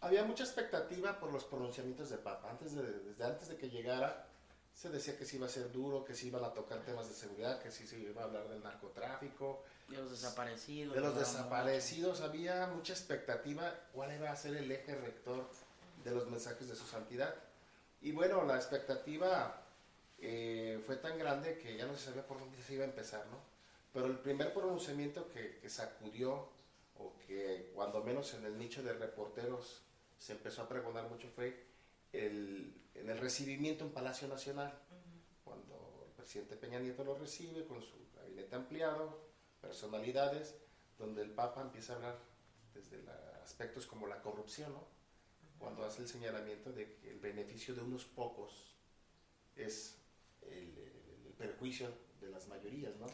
Había 0.00 0.24
mucha 0.24 0.42
expectativa 0.42 1.18
por 1.18 1.32
los 1.32 1.44
pronunciamientos 1.44 2.10
de 2.10 2.18
Papa. 2.18 2.50
Antes 2.50 2.74
de, 2.74 2.82
desde 2.82 3.24
antes 3.24 3.48
de 3.48 3.56
que 3.56 3.70
llegara, 3.70 4.26
se 4.82 4.90
decía 4.90 5.16
que 5.16 5.24
sí 5.24 5.36
iba 5.36 5.46
a 5.46 5.48
ser 5.48 5.70
duro, 5.70 6.04
que 6.04 6.12
sí 6.12 6.26
iban 6.26 6.44
a 6.44 6.52
tocar 6.52 6.80
temas 6.80 7.08
de 7.08 7.14
seguridad, 7.14 7.62
que 7.62 7.70
sí 7.70 7.86
se 7.86 8.00
iba 8.00 8.20
a 8.20 8.24
hablar 8.24 8.48
del 8.48 8.60
narcotráfico. 8.64 9.62
De 9.86 9.96
los 9.96 10.10
desaparecidos. 10.10 10.96
De 10.96 11.00
los 11.00 11.16
desaparecidos. 11.16 12.20
Había 12.20 12.66
mucha 12.66 12.92
expectativa 12.92 13.72
cuál 13.92 14.12
iba 14.12 14.28
a 14.28 14.34
ser 14.34 14.56
el 14.56 14.72
eje 14.72 14.96
rector 14.96 15.48
de 16.02 16.10
los 16.10 16.28
mensajes 16.28 16.68
de 16.68 16.74
su 16.74 16.84
santidad. 16.84 17.32
Y 18.00 18.10
bueno, 18.10 18.44
la 18.44 18.56
expectativa 18.56 19.62
eh, 20.20 20.82
fue 20.84 20.96
tan 20.96 21.16
grande 21.16 21.58
que 21.58 21.76
ya 21.76 21.86
no 21.86 21.94
se 21.94 22.06
sabía 22.06 22.26
por 22.26 22.40
dónde 22.40 22.60
se 22.60 22.74
iba 22.74 22.82
a 22.82 22.88
empezar, 22.88 23.24
¿no? 23.26 23.38
Pero 23.92 24.06
el 24.06 24.18
primer 24.18 24.52
pronunciamiento 24.52 25.28
que, 25.28 25.58
que 25.60 25.70
sacudió, 25.70 26.48
o 26.98 27.12
que 27.28 27.70
cuando 27.72 28.02
menos 28.02 28.34
en 28.34 28.46
el 28.46 28.58
nicho 28.58 28.82
de 28.82 28.94
reporteros 28.94 29.80
se 30.18 30.32
empezó 30.32 30.62
a 30.62 30.68
pregonar 30.68 31.08
mucho, 31.08 31.28
fue 31.36 31.70
el, 32.12 32.74
en 32.94 33.10
el 33.10 33.18
recibimiento 33.18 33.84
en 33.84 33.92
Palacio 33.92 34.28
Nacional, 34.28 34.78
cuando 35.44 36.04
el 36.06 36.12
presidente 36.12 36.56
Peña 36.56 36.78
Nieto 36.78 37.04
lo 37.04 37.16
recibe 37.18 37.64
con 37.64 37.82
su 37.82 37.96
gabinete 38.14 38.54
ampliado, 38.54 39.18
personalidades, 39.60 40.54
donde 40.98 41.22
el 41.22 41.30
Papa 41.30 41.62
empieza 41.62 41.94
a 41.94 41.96
hablar 41.96 42.18
desde 42.74 43.02
aspectos 43.42 43.86
como 43.86 44.06
la 44.06 44.20
corrupción, 44.22 44.72
cuando 45.58 45.84
hace 45.84 46.02
el 46.02 46.08
señalamiento 46.08 46.72
de 46.72 46.96
que 46.96 47.10
el 47.10 47.20
beneficio 47.20 47.74
de 47.74 47.82
unos 47.82 48.04
pocos 48.04 48.74
es 49.56 49.98
el, 50.42 50.92
perjuicio 51.38 51.88
de 52.20 52.30
las 52.30 52.46
mayorías, 52.46 52.94
¿no? 52.98 53.06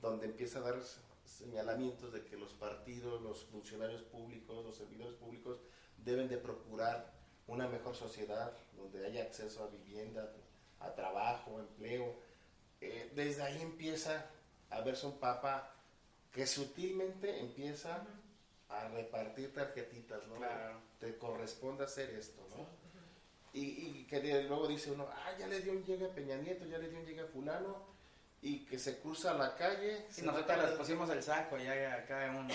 donde 0.00 0.24
empieza 0.24 0.60
a 0.60 0.62
dar 0.62 0.80
señalamientos 1.26 2.14
de 2.14 2.24
que 2.24 2.36
los 2.36 2.54
partidos, 2.54 3.20
los 3.20 3.44
funcionarios 3.44 4.02
públicos, 4.04 4.64
los 4.64 4.76
servidores 4.76 5.14
públicos 5.16 5.60
deben 5.98 6.28
de 6.28 6.38
procurar 6.38 7.17
una 7.48 7.66
mejor 7.66 7.96
sociedad 7.96 8.52
donde 8.76 9.04
haya 9.06 9.22
acceso 9.22 9.64
a 9.64 9.68
vivienda, 9.68 10.30
a 10.80 10.94
trabajo, 10.94 11.58
empleo. 11.58 12.14
Eh, 12.80 13.10
desde 13.14 13.42
ahí 13.42 13.60
empieza 13.60 14.26
a 14.70 14.80
verse 14.82 15.06
un 15.06 15.18
papa 15.18 15.74
que 16.32 16.46
sutilmente 16.46 17.40
empieza 17.40 18.06
a 18.68 18.88
repartir 18.88 19.52
tarjetitas, 19.52 20.26
¿no? 20.28 20.36
Te 21.00 21.16
corresponde 21.16 21.84
hacer 21.84 22.10
esto, 22.10 22.46
¿no? 22.56 22.66
y, 23.52 23.60
y, 24.00 24.06
que 24.08 24.20
luego 24.42 24.68
dice 24.68 24.90
uno, 24.90 25.08
ah, 25.10 25.32
ya 25.38 25.46
le 25.46 25.60
dio 25.60 25.72
un 25.72 25.84
llegue 25.84 26.06
a 26.06 26.14
Peña 26.14 26.36
Nieto, 26.36 26.66
ya 26.66 26.78
le 26.78 26.88
dio 26.88 26.98
un 26.98 27.06
llegue 27.06 27.22
a 27.22 27.26
fulano, 27.26 27.86
y 28.40 28.64
que 28.64 28.78
se 28.78 28.98
cruza 29.00 29.34
la 29.34 29.56
calle. 29.56 30.06
Y 30.16 30.22
nosotros 30.22 30.58
les 30.58 30.70
pusimos 30.72 31.10
el 31.10 31.22
saco 31.22 31.58
ya 31.58 31.94
acá 31.94 32.26
en 32.26 32.36
un... 32.36 32.48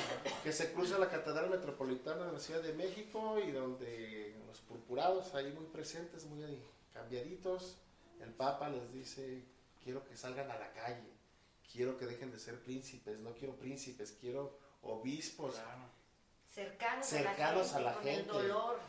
Que 0.44 0.52
se 0.52 0.72
cruza 0.72 0.98
la 0.98 1.10
Catedral 1.10 1.50
Metropolitana 1.50 2.26
de 2.26 2.34
la 2.34 2.40
Ciudad 2.40 2.62
de 2.62 2.74
México 2.74 3.38
y 3.40 3.52
donde 3.52 4.36
los 4.48 4.60
purpurados 4.62 5.34
ahí 5.36 5.52
muy 5.52 5.66
presentes, 5.66 6.26
muy 6.26 6.62
cambiaditos, 6.94 7.78
el 8.22 8.32
Papa 8.32 8.70
les 8.70 8.94
dice, 8.94 9.44
quiero 9.84 10.06
que 10.06 10.16
salgan 10.16 10.50
a 10.52 10.58
la 10.58 10.72
calle, 10.72 11.12
quiero 11.72 11.98
que 11.98 12.06
dejen 12.06 12.32
de 12.32 12.40
ser 12.40 12.62
príncipes, 12.62 13.20
no 13.20 13.34
quiero 13.34 13.56
príncipes, 13.56 14.16
quiero 14.20 14.58
obispos. 14.82 15.60
Cercanos, 16.48 17.74
a 17.74 17.82
la 17.82 17.94
gente, 17.96 18.32
dolor. 18.32 18.80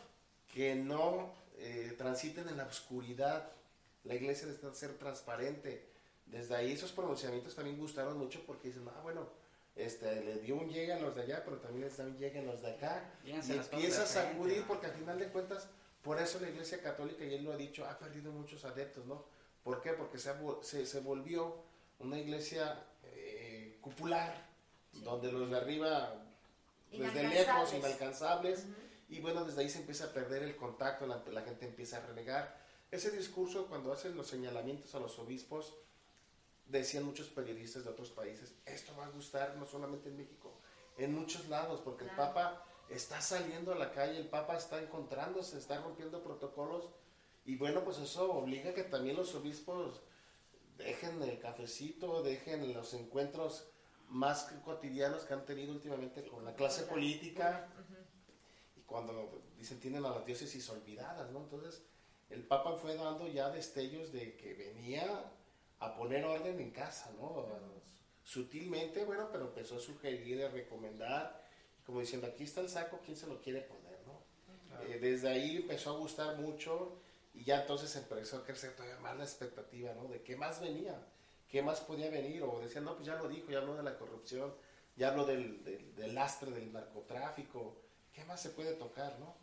Que 0.53 0.77
no 0.77 1.35
eh, 1.57 1.95
transiten 1.99 2.49
en 2.49 2.59
la 2.59 2.67
oscuridad. 2.67 3.51
La 4.05 4.15
iglesia 4.15 4.47
debe 4.47 4.75
ser 4.75 4.99
transparente 4.99 5.94
desde 6.27 6.57
ahí 6.57 6.73
esos 6.73 6.93
pronunciamientos 6.93 7.55
también 7.55 7.79
gustaron 7.79 8.19
mucho 8.19 8.45
porque 8.47 8.69
dicen, 8.69 8.89
ah, 8.89 9.01
bueno, 9.03 9.29
este, 9.77 10.23
le 10.23 10.39
dio 10.39 10.57
un 10.57 10.69
llegue 10.69 10.93
a 10.93 11.01
los 11.01 11.17
de 11.17 11.23
allá, 11.23 11.43
pero 11.45 11.59
también 11.59 11.85
les 11.85 11.97
da 11.97 12.05
un 12.05 12.17
llegue 12.17 12.39
a 12.39 12.43
los 12.43 12.63
de 12.63 12.71
acá. 12.73 13.13
y 13.25 13.33
empieza 13.33 14.03
a 14.03 14.07
sacudir 14.07 14.65
porque 14.67 14.87
al 14.87 14.93
final 14.93 15.19
de 15.19 15.29
cuentas, 15.29 15.69
por 16.03 16.21
eso 16.21 16.39
la 16.41 16.49
Iglesia 16.49 16.81
Católica, 16.81 17.25
y 17.25 17.35
él 17.35 17.45
lo 17.45 17.53
ha 17.53 17.57
dicho, 17.57 17.85
ha 17.85 17.99
perdido 17.99 18.31
muchos 18.33 18.65
adeptos, 18.65 19.05
¿no? 19.07 19.25
¿Por 19.63 19.81
qué? 19.81 19.93
Porque 19.93 20.19
se, 20.19 20.87
se, 20.87 21.01
volvió 21.01 21.57
una 21.99 22.19
iglesia 22.19 22.85
eh, 23.05 23.79
cupular, 23.81 24.47
donde 24.93 25.33
los 25.33 25.51
de 25.51 25.57
arriba, 25.57 26.23
desde 26.93 27.29
lejos, 27.29 27.73
inalcanzables, 27.73 28.67
y 29.09 29.21
bueno, 29.21 29.45
desde 29.45 29.63
ahí 29.63 29.71
se 29.71 29.79
empieza 29.79 30.05
a 30.05 30.13
perder 30.13 30.43
el 30.43 30.55
contacto, 30.55 31.07
la, 31.07 31.25
la 31.33 31.43
gente 31.43 31.65
empieza 31.67 31.97
a 31.97 32.01
renegar. 32.01 32.63
Ese 32.91 33.11
discurso, 33.11 33.67
cuando 33.67 33.93
hacen 33.93 34.15
los 34.15 34.27
señalamientos 34.27 34.95
a 34.95 35.01
los 35.01 35.19
obispos, 35.19 35.75
decían 36.67 37.05
muchos 37.05 37.29
periodistas 37.29 37.85
de 37.85 37.91
otros 37.91 38.11
países, 38.11 38.55
esto 38.67 38.93
va 38.99 39.07
a 39.07 39.11
gustar 39.11 39.57
no 39.57 39.67
solamente 39.67 40.09
en 40.09 40.17
México, 40.17 40.53
en 40.97 41.15
muchos 41.15 41.49
lados, 41.49 41.81
porque 41.81 42.05
el 42.05 42.11
Papa 42.11 42.65
está 42.89 43.21
saliendo 43.21 43.73
a 43.73 43.77
la 43.77 43.93
calle, 43.93 44.19
el 44.19 44.29
Papa 44.29 44.57
está 44.57 44.81
encontrándose, 44.81 45.59
está 45.59 45.81
rompiendo 45.81 46.23
protocolos, 46.23 46.89
y 47.45 47.57
bueno, 47.57 47.85
pues 47.85 47.99
eso 47.99 48.33
obliga 48.33 48.71
a 48.71 48.75
que 48.75 48.85
también 48.85 49.17
los 49.17 49.35
obispos 49.35 50.01
dejen 50.79 51.23
el 51.23 51.39
cafecito, 51.39 52.23
dejen 52.23 52.73
los 52.73 52.95
encuentros 52.95 53.69
más 54.09 54.45
cotidianos 54.65 55.25
que 55.25 55.35
han 55.35 55.45
tenido 55.45 55.73
últimamente 55.73 56.27
con 56.27 56.45
la 56.45 56.55
clase 56.55 56.85
política, 56.85 57.69
y 58.77 58.81
cuando 58.83 59.43
dicen 59.59 59.81
tienen 59.81 60.05
a 60.05 60.11
las 60.11 60.27
diócesis 60.27 60.69
olvidadas, 60.71 61.31
¿no? 61.31 61.41
Entonces, 61.41 61.83
el 62.31 62.47
Papa 62.47 62.77
fue 62.77 62.97
dando 62.97 63.27
ya 63.29 63.51
destellos 63.51 64.13
de 64.13 64.37
que 64.37 64.55
venía 64.55 65.33
a 65.87 65.97
poner 65.97 66.25
orden 66.25 66.61
en 66.61 66.71
casa, 66.71 67.11
¿no? 67.21 67.47
Sutilmente, 68.23 69.05
bueno, 69.05 69.29
pero 69.31 69.47
empezó 69.47 69.77
a 69.77 69.81
sugerir, 69.81 70.45
a 70.45 70.49
recomendar, 70.49 71.45
como 71.85 72.01
diciendo, 72.01 72.27
aquí 72.27 72.45
está 72.45 72.61
el 72.61 72.69
saco, 72.69 73.01
¿quién 73.05 73.17
se 73.17 73.27
lo 73.27 73.41
quiere 73.41 73.61
poner, 73.61 73.99
no? 74.07 74.23
Eh, 74.87 74.99
desde 74.99 75.29
ahí 75.29 75.57
empezó 75.57 75.91
a 75.91 75.99
gustar 75.99 76.37
mucho 76.39 76.99
y 77.35 77.45
ya 77.45 77.61
entonces 77.61 77.95
empezó 77.97 78.39
a 78.39 78.45
crecer 78.45 78.75
todavía 78.75 78.99
más 78.99 79.17
la 79.17 79.25
expectativa, 79.25 79.93
¿no? 79.95 80.09
De 80.09 80.23
qué 80.23 80.37
más 80.37 80.61
venía, 80.61 80.97
qué 81.49 81.63
más 81.63 81.81
podía 81.81 82.11
venir, 82.11 82.43
o 82.43 82.61
decían, 82.61 82.85
no, 82.85 82.95
pues 82.95 83.07
ya 83.07 83.17
lo 83.17 83.29
dijo, 83.29 83.51
ya 83.51 83.59
habló 83.59 83.77
de 83.77 83.83
la 83.83 83.99
corrupción, 83.99 84.55
ya 84.97 85.09
habló 85.09 85.27
del, 85.27 85.63
del, 85.95 86.15
lastre 86.15 86.51
del 86.51 86.73
narcotráfico, 86.73 87.77
¿qué 88.13 88.25
más 88.25 88.41
se 88.41 88.51
puede 88.51 88.75
tocar, 88.75 89.19
no? 89.19 89.35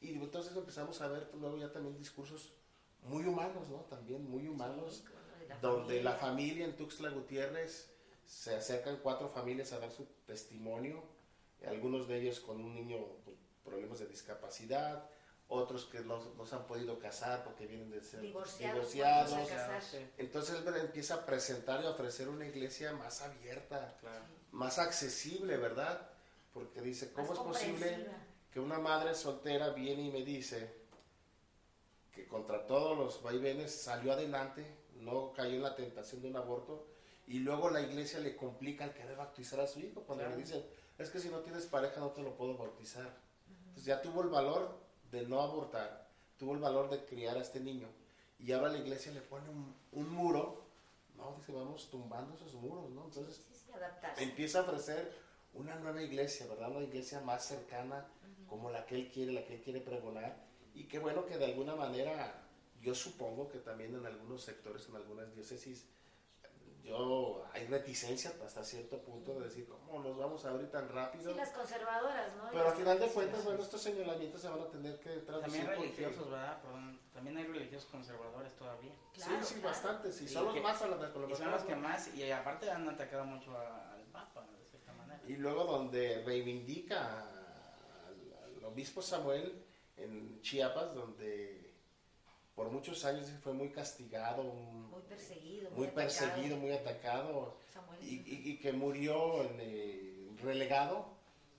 Y 0.00 0.14
entonces 0.14 0.56
empezamos 0.56 1.00
a 1.00 1.08
ver 1.08 1.28
pues, 1.28 1.40
luego 1.40 1.58
ya 1.58 1.72
también 1.72 1.96
discursos 1.98 2.52
muy 3.02 3.24
humanos, 3.26 3.68
¿no? 3.68 3.78
También 3.82 4.28
muy 4.28 4.48
humanos 4.48 5.04
donde 5.60 6.02
la 6.02 6.12
familia 6.12 6.64
en 6.64 6.76
Tuxtla 6.76 7.10
Gutiérrez 7.10 7.90
se 8.26 8.54
acercan 8.54 8.98
cuatro 9.02 9.28
familias 9.28 9.72
a 9.72 9.78
dar 9.78 9.90
su 9.90 10.06
testimonio, 10.26 11.02
algunos 11.66 12.08
de 12.08 12.20
ellos 12.20 12.40
con 12.40 12.60
un 12.60 12.74
niño 12.74 12.98
con 13.24 13.34
problemas 13.64 13.98
de 13.98 14.06
discapacidad, 14.06 15.08
otros 15.48 15.84
que 15.86 16.00
no, 16.00 16.20
se 16.46 16.54
han 16.54 16.66
podido 16.66 16.98
casar 16.98 17.44
porque 17.44 17.66
vienen 17.66 17.90
de 17.90 18.02
ser 18.02 18.20
divorciados. 18.20 19.32
Entonces 20.18 20.62
él 20.66 20.76
empieza 20.76 21.14
a 21.14 21.26
presentar 21.26 21.82
y 21.82 21.86
a 21.86 21.90
ofrecer 21.90 22.28
una 22.28 22.46
iglesia 22.46 22.92
más 22.92 23.22
abierta, 23.22 23.96
más 24.52 24.78
accesible, 24.78 25.56
¿verdad? 25.56 26.10
Porque 26.52 26.80
dice, 26.80 27.12
¿cómo 27.12 27.32
es 27.32 27.38
posible 27.38 28.06
que 28.52 28.60
una 28.60 28.78
madre 28.78 29.14
soltera 29.14 29.70
viene 29.70 30.04
y 30.04 30.10
me 30.10 30.22
dice 30.22 30.84
que 32.12 32.26
contra 32.28 32.66
todos 32.66 32.96
los 32.96 33.22
vaivenes 33.22 33.74
salió 33.74 34.12
adelante 34.12 34.64
no 35.04 35.32
cayó 35.32 35.54
en 35.54 35.62
la 35.62 35.74
tentación 35.74 36.22
de 36.22 36.28
un 36.28 36.36
aborto 36.36 36.86
y 37.26 37.38
luego 37.38 37.70
la 37.70 37.80
iglesia 37.80 38.18
le 38.20 38.36
complica 38.36 38.84
el 38.84 38.92
querer 38.92 39.16
bautizar 39.16 39.60
a 39.60 39.66
su 39.66 39.80
hijo 39.80 40.02
cuando 40.02 40.28
le 40.28 40.36
dicen, 40.36 40.64
es 40.98 41.10
que 41.10 41.18
si 41.18 41.28
no 41.28 41.38
tienes 41.38 41.66
pareja 41.66 42.00
no 42.00 42.10
te 42.10 42.22
lo 42.22 42.36
puedo 42.36 42.56
bautizar. 42.56 43.10
Entonces 43.48 43.84
ya 43.84 44.02
tuvo 44.02 44.22
el 44.22 44.28
valor 44.28 44.78
de 45.10 45.26
no 45.26 45.40
abortar, 45.40 46.08
tuvo 46.38 46.54
el 46.54 46.60
valor 46.60 46.90
de 46.90 47.04
criar 47.04 47.36
a 47.36 47.42
este 47.42 47.60
niño 47.60 47.88
y 48.38 48.52
ahora 48.52 48.68
la 48.68 48.78
iglesia 48.78 49.12
le 49.12 49.20
pone 49.20 49.48
un, 49.48 50.08
muro, 50.10 50.64
no, 51.16 51.34
dice, 51.38 51.52
vamos 51.52 51.88
tumbando 51.90 52.34
esos 52.34 52.52
muros, 52.54 52.90
¿no? 52.90 53.04
Entonces 53.04 53.46
empieza 54.18 54.58
a 54.58 54.62
ofrecer 54.62 55.12
una 55.54 55.76
nueva 55.76 56.02
iglesia, 56.02 56.46
¿verdad? 56.46 56.70
Una 56.70 56.84
iglesia 56.84 57.20
más 57.20 57.44
cercana, 57.44 58.06
como 58.46 58.70
la 58.70 58.84
que 58.84 58.96
él 58.96 59.10
quiere, 59.10 59.32
la 59.32 59.44
que 59.44 59.54
él 59.54 59.62
quiere 59.62 59.80
pregonar. 59.80 60.36
Y 60.74 60.84
qué 60.84 60.98
bueno 60.98 61.24
que 61.24 61.38
de 61.38 61.46
alguna 61.46 61.74
manera, 61.74 62.43
yo 62.84 62.94
supongo 62.94 63.48
que 63.48 63.58
también 63.58 63.94
en 63.94 64.04
algunos 64.06 64.42
sectores, 64.42 64.88
en 64.88 64.96
algunas 64.96 65.34
diócesis, 65.34 65.86
yo 66.82 67.46
hay 67.54 67.66
reticencia 67.66 68.30
hasta 68.44 68.62
cierto 68.62 68.98
punto 68.98 69.38
de 69.40 69.46
decir, 69.46 69.66
¿cómo 69.66 70.02
nos 70.02 70.18
vamos 70.18 70.44
a 70.44 70.50
abrir 70.50 70.70
tan 70.70 70.86
rápido? 70.90 71.30
Sí, 71.30 71.36
las 71.36 71.48
conservadoras, 71.50 72.36
¿no? 72.36 72.50
Pero 72.52 72.68
al 72.68 72.74
final 72.76 72.98
de 73.00 73.08
Sí, 73.08 73.14
cuentas, 73.14 73.40
sí. 73.40 73.46
bueno, 73.46 73.62
estos 73.62 73.80
señalamientos 73.82 74.40
se 74.42 74.48
van 74.50 74.60
a 74.60 74.68
tener 74.68 75.00
que 75.00 75.08
traducir. 75.20 75.40
También 75.64 75.66
porque- 75.66 75.80
religiosos, 75.80 76.30
¿verdad? 76.30 76.60
Perdón, 76.60 77.00
también 77.14 77.36
hay 77.38 77.44
religiosos 77.44 77.88
conservadores 77.90 78.54
todavía. 78.56 78.92
Claro, 79.14 79.32
sí, 79.40 79.46
sí, 79.46 79.54
claro. 79.60 79.68
bastantes. 79.68 80.20
Y 80.20 80.28
Sí, 80.28 80.34
son 80.34 80.44
los 80.44 80.54
que- 80.54 80.60
más 80.60 80.82
a 80.82 80.86
los 80.88 81.00
Y 81.00 81.12
son 81.12 81.28
más- 81.50 81.60
los 81.60 81.62
que 81.64 81.76
más, 81.76 82.14
y 82.14 82.30
aparte 82.30 82.70
han 82.70 82.86
atacado 82.86 83.24
mucho 83.24 83.56
a- 83.56 83.92
al 83.94 84.02
Papa, 84.12 84.46
de 84.46 84.66
cierta 84.68 84.92
manera. 84.92 85.22
Y 85.26 85.36
luego 85.36 85.64
donde 85.64 86.22
reivindica 86.22 87.20
al, 87.22 88.56
al 88.58 88.64
obispo 88.66 89.00
Samuel 89.00 89.64
en 89.96 90.38
Chiapas, 90.42 90.94
donde 90.94 91.63
por 92.54 92.70
muchos 92.70 93.04
años 93.04 93.28
fue 93.42 93.52
muy 93.52 93.70
castigado, 93.70 94.42
Muy 94.44 95.02
perseguido. 95.08 95.70
muy 95.70 95.86
atacado. 95.86 95.94
perseguido, 96.06 96.56
muy 96.56 96.72
atacado, 96.72 97.56
y, 98.00 98.14
y- 98.16 98.50
y 98.50 98.58
que 98.58 98.72
murió 98.72 99.42
en, 99.44 99.56
eh, 99.60 100.28
relegado 100.42 101.06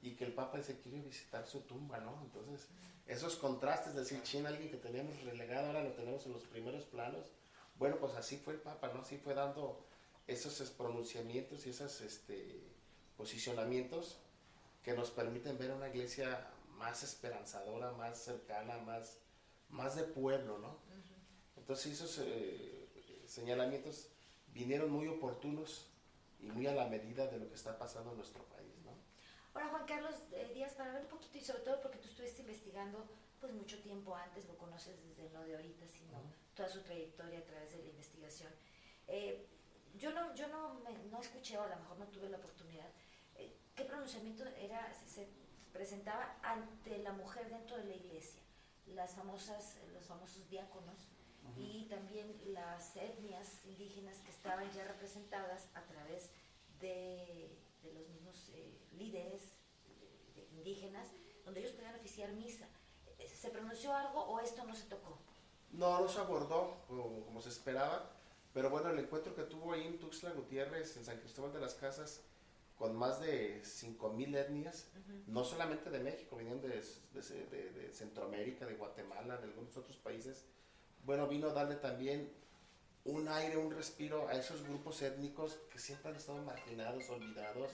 y 0.01 0.11
que 0.15 0.25
el 0.25 0.33
Papa 0.33 0.61
se 0.61 0.77
quiere 0.79 0.99
visitar 1.01 1.45
su 1.47 1.61
tumba, 1.61 1.97
¿no? 1.99 2.19
Entonces, 2.23 2.67
esos 3.07 3.35
contrastes, 3.35 3.89
es 3.89 3.95
decir, 3.95 4.21
China, 4.23 4.49
alguien 4.49 4.69
que 4.69 4.77
teníamos 4.77 5.21
relegado, 5.23 5.67
ahora 5.67 5.83
lo 5.83 5.91
tenemos 5.93 6.25
en 6.25 6.33
los 6.33 6.43
primeros 6.43 6.85
planos. 6.85 7.27
Bueno, 7.77 7.97
pues 7.97 8.13
así 8.15 8.37
fue 8.37 8.53
el 8.53 8.59
Papa, 8.61 8.91
¿no? 8.93 9.01
Así 9.01 9.17
fue 9.17 9.33
dando 9.33 9.83
esos 10.27 10.59
es, 10.61 10.69
pronunciamientos 10.71 11.65
y 11.67 11.71
esos 11.71 12.01
este, 12.01 12.61
posicionamientos 13.17 14.17
que 14.83 14.93
nos 14.93 15.09
permiten 15.11 15.57
ver 15.57 15.71
una 15.71 15.89
iglesia 15.89 16.47
más 16.77 17.03
esperanzadora, 17.03 17.91
más 17.93 18.19
cercana, 18.23 18.77
más, 18.79 19.17
más 19.69 19.95
de 19.95 20.03
pueblo, 20.03 20.57
¿no? 20.59 20.77
Entonces 21.57 21.93
esos 21.93 22.19
eh, 22.23 22.87
señalamientos 23.27 24.09
vinieron 24.53 24.89
muy 24.91 25.07
oportunos 25.07 25.87
y 26.39 26.45
muy 26.47 26.67
a 26.67 26.73
la 26.73 26.87
medida 26.87 27.27
de 27.27 27.39
lo 27.39 27.49
que 27.49 27.55
está 27.55 27.77
pasando 27.77 28.11
en 28.11 28.17
nuestro 28.17 28.43
país, 28.45 28.71
¿no? 28.83 28.91
Ahora, 29.53 29.69
Juan 29.69 29.85
Carlos 29.85 30.15
eh, 30.33 30.51
Díaz, 30.53 30.73
para 30.73 30.91
ver 30.93 31.01
un 31.03 31.07
poquito, 31.09 31.37
y 31.37 31.41
sobre 31.41 31.61
todo 31.61 31.81
porque 31.81 31.97
tú 31.97 32.07
estuviste 32.09 32.41
investigando 32.41 33.05
pues 33.39 33.53
mucho 33.53 33.79
tiempo 33.81 34.15
antes, 34.15 34.45
lo 34.47 34.57
conoces 34.57 34.95
desde 35.07 35.29
no 35.33 35.43
de 35.43 35.55
ahorita, 35.55 35.87
sino 35.87 36.21
toda 36.55 36.69
su 36.69 36.81
trayectoria 36.81 37.39
a 37.39 37.43
través 37.43 37.71
de 37.71 37.79
la 37.83 37.89
investigación. 37.89 38.51
Eh, 39.07 39.47
yo 39.97 40.11
no, 40.11 40.33
yo 40.35 40.47
no, 40.49 40.75
me- 40.81 40.97
no 41.09 41.21
escuché, 41.21 41.57
o 41.57 41.63
a 41.63 41.67
lo 41.67 41.75
mejor 41.77 41.97
no 41.97 42.05
tuve 42.07 42.29
la 42.29 42.37
oportunidad, 42.37 42.89
eh, 43.35 43.55
¿qué 43.75 43.85
pronunciamiento 43.85 44.45
era, 44.45 44.93
se, 44.93 45.09
se 45.09 45.27
presentaba 45.73 46.37
ante 46.43 46.97
la 46.99 47.11
mujer 47.13 47.49
dentro 47.49 47.77
de 47.77 47.85
la 47.85 47.95
iglesia? 47.95 48.41
Las 48.93 49.13
famosas, 49.15 49.77
los 49.93 50.05
famosos 50.05 50.47
diáconos 50.49 51.07
y 51.57 51.85
también 51.89 52.41
las 52.53 52.95
etnias 52.95 53.63
indígenas 53.65 54.17
que 54.19 54.31
estaban 54.31 54.71
ya 54.71 54.83
representadas 54.85 55.67
a 55.75 55.83
través 55.83 56.29
de, 56.79 57.55
de 57.83 57.93
los 57.93 58.07
mismos 58.09 58.49
eh, 58.53 58.77
líderes 58.97 59.41
de- 60.35 60.41
de 60.41 60.47
indígenas, 60.57 61.07
donde 61.43 61.59
ellos 61.61 61.73
podían 61.73 61.95
oficiar 61.95 62.31
misa. 62.33 62.67
Eh, 63.19 63.29
¿Se 63.29 63.49
pronunció 63.49 63.93
algo 63.93 64.21
o 64.21 64.39
esto 64.39 64.63
no 64.65 64.75
se 64.75 64.85
tocó? 64.85 65.17
No, 65.71 65.99
no 66.01 66.07
se 66.07 66.19
abordó 66.19 66.83
como, 66.87 67.23
como 67.25 67.41
se 67.41 67.49
esperaba, 67.49 68.11
pero 68.53 68.69
bueno, 68.69 68.89
el 68.89 68.99
encuentro 68.99 69.35
que 69.35 69.43
tuvo 69.43 69.73
ahí 69.73 69.85
en 69.85 69.99
Tuxtla 69.99 70.31
Gutiérrez, 70.31 70.97
en 70.97 71.05
San 71.05 71.19
Cristóbal 71.19 71.53
de 71.53 71.59
las 71.59 71.75
Casas, 71.75 72.21
con 72.77 72.95
más 72.95 73.19
de 73.21 73.61
5.000 73.63 74.35
etnias, 74.35 74.89
no 75.27 75.43
solamente 75.43 75.89
de 75.89 75.99
México, 75.99 76.35
venían 76.35 76.61
de, 76.61 76.69
de- 77.13 77.45
de- 77.47 77.69
de 77.71 77.93
Centroamérica, 77.93 78.65
de 78.65 78.75
Guatemala, 78.75 79.37
de 79.37 79.45
algunos 79.45 79.75
otros 79.77 79.97
países. 79.97 80.45
Bueno, 81.05 81.27
vino 81.27 81.49
a 81.49 81.53
darle 81.53 81.75
también 81.75 82.31
un 83.05 83.27
aire, 83.29 83.57
un 83.57 83.71
respiro 83.71 84.27
a 84.27 84.33
esos 84.33 84.63
grupos 84.63 85.01
étnicos 85.01 85.59
que 85.71 85.79
siempre 85.79 86.09
han 86.09 86.17
estado 86.17 86.41
marginados, 86.43 87.07
olvidados, 87.09 87.71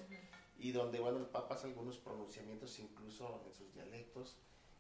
y 0.60 0.72
donde, 0.74 1.00
bueno, 1.00 1.18
el 1.20 1.26
Papa 1.26 1.56
hace 1.56 1.68
algunos 1.68 1.98
pronunciamientos 1.98 2.78
incluso 2.80 3.42
en 3.48 3.54
sus 3.54 3.74
dialectos, 3.74 4.38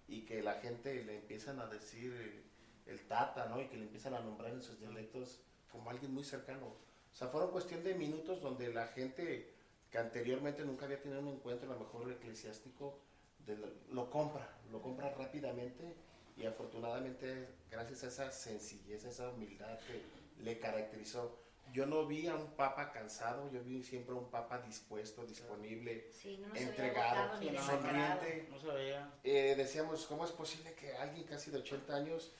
y 0.07 0.26
que 0.26 0.43
la 0.43 0.55
gente 0.55 1.03
le 1.03 1.15
empiezan 1.15 1.59
a 1.59 1.67
decir 1.67 2.13
eh, 2.13 2.43
el 2.91 2.99
tata, 3.07 3.45
¿no? 3.47 3.61
Y 3.61 3.67
que 3.69 3.78
le 3.78 3.84
empiezan 3.86 4.13
a 4.13 4.19
nombrar 4.19 4.51
en 4.51 4.61
sus 4.61 4.78
dialectos 4.80 5.39
como 5.72 5.89
alguien 5.89 6.13
muy 6.13 6.24
cercano. 6.26 6.67
O 6.67 7.15
sea, 7.15 7.28
fueron 7.30 7.51
cuestión 7.51 7.82
de 7.84 7.95
minutos 7.95 8.41
donde 8.41 8.72
la 8.74 8.88
gente 8.88 9.53
que 9.92 9.98
anteriormente 9.98 10.64
nunca 10.64 10.86
había 10.86 11.02
tenido 11.02 11.20
un 11.22 11.28
encuentro, 11.28 11.70
a 11.70 11.74
lo 11.74 11.80
mejor 11.82 12.12
eclesiástico, 12.12 12.98
de 13.46 13.58
lo, 13.58 13.68
lo 13.92 14.10
compra, 14.10 14.48
lo 14.72 14.82
compra 14.82 15.10
rápidamente 15.14 15.96
y 16.38 16.46
afortunadamente 16.46 17.50
gracias 17.70 18.04
a 18.04 18.08
esa 18.08 18.32
sencillez, 18.32 19.06
a 19.06 19.10
esa 19.10 19.30
humildad 19.30 19.78
que 19.80 20.02
le 20.44 20.60
caracterizó. 20.60 21.38
Yo 21.74 21.86
no 21.86 22.06
vi 22.06 22.28
a 22.28 22.36
un 22.36 22.48
papa 22.56 22.92
cansado, 22.92 23.50
yo 23.52 23.64
vi 23.64 23.82
siempre 23.84 24.14
a 24.14 24.18
un 24.18 24.30
papa 24.30 24.60
dispuesto, 24.60 25.26
disponible, 25.26 26.08
Sí, 26.12 26.38
no, 26.38 26.54
Entregado, 26.56 27.34
agotado 27.34 27.66
sonriente. 27.66 28.48
No 28.50 28.60
se 28.60 28.68
veía. 28.68 29.14
eh, 29.24 29.54
decíamos, 29.56 30.06
¿cómo 30.06 30.26
es 30.26 30.32
posible 30.32 30.74
que 30.74 30.94
alguien 30.98 31.26
casi 31.26 31.50
de 31.50 31.60
80 31.60 31.96
años 31.96 32.34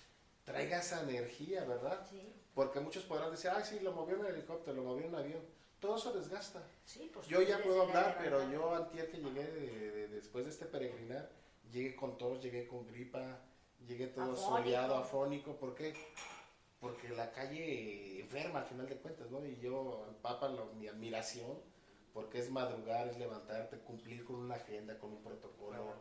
traiga 0.44 0.80
esa 0.80 1.02
energía, 1.04 1.64
verdad? 1.64 2.06
Sí, 2.10 2.34
Porque 2.54 2.80
muchos 2.82 3.04
podrán 3.06 3.32
decir, 3.32 3.52
ay, 3.56 3.64
sí, 3.64 3.80
lo 3.80 3.94
movió 3.94 4.18
en 4.18 4.26
helicóptero, 4.26 4.76
lo 4.78 4.84
movió 4.84 5.06
en 5.08 5.16
avión. 5.16 5.42
Todo 5.82 5.98
eso 5.98 6.14
desgasta. 6.14 6.62
sí, 6.86 7.10
por 7.14 7.26
Yo 7.26 7.42
ya 7.42 7.58
puedo 7.62 7.82
hablar, 7.82 8.18
pero 8.22 8.50
yo 8.52 8.76
antier 8.76 9.10
que 9.10 9.18
llegué 9.18 9.44
de- 9.48 9.92
de- 9.92 10.08
después 10.10 10.46
de 10.46 10.52
este 10.52 10.66
peregrinar, 10.68 11.30
llegué 11.72 11.96
con 11.96 12.18
tos, 12.20 12.40
llegué 12.42 12.68
con 12.68 12.86
gripa, 12.86 13.40
llegué 13.88 14.08
todo 14.08 14.34
Afónico. 14.34 14.58
soleado, 14.58 14.96
afónico. 14.96 15.56
¿Por 15.56 15.74
qué? 15.74 15.94
Porque 16.80 17.10
la 17.10 17.32
calle 17.32 18.20
enferma 18.22 18.60
al 18.60 18.66
final 18.66 18.88
de 18.88 18.96
cuentas, 18.98 19.32
¿no? 19.32 19.44
Y 19.46 19.58
yo, 19.60 20.06
al 20.08 20.16
Papa, 20.18 20.50
lo- 20.50 20.68
mi 20.74 20.88
admiración, 20.88 21.58
porque 22.14 22.38
es 22.40 22.52
madrugar, 22.52 23.08
es 23.08 23.18
levantarte, 23.18 23.78
cumplir 23.80 24.24
con 24.24 24.36
una 24.36 24.56
agenda, 24.56 25.00
con 25.00 25.12
un 25.14 25.24
protocolo, 25.24 25.94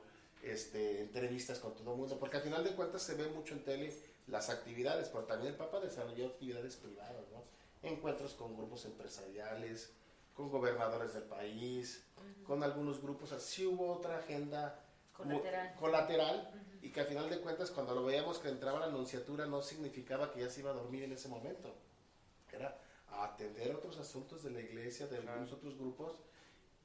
este, 0.43 1.01
entrevistas 1.01 1.59
con 1.59 1.75
todo 1.75 1.93
el 1.93 1.99
mundo, 1.99 2.19
porque 2.19 2.37
al 2.37 2.43
final 2.43 2.65
de 2.65 2.75
cuentas 2.75 3.03
se 3.03 3.15
ve 3.15 3.29
mucho 3.29 3.55
en 3.55 3.65
tele 3.65 3.95
las 4.27 4.51
actividades, 4.51 5.09
pero 5.09 5.25
también 5.25 5.53
el 5.53 5.59
Papa 5.59 5.81
desarrolló 5.81 6.27
actividades 6.27 6.77
privadas, 6.77 7.25
¿no? 7.33 7.43
Encuentros 7.83 8.35
con 8.35 8.57
grupos 8.57 8.85
empresariales, 8.85 9.93
con 10.35 10.51
gobernadores 10.51 11.15
del 11.15 11.25
país, 11.25 12.05
con 12.47 12.63
algunos 12.63 13.01
grupos, 13.01 13.33
así 13.33 13.67
hubo 13.67 13.93
otra 13.93 14.19
agenda 14.19 14.85
Colateral. 15.13 15.75
colateral, 15.77 16.51
y 16.83 16.91
que 16.91 17.01
al 17.01 17.07
final 17.07 17.29
de 17.29 17.41
cuentas 17.41 17.71
cuando 17.71 17.95
lo 17.95 18.05
veíamos 18.05 18.39
que 18.39 18.49
entraba 18.49 18.81
la 18.81 18.87
anunciatura 18.87 19.47
no 19.47 19.61
significaba 19.61 20.33
que 20.33 20.41
ya 20.41 20.49
se 20.49 20.61
iba 20.61 20.71
a 20.71 20.75
dormir 20.75 21.05
en 21.05 21.13
ese 21.13 21.29
momento, 21.29 21.75
era 22.53 22.79
atender 23.11 23.75
otros 23.75 23.99
asuntos 23.99 24.43
de 24.43 24.51
la 24.51 24.61
iglesia, 24.61 25.07
de 25.07 25.19
algunos 25.19 25.53
otros 25.53 25.77
grupos, 25.77 26.19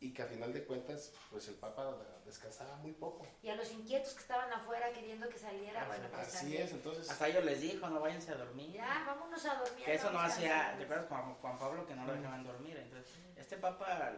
y 0.05 0.13
que 0.13 0.21
a 0.21 0.27
final 0.27 0.53
de 0.53 0.63
cuentas 0.63 1.11
pues 1.31 1.47
el 1.47 1.55
Papa 1.55 1.97
descansaba 2.25 2.75
muy 2.77 2.91
poco. 2.91 3.25
Y 3.41 3.49
a 3.49 3.55
los 3.55 3.71
inquietos 3.71 4.13
que 4.13 4.21
estaban 4.21 4.51
afuera 4.53 4.93
queriendo 4.93 5.27
que 5.29 5.39
saliera, 5.39 5.85
bueno, 5.87 6.07
pues 6.11 6.27
Así 6.27 6.37
también. 6.37 6.61
es, 6.61 6.71
entonces... 6.73 7.09
Hasta 7.09 7.27
ellos 7.27 7.43
les 7.43 7.61
dijo, 7.61 7.89
no 7.89 7.99
váyanse 7.99 8.31
a 8.31 8.35
dormir. 8.35 8.71
Ya, 8.71 9.03
vámonos 9.07 9.43
a 9.45 9.55
dormir. 9.55 9.83
Que 9.83 9.95
eso 9.95 10.11
no 10.11 10.19
hacía. 10.19 10.75
¿te 10.77 10.83
acuerdas 10.83 11.07
con 11.07 11.33
Juan 11.35 11.57
Pablo 11.57 11.87
que 11.87 11.95
no 11.95 12.05
lo 12.05 12.13
dejaban 12.13 12.43
dormir? 12.43 12.77
Entonces, 12.77 13.15
este 13.35 13.57
papa, 13.57 14.13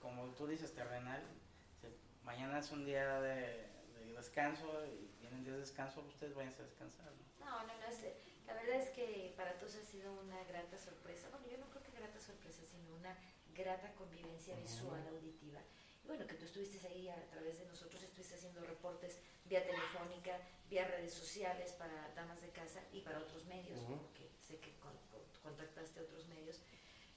como 0.00 0.24
tú 0.34 0.46
dices, 0.46 0.74
terrenal, 0.74 1.22
mañana 2.24 2.60
es 2.60 2.70
un 2.70 2.86
día 2.86 3.20
de, 3.20 3.68
de 3.94 4.12
descanso 4.16 4.86
y 4.86 5.18
tienen 5.20 5.44
días 5.44 5.56
de 5.56 5.60
descanso, 5.60 6.00
ustedes 6.00 6.34
váyanse 6.34 6.62
a 6.62 6.64
descansar. 6.64 7.12
¿no? 7.40 7.44
No, 7.44 7.66
no, 7.66 7.74
no, 7.78 7.86
es, 7.86 8.04
la 8.46 8.54
verdad 8.54 8.76
es 8.76 8.88
que 8.90 9.34
para 9.36 9.52
todos 9.58 9.76
ha 9.76 9.84
sido 9.84 10.12
una 10.14 10.42
grata 10.44 10.78
sorpresa. 10.78 11.28
Bueno, 11.30 11.46
yo 11.50 11.58
no 11.58 11.68
creo 11.68 11.82
que 11.82 11.92
grata 11.92 12.18
sorpresa, 12.18 12.62
sino 12.64 12.94
una 12.96 13.14
grata 13.58 13.92
convivencia 13.94 14.54
visual, 14.56 15.04
auditiva. 15.08 15.60
Y 16.04 16.06
bueno, 16.06 16.26
que 16.26 16.34
tú 16.34 16.44
estuviste 16.44 16.78
ahí 16.86 17.08
a 17.08 17.20
través 17.30 17.58
de 17.58 17.66
nosotros, 17.66 18.02
estuviste 18.02 18.36
haciendo 18.36 18.60
reportes 18.62 19.18
vía 19.44 19.64
telefónica, 19.66 20.38
vía 20.70 20.86
redes 20.86 21.12
sociales 21.12 21.72
para 21.72 22.12
damas 22.14 22.40
de 22.40 22.48
casa 22.50 22.80
y 22.92 23.00
para 23.00 23.18
otros 23.18 23.44
medios, 23.46 23.78
Ujú. 23.82 23.96
porque 23.98 24.30
sé 24.46 24.58
que 24.58 24.72
con- 24.78 24.96
con- 25.10 25.26
contactaste 25.42 26.00
a 26.00 26.02
otros 26.04 26.26
medios. 26.28 26.60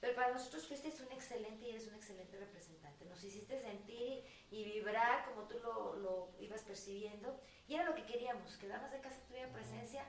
Pero 0.00 0.16
para 0.16 0.32
nosotros 0.32 0.66
fuiste 0.66 0.88
un 1.06 1.12
excelente 1.12 1.64
y 1.64 1.70
eres 1.70 1.86
un 1.86 1.94
excelente 1.94 2.36
representante. 2.36 3.04
Nos 3.04 3.22
hiciste 3.22 3.60
sentir 3.60 4.24
y 4.50 4.64
vibrar 4.64 5.24
como 5.26 5.46
tú 5.46 5.60
lo, 5.60 5.94
lo 5.96 6.30
ibas 6.40 6.62
percibiendo. 6.62 7.38
Y 7.68 7.74
era 7.76 7.84
lo 7.84 7.94
que 7.94 8.04
queríamos, 8.04 8.56
que 8.56 8.66
Damas 8.66 8.90
de 8.90 9.00
Casa 9.00 9.20
tuviera 9.28 9.52
presencia, 9.52 10.04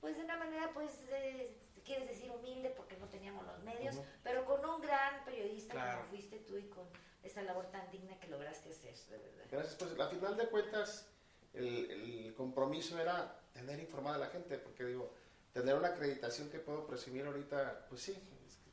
pues 0.00 0.16
de 0.16 0.24
una 0.24 0.36
manera, 0.36 0.72
pues, 0.74 0.90
eh, 1.10 1.56
quieres 1.86 2.08
decir 2.08 2.30
humilde 2.30 2.70
porque 2.76 2.96
no 2.98 3.06
teníamos 3.08 3.46
los 3.46 3.58
medios, 3.62 3.96
pero 4.22 4.44
con 4.44 4.64
un 4.64 4.80
gran 4.82 5.24
periodista 5.24 5.72
Claro. 5.74 5.98
como 5.98 6.10
fuiste 6.10 6.38
tú 6.40 6.58
y 6.58 6.68
con 6.68 6.84
esa 7.22 7.42
labor 7.42 7.66
tan 7.70 7.90
digna 7.90 8.18
que 8.20 8.28
lograste 8.28 8.70
hacer, 8.70 8.94
de 9.08 9.18
verdad. 9.18 9.44
Gracias, 9.50 9.74
pues 9.76 9.98
a 9.98 10.08
final 10.08 10.36
de 10.36 10.48
cuentas 10.48 11.06
el, 11.54 11.90
el 11.90 12.34
compromiso 12.34 12.98
era 12.98 13.40
tener 13.52 13.80
informada 13.80 14.16
a 14.16 14.18
la 14.18 14.26
gente, 14.28 14.58
porque 14.58 14.84
digo, 14.84 15.12
tener 15.52 15.74
una 15.74 15.88
acreditación 15.88 16.50
que 16.50 16.58
puedo 16.58 16.86
presumir 16.86 17.24
ahorita, 17.24 17.86
pues 17.88 18.02
sí, 18.02 18.14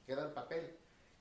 queda 0.05 0.25
en 0.25 0.33
papel. 0.33 0.75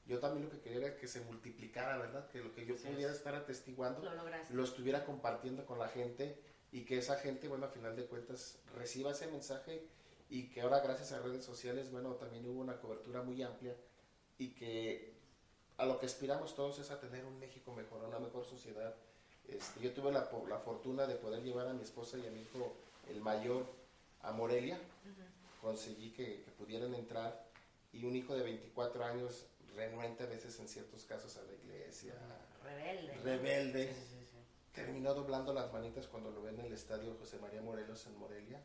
yo 0.06 0.18
también 0.18 0.46
lo 0.46 0.50
que 0.50 0.60
quería 0.60 0.88
era 0.88 0.96
que 0.96 1.06
se 1.06 1.20
multiplicara, 1.20 1.96
¿verdad? 1.98 2.28
Que 2.30 2.40
lo 2.40 2.52
que 2.52 2.66
yo 2.66 2.74
Así 2.74 2.88
pudiera 2.88 3.12
es. 3.12 3.18
estar 3.18 3.34
atestiguando 3.36 4.02
Lo 4.02 4.10
lo 4.50 4.64
estuviera 4.64 5.04
compartiendo 5.04 5.64
con 5.64 5.78
la 5.78 5.88
gente 5.88 6.36
y 6.72 6.84
que 6.84 6.98
esa 6.98 7.16
gente, 7.16 7.46
bueno, 7.48 7.66
a 7.66 7.68
final 7.68 7.94
de 7.94 8.06
cuentas 8.06 8.58
reciba 8.74 9.12
ese 9.12 9.28
mensaje 9.28 9.86
y 10.32 10.48
que 10.48 10.62
ahora 10.62 10.80
gracias 10.80 11.12
a 11.12 11.20
redes 11.20 11.44
sociales, 11.44 11.90
bueno, 11.90 12.14
también 12.14 12.46
hubo 12.48 12.60
una 12.60 12.78
cobertura 12.80 13.22
muy 13.22 13.42
amplia 13.42 13.76
y 14.38 14.48
que 14.54 15.12
a 15.76 15.84
lo 15.84 15.98
que 15.98 16.06
aspiramos 16.06 16.54
todos 16.54 16.78
es 16.78 16.90
a 16.90 16.98
tener 16.98 17.24
un 17.24 17.38
México 17.38 17.72
mejor, 17.74 18.02
una 18.04 18.18
mejor 18.18 18.44
sociedad. 18.46 18.94
Este, 19.46 19.80
yo 19.80 19.92
tuve 19.92 20.10
la, 20.10 20.30
la 20.48 20.58
fortuna 20.58 21.06
de 21.06 21.16
poder 21.16 21.42
llevar 21.42 21.68
a 21.68 21.74
mi 21.74 21.82
esposa 21.82 22.16
y 22.18 22.26
a 22.26 22.30
mi 22.30 22.40
hijo, 22.40 22.72
el 23.10 23.20
mayor, 23.20 23.66
a 24.22 24.32
Morelia, 24.32 24.78
conseguí 25.60 26.10
que, 26.12 26.42
que 26.42 26.50
pudieran 26.52 26.94
entrar 26.94 27.44
y 27.92 28.04
un 28.04 28.16
hijo 28.16 28.34
de 28.34 28.42
24 28.42 29.04
años 29.04 29.46
renuente 29.76 30.22
a 30.24 30.26
veces 30.26 30.58
en 30.60 30.68
ciertos 30.68 31.04
casos 31.04 31.36
a 31.36 31.42
la 31.42 31.52
iglesia, 31.52 32.14
Rebelde. 32.64 33.14
rebelde, 33.22 33.88
Sí, 33.88 34.00
sí, 34.00 34.24
sí. 34.30 34.38
terminó 34.72 35.12
doblando 35.14 35.52
las 35.52 35.72
manitas 35.72 36.06
cuando 36.06 36.30
lo 36.30 36.40
ve 36.42 36.50
en 36.50 36.60
el 36.60 36.72
estadio 36.72 37.14
José 37.20 37.38
María 37.38 37.60
Morelos 37.60 38.06
en 38.06 38.16
Morelia. 38.18 38.60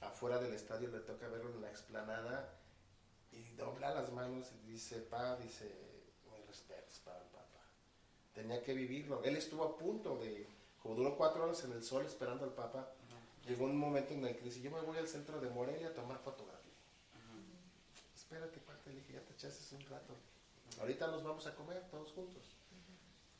Afuera 0.00 0.38
del 0.38 0.52
estadio 0.52 0.90
le 0.90 1.00
toca 1.00 1.28
verlo 1.28 1.50
en 1.50 1.62
la 1.62 1.70
explanada 1.70 2.54
y 3.32 3.50
dobla 3.56 3.94
las 3.94 4.12
manos 4.12 4.50
y 4.52 4.70
dice, 4.70 5.00
pa, 5.00 5.36
dice, 5.36 5.70
mis 6.30 6.46
respetos 6.46 7.00
para 7.00 7.18
el 7.20 7.28
papá. 7.28 7.60
Tenía 8.34 8.62
que 8.62 8.74
vivirlo. 8.74 9.22
Él 9.24 9.36
estuvo 9.36 9.64
a 9.64 9.76
punto 9.76 10.18
de, 10.18 10.48
como 10.82 10.94
duró 10.94 11.16
cuatro 11.16 11.44
horas 11.44 11.62
en 11.64 11.72
el 11.72 11.82
sol 11.82 12.04
esperando 12.04 12.44
al 12.44 12.52
papa, 12.52 12.92
llegó 13.46 13.64
un 13.64 13.76
momento 13.76 14.14
en 14.14 14.24
el 14.26 14.36
que 14.36 14.42
dice, 14.42 14.60
yo 14.60 14.70
me 14.70 14.80
voy 14.80 14.98
al 14.98 15.08
centro 15.08 15.40
de 15.40 15.48
Morelia 15.50 15.88
a 15.88 15.94
tomar 15.94 16.18
fotografía. 16.18 16.72
Espérate, 18.14 18.60
cuate, 18.60 18.90
le 18.90 18.96
dije, 18.96 19.14
ya 19.14 19.20
te 19.20 19.32
echaste 19.32 19.74
un 19.76 19.86
rato. 19.86 20.14
Ahorita 20.80 21.06
nos 21.06 21.22
vamos 21.22 21.46
a 21.46 21.54
comer 21.54 21.88
todos 21.90 22.12
juntos. 22.12 22.56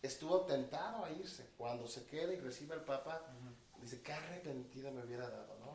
Estuvo 0.00 0.42
tentado 0.42 1.04
a 1.04 1.10
irse. 1.10 1.50
Cuando 1.58 1.88
se 1.88 2.06
queda 2.06 2.32
y 2.32 2.38
recibe 2.38 2.74
al 2.74 2.84
Papa, 2.84 3.22
dice, 3.80 4.00
qué 4.02 4.12
arrepentido 4.12 4.92
me 4.92 5.02
hubiera 5.04 5.28
dado, 5.28 5.58
¿no? 5.58 5.65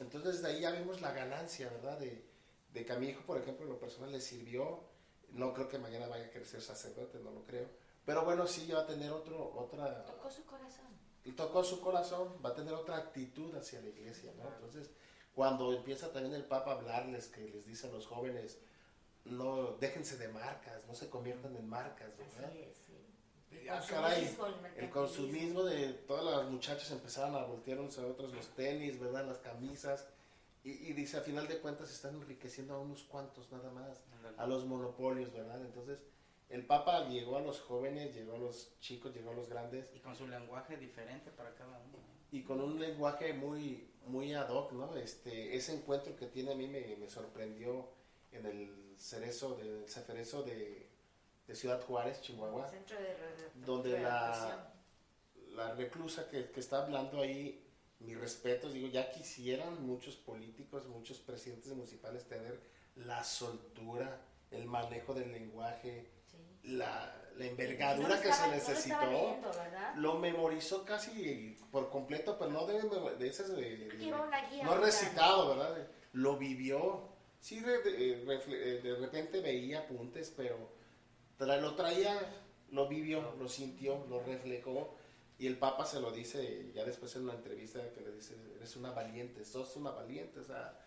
Entonces 0.00 0.42
de 0.42 0.48
ahí 0.48 0.60
ya 0.60 0.70
vimos 0.72 1.00
la 1.00 1.12
ganancia, 1.12 1.68
¿verdad? 1.70 1.98
De, 1.98 2.24
de 2.72 2.84
que 2.84 2.92
a 2.92 2.96
mi 2.98 3.08
hijo, 3.08 3.22
por 3.22 3.38
ejemplo, 3.38 3.64
en 3.64 3.72
lo 3.72 3.78
personal 3.78 4.10
le 4.12 4.20
sirvió. 4.20 4.92
No 5.30 5.52
creo 5.52 5.68
que 5.68 5.78
mañana 5.78 6.06
vaya 6.06 6.26
a 6.26 6.30
querer 6.30 6.46
ser 6.46 6.62
sacerdote, 6.62 7.18
no 7.18 7.30
lo 7.30 7.44
creo. 7.44 7.68
Pero 8.04 8.24
bueno, 8.24 8.46
sí, 8.46 8.66
ya 8.66 8.76
va 8.76 8.82
a 8.82 8.86
tener 8.86 9.10
otro, 9.10 9.52
otra, 9.56 10.04
Tocó 10.04 10.30
su 10.30 10.44
corazón. 10.44 10.86
y 11.24 11.32
tocó 11.32 11.64
su 11.64 11.80
corazón, 11.80 12.36
va 12.44 12.50
a 12.50 12.54
tener 12.54 12.74
otra 12.74 12.96
actitud 12.98 13.54
hacia 13.56 13.80
la 13.80 13.88
iglesia, 13.88 14.32
¿no? 14.36 14.46
Entonces, 14.54 14.90
cuando 15.34 15.72
empieza 15.72 16.12
también 16.12 16.34
el 16.34 16.44
Papa 16.44 16.72
a 16.72 16.74
hablarles, 16.74 17.28
que 17.28 17.48
les 17.48 17.66
dice 17.66 17.88
a 17.88 17.90
los 17.90 18.06
jóvenes, 18.06 18.58
no, 19.24 19.72
déjense 19.78 20.18
de 20.18 20.28
marcas, 20.28 20.86
no 20.86 20.94
se 20.94 21.08
conviertan 21.08 21.56
en 21.56 21.66
marcas, 21.68 22.16
¿verdad? 22.18 22.50
Así 22.50 22.58
es, 22.58 22.83
ah, 23.70 23.82
caray, 23.88 24.36
el 24.76 24.90
consumismo 24.90 25.64
de 25.64 25.92
todas 25.92 26.24
las 26.24 26.50
muchachas 26.50 26.90
empezaron 26.90 27.34
a 27.36 27.44
voltear 27.44 27.78
unos 27.78 27.98
a 27.98 28.06
otros 28.06 28.32
los 28.32 28.48
tenis, 28.54 28.98
¿verdad? 28.98 29.26
Las 29.26 29.38
camisas. 29.38 30.08
Y, 30.62 30.70
y 30.70 30.92
dice, 30.94 31.18
a 31.18 31.20
final 31.20 31.46
de 31.46 31.58
cuentas 31.58 31.90
están 31.92 32.14
enriqueciendo 32.14 32.74
a 32.74 32.80
unos 32.80 33.02
cuantos 33.02 33.50
nada 33.52 33.70
más, 33.70 34.00
a 34.36 34.46
los 34.46 34.64
monopolios, 34.64 35.32
¿verdad? 35.32 35.60
Entonces, 35.60 35.98
el 36.48 36.66
Papa 36.66 37.08
llegó 37.08 37.36
a 37.36 37.40
los 37.40 37.60
jóvenes, 37.60 38.14
llegó 38.14 38.36
a 38.36 38.38
los 38.38 38.78
chicos, 38.80 39.14
llegó 39.14 39.30
a 39.30 39.34
los 39.34 39.48
grandes 39.48 39.90
Y 39.94 39.98
con 39.98 40.14
su 40.14 40.26
lenguaje 40.26 40.76
diferente 40.76 41.30
para 41.30 41.54
cada 41.54 41.78
uno. 41.78 41.98
¿no? 41.98 42.14
y 42.34 42.42
con 42.42 42.60
un 42.60 42.80
lenguaje 42.80 43.32
muy, 43.32 43.88
muy 44.08 44.34
ad 44.34 44.48
hoc, 44.50 44.72
¿no? 44.72 44.96
Este, 44.96 45.54
ese 45.54 45.72
encuentro 45.72 46.16
que 46.16 46.26
tiene 46.26 46.50
a 46.50 46.56
mí 46.56 46.66
me, 46.66 46.96
me 46.96 47.08
sorprendió 47.08 47.88
en 48.32 48.44
el 48.46 48.94
cerezo, 48.98 49.54
del 49.54 49.88
ceferezo 49.88 50.42
de, 50.42 50.88
de 51.46 51.54
Ciudad 51.54 51.82
Juárez, 51.84 52.20
Chihuahua, 52.22 52.68
Centro 52.68 52.96
de 52.98 53.14
donde 53.66 54.00
la, 54.00 54.70
la 55.54 55.74
reclusa 55.74 56.28
que, 56.28 56.50
que 56.50 56.60
está 56.60 56.84
hablando 56.84 57.20
ahí, 57.20 57.60
mis 58.00 58.18
respetos, 58.18 58.72
digo, 58.72 58.88
ya 58.88 59.10
quisieran 59.10 59.86
muchos 59.86 60.16
políticos, 60.16 60.86
muchos 60.86 61.18
presidentes 61.18 61.72
municipales 61.72 62.24
tener 62.28 62.60
la 62.96 63.22
soltura, 63.24 64.20
el 64.50 64.64
manejo 64.66 65.14
del 65.14 65.32
lenguaje, 65.32 66.10
Sí. 66.30 66.38
la, 66.76 67.14
la 67.36 67.44
No 67.44 67.50
envergadura 67.50 68.16
lo 68.16 68.20
que 68.22 68.32
se 68.32 68.40
no 68.40 68.46
lo 68.48 68.52
necesitó. 68.54 69.40
¿verdad? 69.42 69.94
Lo 69.96 70.14
memorizó 70.18 70.84
casi 70.84 71.56
por 71.70 71.90
completo, 71.90 72.36
pero 72.38 72.50
no 72.50 72.66
de, 72.66 73.16
de 73.16 73.28
esas 73.28 73.54
de, 73.54 73.76
de- 73.76 73.96
guía. 73.96 74.16
no 74.64 74.76
recitado, 74.78 75.50
¿verdad? 75.56 75.86
Lo 76.12 76.36
vivió. 76.38 77.08
Sí, 77.40 77.60
de, 77.60 77.82
de- 77.82 78.24
refle- 78.26 78.54
eh, 78.58 78.80
de 78.82 78.96
repente 78.96 79.40
veía 79.40 79.80
apuntes, 79.80 80.32
pero 80.36 80.56
tra- 81.38 81.60
lo 81.60 81.74
traía, 81.74 82.18
lo 82.70 82.88
vivió, 82.88 83.34
lo 83.38 83.48
sintió, 83.48 84.04
lo 84.08 84.22
reflejó. 84.22 84.94
Y 85.38 85.46
el 85.46 85.58
Papa 85.58 85.84
se 85.84 86.00
lo 86.00 86.12
dice 86.12 86.70
ya 86.74 86.84
después 86.84 87.14
en 87.16 87.22
una 87.24 87.34
entrevista 87.34 87.80
que 87.92 88.00
le 88.02 88.12
dice, 88.12 88.36
eres 88.56 88.76
una 88.76 88.92
valiente, 88.92 89.44
sos 89.44 89.74
una 89.76 89.90
valiente, 89.90 90.40
o 90.40 90.44
sea, 90.44 90.78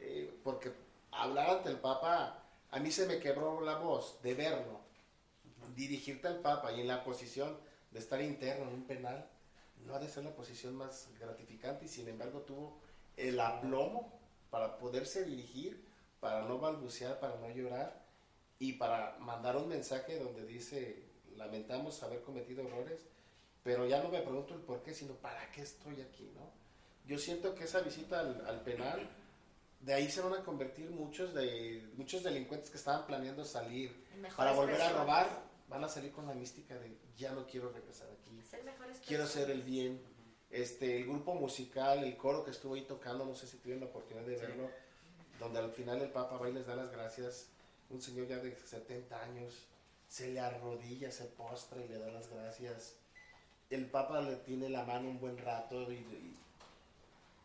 eh, 0.00 0.36
porque 0.42 0.72
hablar 1.12 1.50
ante 1.50 1.68
el 1.70 1.78
Papa, 1.78 2.42
a 2.70 2.80
mí 2.80 2.90
se 2.90 3.06
me 3.06 3.20
quebró 3.20 3.60
la 3.60 3.76
voz 3.78 4.20
de 4.22 4.34
verlo, 4.34 4.80
dirigirte 5.76 6.26
al 6.28 6.40
Papa 6.40 6.72
y 6.72 6.80
en 6.80 6.88
la 6.88 7.04
posición 7.04 7.56
de 7.92 8.00
estar 8.00 8.20
interno 8.20 8.64
en 8.68 8.74
un 8.74 8.84
penal, 8.84 9.28
no 9.86 9.94
ha 9.94 9.98
de 10.00 10.08
ser 10.08 10.24
la 10.24 10.34
posición 10.34 10.74
más 10.74 11.08
gratificante 11.20 11.84
y 11.84 11.88
sin 11.88 12.08
embargo 12.08 12.40
tuvo 12.40 12.80
el 13.16 13.38
aplomo 13.38 14.12
para 14.50 14.76
poderse 14.78 15.24
dirigir, 15.24 15.84
para 16.20 16.42
no 16.42 16.58
balbucear, 16.58 17.20
para 17.20 17.36
no 17.36 17.48
llorar 17.50 18.03
y 18.68 18.72
para 18.74 19.16
mandar 19.18 19.56
un 19.56 19.68
mensaje 19.68 20.18
donde 20.18 20.44
dice, 20.46 21.02
lamentamos 21.36 22.02
haber 22.02 22.22
cometido 22.22 22.62
errores, 22.66 23.00
pero 23.62 23.86
ya 23.86 24.02
no 24.02 24.08
me 24.08 24.20
pregunto 24.20 24.54
el 24.54 24.60
por 24.60 24.82
qué, 24.82 24.94
sino 24.94 25.14
para 25.14 25.50
qué 25.52 25.62
estoy 25.62 26.00
aquí, 26.00 26.30
¿no? 26.34 26.50
Yo 27.06 27.18
siento 27.18 27.54
que 27.54 27.64
esa 27.64 27.80
visita 27.80 28.20
al, 28.20 28.44
al 28.46 28.62
penal, 28.62 29.08
de 29.80 29.92
ahí 29.94 30.10
se 30.10 30.20
van 30.22 30.34
a 30.34 30.42
convertir 30.44 30.90
muchos 30.90 31.34
de 31.34 31.86
muchos 31.96 32.22
delincuentes 32.22 32.70
que 32.70 32.76
estaban 32.78 33.06
planeando 33.06 33.44
salir 33.44 34.04
para 34.36 34.52
volver 34.52 34.76
a 34.76 34.78
personas. 34.78 35.00
robar, 35.02 35.42
van 35.68 35.84
a 35.84 35.88
salir 35.88 36.12
con 36.12 36.26
la 36.26 36.34
mística 36.34 36.74
de 36.78 36.96
ya 37.16 37.32
no 37.32 37.46
quiero 37.46 37.70
regresar 37.70 38.08
aquí, 38.10 38.40
quiero 39.06 39.24
hacer 39.24 39.50
el 39.50 39.62
bien. 39.62 40.00
Este, 40.50 40.98
el 40.98 41.04
grupo 41.06 41.34
musical, 41.34 42.04
el 42.04 42.16
coro 42.16 42.44
que 42.44 42.52
estuvo 42.52 42.74
ahí 42.74 42.82
tocando, 42.82 43.24
no 43.24 43.34
sé 43.34 43.46
si 43.46 43.56
tuvieron 43.58 43.80
la 43.84 43.90
oportunidad 43.90 44.24
de 44.24 44.36
Sí. 44.38 44.42
verlo, 44.46 44.70
donde 45.40 45.58
al 45.58 45.72
final 45.72 46.00
el 46.00 46.10
Papa 46.10 46.36
va 46.38 46.48
y 46.48 46.52
les 46.52 46.64
da 46.66 46.76
las 46.76 46.92
gracias, 46.92 47.48
un 47.94 48.02
señor 48.02 48.26
ya 48.26 48.38
de 48.38 48.56
70 48.56 49.22
años, 49.22 49.66
se 50.08 50.32
le 50.32 50.40
arrodilla, 50.40 51.10
se 51.10 51.24
postra 51.24 51.84
y 51.84 51.88
le 51.88 51.98
da 51.98 52.08
las 52.10 52.28
gracias. 52.28 52.96
El 53.70 53.86
Papa 53.86 54.20
le 54.20 54.36
tiene 54.36 54.68
la 54.68 54.84
mano 54.84 55.08
un 55.08 55.18
buen 55.18 55.38
rato 55.38 55.90
y, 55.90 55.96
y 55.96 56.36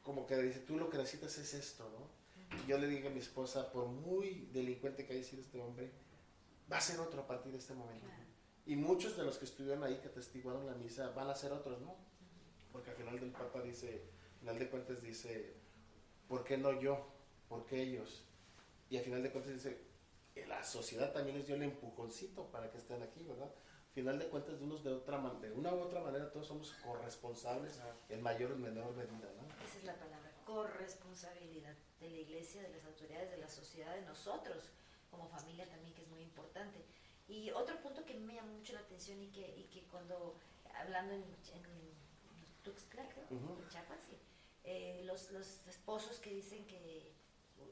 como 0.03 0.25
que 0.25 0.37
dice, 0.37 0.59
tú 0.59 0.77
lo 0.77 0.89
que 0.89 0.97
necesitas 0.97 1.37
es 1.37 1.53
esto, 1.53 1.89
¿no? 1.89 2.57
Y 2.57 2.67
yo 2.67 2.77
le 2.77 2.87
digo 2.87 3.09
a 3.09 3.11
mi 3.11 3.19
esposa, 3.19 3.71
por 3.71 3.87
muy 3.87 4.49
delincuente 4.51 5.05
que 5.05 5.13
haya 5.13 5.23
sido 5.23 5.41
este 5.41 5.61
hombre, 5.61 5.91
va 6.71 6.77
a 6.77 6.81
ser 6.81 6.99
otro 6.99 7.21
a 7.21 7.27
partir 7.27 7.51
de 7.51 7.59
este 7.59 7.73
momento. 7.73 8.07
Y 8.65 8.75
muchos 8.75 9.17
de 9.17 9.23
los 9.23 9.37
que 9.37 9.45
estuvieron 9.45 9.83
ahí, 9.83 9.99
que 10.01 10.09
testiguaron 10.09 10.65
la 10.65 10.73
misa, 10.73 11.09
van 11.11 11.29
a 11.29 11.35
ser 11.35 11.51
otros, 11.51 11.79
¿no? 11.81 11.95
Porque 12.71 12.91
al 12.91 12.97
final 12.97 13.19
del 13.19 13.31
Papa 13.31 13.61
dice, 13.61 14.03
al 14.33 14.39
final 14.39 14.59
de 14.59 14.69
cuentas 14.69 15.01
dice, 15.01 15.53
¿por 16.27 16.43
qué 16.43 16.57
no 16.57 16.79
yo? 16.79 17.07
¿Por 17.47 17.65
qué 17.65 17.81
ellos? 17.81 18.23
Y 18.89 18.97
al 18.97 19.03
final 19.03 19.23
de 19.23 19.31
cuentas 19.31 19.53
dice, 19.53 19.69
"Eh, 19.71 19.81
la 20.47 20.63
sociedad 20.63 21.11
también 21.13 21.37
les 21.37 21.47
dio 21.47 21.55
el 21.55 21.63
empujoncito 21.63 22.45
para 22.47 22.69
que 22.71 22.77
estén 22.77 23.01
aquí, 23.03 23.23
¿verdad? 23.23 23.49
Al 23.87 23.93
final 23.93 24.19
de 24.19 24.27
cuentas, 24.27 24.57
de, 24.59 24.63
unos 24.65 24.83
de, 24.83 24.91
otra, 24.93 25.17
man- 25.17 25.41
de 25.41 25.51
una 25.51 25.73
u 25.73 25.79
otra 25.81 26.01
manera, 26.01 26.31
todos 26.31 26.47
somos 26.47 26.71
corresponsables 26.83 27.73
Claro. 27.75 27.95
en 28.09 28.21
mayor 28.21 28.51
o 28.53 28.55
menor 28.57 28.93
medida, 28.95 29.29
¿no? 29.37 29.47
Esa 29.65 29.77
es 29.79 29.83
la 29.83 29.95
palabra, 29.95 30.31
corresponsabilidad 30.45 31.73
de 31.99 32.09
la 32.09 32.17
iglesia, 32.17 32.61
de 32.61 32.69
las 32.69 32.85
autoridades, 32.85 33.31
de 33.31 33.37
la 33.37 33.49
sociedad, 33.49 33.93
de 33.95 34.01
nosotros 34.03 34.69
como 35.11 35.27
familia 35.27 35.67
también, 35.67 35.93
que 35.93 36.03
es 36.03 36.07
muy 36.09 36.21
importante. 36.21 36.85
Y 37.27 37.51
otro 37.51 37.79
punto 37.81 38.05
que 38.05 38.13
me 38.15 38.35
llama 38.35 38.51
mucho 38.53 38.73
la 38.73 38.79
atención 38.79 39.21
y 39.21 39.27
que, 39.31 39.55
y 39.57 39.63
que 39.65 39.83
cuando, 39.87 40.35
hablando 40.75 41.13
en, 41.13 41.21
en 41.23 41.63
Tuxtla, 42.63 43.03
en 43.29 43.69
Chiapas, 43.69 43.99
sí, 44.07 44.17
eh, 44.63 45.01
los, 45.05 45.31
los 45.31 45.67
esposos 45.67 46.19
que 46.19 46.31
dicen 46.31 46.65
que 46.67 47.11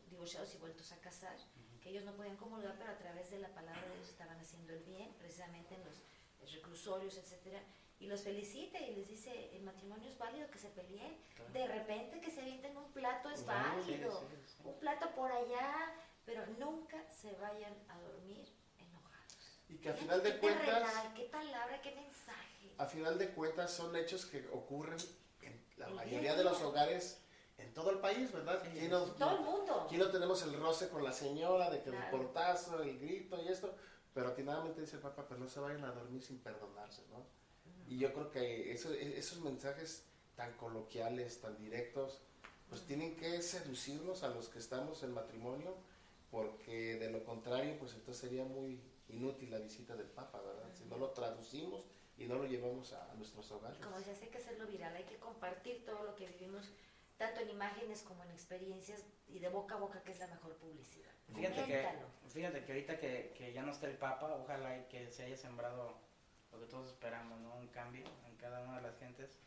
divorciados 0.10 0.54
y 0.56 0.58
vueltos 0.58 0.92
a 0.92 0.98
casar, 0.98 1.36
que 1.88 1.92
ellos 1.94 2.04
no 2.04 2.14
podían 2.18 2.36
comulgar, 2.36 2.76
pero 2.78 2.92
a 2.92 2.98
través 2.98 3.32
de 3.32 3.40
la 3.40 3.48
palabra 3.48 3.82
de 3.88 3.96
Dios 3.96 4.10
estaban 4.10 4.38
haciendo 4.40 4.74
el 4.74 4.84
bien, 4.84 5.14
precisamente 5.18 5.76
en 5.76 5.84
los 5.86 6.52
reclusorios, 6.52 7.18
etcétera, 7.18 7.62
y 8.00 8.08
los 8.08 8.22
felicita 8.24 8.78
y 8.80 8.94
les 8.94 9.08
dice, 9.08 9.56
el 9.56 9.64
matrimonio 9.64 10.10
es 10.10 10.18
válido, 10.18 10.50
que 10.52 10.60
se 10.60 10.68
peleen, 10.70 11.18
Claro. 11.36 11.52
de 11.54 11.68
repente 11.68 12.20
que 12.20 12.30
se 12.30 12.42
avienten 12.42 12.76
un 12.76 12.92
plato 12.92 13.30
es 13.30 13.46
válido, 13.46 14.20
sí, 14.30 14.36
sí. 14.46 14.64
un 14.66 14.78
plato 14.80 15.10
por 15.16 15.32
allá, 15.32 15.94
pero 16.26 16.46
nunca 16.60 17.02
se 17.10 17.32
vayan 17.36 17.74
a 17.88 17.98
dormir 18.02 18.46
enojados. 18.80 19.38
Y 19.70 19.78
que 19.78 19.90
a 19.90 19.94
final 19.94 20.22
de 20.22 20.38
cuentas, 20.40 20.92
qué 21.16 21.24
palabra, 21.24 21.82
qué 21.82 21.96
mensaje. 21.96 22.74
a 22.78 22.86
final 22.86 23.18
de 23.18 23.30
cuentas 23.30 23.72
son 23.72 23.96
hechos 23.96 24.26
que 24.26 24.46
ocurren 24.50 24.98
en 25.42 25.66
la 25.78 25.88
mayoría 25.88 26.36
de 26.36 26.44
los 26.44 26.62
hogares 26.62 27.22
en 27.58 27.74
todo 27.74 27.92
el 27.92 28.00
país, 28.00 28.32
¿verdad? 28.32 28.62
Sí, 28.64 28.70
¿Quién 28.72 28.86
sí, 28.86 28.90
no- 28.90 29.06
Todo 29.14 29.38
el 29.38 29.42
mundo. 29.42 29.82
Aquí 29.86 29.98
no 29.98 30.10
tenemos 30.10 30.42
el 30.44 30.54
roce 30.60 30.90
con 30.90 31.04
la 31.04 31.12
señora, 31.12 31.70
de 31.70 31.82
que 31.82 31.90
Claro. 31.90 32.06
el 32.06 32.12
portazo, 32.12 32.82
el 32.82 33.00
grito 33.00 33.42
y 33.42 33.48
esto, 33.48 33.74
pero 34.14 34.30
atinadamente 34.30 34.82
dice 34.82 34.96
el 34.98 35.02
Papa, 35.02 35.26
pero 35.28 35.40
no 35.40 35.48
se 35.50 35.60
vayan 35.60 35.84
a 35.86 35.92
dormir 35.92 36.22
sin 36.22 36.40
perdonarse, 36.40 37.04
¿no? 37.10 37.26
Y 37.88 37.98
yo 37.98 38.14
creo 38.14 38.30
que 38.30 38.72
eso, 38.72 38.92
esos 38.94 39.40
mensajes 39.40 40.04
tan 40.36 40.54
coloquiales, 40.58 41.40
tan 41.42 41.58
directos, 41.58 42.22
pues 42.70 42.86
tienen 42.86 43.16
que 43.16 43.42
seducirnos 43.42 44.24
a 44.24 44.30
los 44.30 44.50
que 44.50 44.60
estamos 44.60 45.02
en 45.04 45.14
matrimonio, 45.14 45.76
porque 46.30 46.98
de 46.98 47.10
lo 47.10 47.24
contrario, 47.24 47.78
pues 47.80 47.94
entonces 47.94 48.22
sería 48.22 48.44
muy 48.44 48.82
inútil 49.10 49.50
la 49.50 49.60
visita 49.60 49.96
del 49.96 50.08
Papa, 50.08 50.42
¿verdad? 50.42 50.70
Si 50.78 50.84
no 50.86 50.98
lo 50.98 51.12
traducimos 51.12 51.86
y 52.18 52.26
no 52.26 52.36
lo 52.36 52.46
llevamos 52.46 52.94
a, 52.94 53.14
nuestros 53.16 53.50
hogares. 53.52 53.80
Como 53.84 53.98
decía, 53.98 54.14
hay 54.22 54.30
que 54.30 54.38
hacerlo 54.38 54.68
viral, 54.68 54.96
hay 54.96 55.06
que 55.06 55.18
compartir 55.18 55.86
todo 55.86 56.04
lo 56.04 56.16
que 56.16 56.28
vivimos, 56.28 56.66
tanto 57.18 57.42
en 57.42 57.50
imágenes 57.50 58.02
como 58.04 58.24
en 58.24 58.32
experiencias, 58.32 59.04
y 59.28 59.40
de 59.40 59.50
boca 59.50 59.76
a 59.76 59.80
boca, 59.80 60.02
que 60.04 60.12
es 60.12 60.20
la 60.20 60.28
mejor 60.28 60.56
publicidad. 60.58 61.12
Fíjate 61.34 61.66
que, 61.66 61.86
fíjate 62.30 62.64
que 62.64 62.72
ahorita 62.72 63.00
que, 63.00 63.34
que 63.38 63.54
ya 63.54 63.64
no 63.64 63.72
está 63.72 63.88
el 63.88 63.98
Papa, 63.98 64.34
ojalá 64.34 64.78
y 64.78 64.84
que 64.84 65.12
se 65.12 65.26
haya 65.26 65.36
sembrado 65.36 65.98
lo 66.52 66.60
que 66.60 66.66
todos 66.68 66.88
esperamos, 66.88 67.40
¿no? 67.42 67.56
Un 67.56 67.68
cambio 67.68 68.06
en 68.26 68.36
cada 68.38 68.62
una 68.62 68.78
de 68.78 68.84
las 68.84 68.98
gentes. 68.98 69.40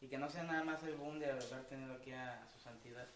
Y 0.00 0.08
que 0.08 0.18
no 0.18 0.30
sea 0.30 0.44
nada 0.44 0.62
más 0.62 0.82
el 0.84 0.94
boom 0.94 1.18
de 1.18 1.30
haber 1.30 1.66
tenido 1.66 1.94
aquí 1.94 2.12
a, 2.12 2.46
su 2.52 2.60
santidad. 2.60 3.08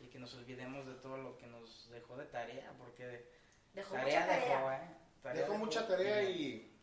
Y 0.00 0.08
que 0.08 0.18
nos 0.18 0.34
olvidemos 0.34 0.84
de 0.86 0.94
todo 0.94 1.16
lo 1.16 1.38
que 1.38 1.46
nos 1.46 1.88
dejó 1.90 2.16
de 2.16 2.26
tarea, 2.26 2.72
porque 2.76 3.30
dejó 3.72 3.94
tarea, 3.94 4.26
dejó, 4.26 4.72
¿eh? 4.72 5.34
dejó, 5.34 5.54
mucha 5.56 5.86
tarea 5.86 6.24
y, 6.24 6.74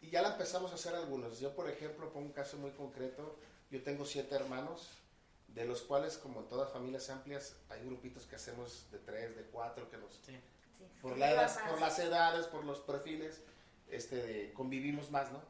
y, 0.00 0.10
ya 0.10 0.22
la 0.22 0.32
empezamos 0.32 0.70
a 0.70 0.76
hacer 0.76 0.94
algunos. 0.94 1.40
Yo, 1.40 1.54
por 1.54 1.68
ejemplo, 1.68 2.12
pongo 2.12 2.26
un 2.26 2.32
caso 2.32 2.56
muy 2.58 2.70
concreto. 2.70 3.38
Yo 3.70 3.82
tengo 3.82 4.04
siete 4.04 4.36
hermanos, 4.36 5.02
de 5.54 5.64
los 5.64 5.82
cuales, 5.82 6.16
como 6.16 6.40
en 6.40 6.48
todas 6.48 6.72
familias 6.72 7.10
amplias, 7.10 7.56
hay 7.68 7.84
grupitos 7.84 8.26
que 8.26 8.36
hacemos 8.36 8.86
de 8.90 8.98
tres, 8.98 9.36
de 9.36 9.42
cuatro, 9.44 9.90
que 9.90 9.98
nos... 9.98 10.18
por, 11.00 11.12
por 11.12 11.18
las 11.80 11.98
edades, 11.98 12.46
por 12.46 12.64
los 12.64 12.80
perfiles, 12.80 13.42
este, 13.90 14.52
convivimos 14.54 15.10
más, 15.10 15.30
¿no? 15.30 15.40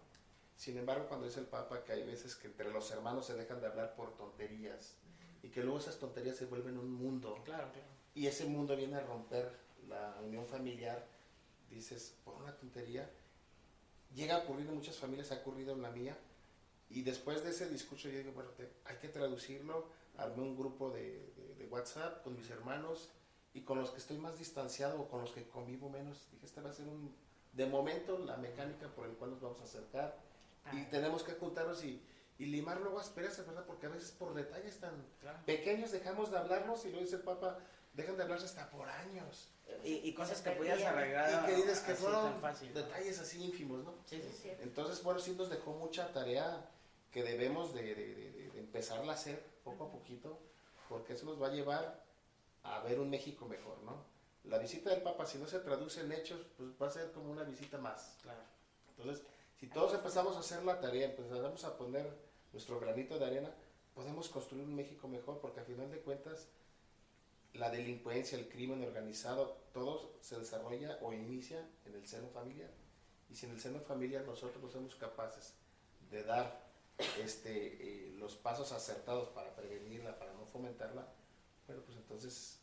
Sin 0.57 0.77
embargo, 0.77 1.07
cuando 1.09 1.27
dice 1.27 1.41
el 1.41 1.47
Papa 1.47 1.83
que 1.85 1.93
hay 1.93 2.05
veces 2.05 2.37
que 2.37 2.49
entre 2.49 2.71
los 2.71 2.91
hermanos 2.91 3.27
se 3.27 3.35
dejan 3.35 3.61
de 3.61 3.67
hablar 3.67 3.95
por 3.95 4.17
tonterías 4.17 4.95
y 5.43 5.49
que 5.49 5.63
luego 5.63 5.79
esas 5.79 5.99
tonterías 5.99 6.37
se 6.37 6.47
vuelven 6.47 6.79
un 6.79 6.93
mundo. 6.93 7.41
Claro, 7.45 7.73
claro. 7.73 7.89
Y 8.15 8.27
ese 8.27 8.45
mundo 8.45 8.77
viene 8.77 8.97
a 8.97 9.01
romper 9.01 9.51
la 9.89 10.17
unión 10.23 10.47
familiar, 10.47 11.05
dices, 11.71 12.15
por 12.25 12.35
una 12.35 12.55
tontería. 12.57 13.11
Llega 14.15 14.37
a 14.37 14.39
ocurrir 14.41 14.69
en 14.69 14.75
muchas 14.75 14.97
familias, 14.97 15.33
ha 15.33 15.37
ocurrido 15.37 15.73
en 15.73 15.83
la 15.83 15.91
mía. 15.91 16.17
Y 16.93 17.03
después 17.03 17.43
de 17.43 17.51
ese 17.51 17.69
discurso 17.69 18.09
yo 18.09 18.19
digo, 18.19 18.33
bueno, 18.33 18.51
hay 18.85 18.97
que 18.97 19.09
traducirlo. 19.09 19.89
Armé 20.17 20.43
un 20.43 20.57
grupo 20.57 20.91
de, 20.91 21.33
de, 21.59 21.67
WhatsApp 21.67 22.23
con 22.23 22.37
mis 22.37 22.51
hermanos 22.51 23.09
y 23.55 23.63
con 23.63 23.79
los 23.79 23.91
que 23.91 23.99
estoy 23.99 24.19
más 24.19 24.39
distanciado 24.39 25.01
o 25.01 25.09
con 25.09 25.23
los 25.23 25.33
que 25.33 25.49
convivo 25.49 25.89
menos. 25.89 26.29
Dije, 26.33 26.45
este 26.45 26.61
va 26.61 26.69
a 26.69 26.73
ser 26.75 26.87
un, 26.87 27.15
de 27.53 27.67
momento 27.67 28.19
la 28.19 28.37
mecánica 28.37 28.89
por 28.89 29.07
el 29.07 29.13
cual 29.13 29.31
nos 29.31 29.41
vamos 29.41 29.61
a 29.61 29.65
acercar 29.65 30.19
y 30.73 30.85
tenemos 30.85 31.23
que 31.23 31.33
juntarnos 31.33 31.83
y, 31.83 32.03
y 32.39 32.47
limar 32.47 32.81
luego 32.81 33.01
asperezas, 33.01 33.47
¿verdad? 33.47 33.65
Porque 33.67 33.87
a 33.87 33.89
veces 33.89 34.11
por 34.13 34.35
detalles 34.35 34.79
tan 34.79 34.93
pequeños 35.47 35.93
dejamos 35.93 36.31
de 36.31 36.39
hablarnos 36.39 36.85
y 36.85 36.93
lo 36.93 36.99
dice 36.99 37.17
el 37.17 37.23
Papa, 37.23 37.59
dejan 37.95 38.17
de 38.17 38.23
hablarse 38.23 38.47
hasta 38.47 38.71
por 38.71 38.89
años. 38.89 39.49
Y, 39.85 40.13
cosas 40.13 40.41
que 40.43 40.51
podías 40.51 40.83
arreglar. 40.83 41.43
Y 41.43 41.47
que 41.47 41.57
dices 41.57 41.81
que 41.81 41.95
fueron 41.95 42.35
detalles 42.75 43.19
así 43.19 43.43
ínfimos, 43.43 43.83
¿no? 43.83 43.95
Sí, 44.05 44.21
sí, 44.23 44.39
sí. 44.43 44.51
Entonces, 44.61 45.03
bueno, 45.03 45.19
sí 45.19 45.33
nos 45.33 45.49
dejó 45.49 45.73
mucha 45.73 46.13
tarea 46.13 46.69
que 47.13 47.23
debemos 47.23 47.75
de, 47.75 47.83
de, 47.83 48.15
de, 48.15 48.51
de 48.51 48.59
empezarla 48.59 49.13
a 49.13 49.15
hacer 49.15 49.45
poco 49.63 49.85
a 49.85 49.91
poquito, 49.91 50.39
porque 50.89 51.13
eso 51.13 51.27
nos 51.27 51.41
va 51.41 51.49
a 51.49 51.53
llevar 51.53 52.05
a 52.65 52.81
ver 52.81 52.99
un 52.99 53.11
México 53.11 53.47
mejor, 53.47 53.79
¿no? 53.83 54.13
la 54.45 54.59
visita 54.59 54.91
del 54.91 55.03
Papa, 55.03 55.25
si 55.27 55.39
no 55.39 55.47
se 55.47 55.61
traduce 55.61 56.01
en 56.01 56.13
hechos, 56.13 56.41
pues 56.57 56.71
va 56.81 56.89
a 56.89 56.91
ser 56.91 57.13
como 57.13 57.31
una 57.31 57.45
visita 57.45 57.79
más. 57.79 58.17
Claro. 58.23 58.43
Entonces, 58.97 59.25
si 59.59 59.69
todos 59.69 59.95
empezamos 59.95 60.37
a 60.37 60.41
hacer 60.41 60.65
la 60.65 60.81
tarea, 60.81 61.07
empezamos 61.07 61.65
a 61.65 61.77
poner 61.77 62.11
nuestro 62.53 62.81
granito 62.81 63.19
de 63.19 63.27
arena, 63.27 63.55
podemos 63.95 64.29
construir 64.29 64.65
un 64.65 64.75
México 64.75 65.07
mejor, 65.07 65.39
porque 65.41 65.61
a 65.61 65.65
final 65.65 65.91
de 65.91 66.01
cuentas, 66.01 66.49
la 67.55 67.71
delincuencia, 67.71 68.37
el 68.37 68.49
crimen 68.49 68.83
organizado, 68.83 69.59
todo 69.73 70.13
se 70.21 70.39
desarrolla 70.39 70.99
o 71.03 71.13
inicia 71.13 71.65
en 71.87 71.95
el 71.95 72.07
seno 72.07 72.29
familiar. 72.29 72.71
Y 73.31 73.37
si 73.37 73.47
en 73.47 73.53
el 73.53 73.61
seno 73.61 73.81
familiar 73.81 74.25
nosotros 74.25 74.63
no 74.63 74.71
somos 74.71 74.97
capaces 74.97 75.55
de 76.11 76.25
dar 76.25 76.72
este, 77.19 77.79
eh, 77.81 78.13
los 78.19 78.37
pasos 78.37 78.73
acertados 78.73 79.29
para 79.29 79.55
prevenirla, 79.55 80.19
para 80.19 80.33
no 80.33 80.47
fomentarla, 80.47 81.07
bueno, 81.67 81.83
pues 81.85 81.97
entonces 81.97 82.59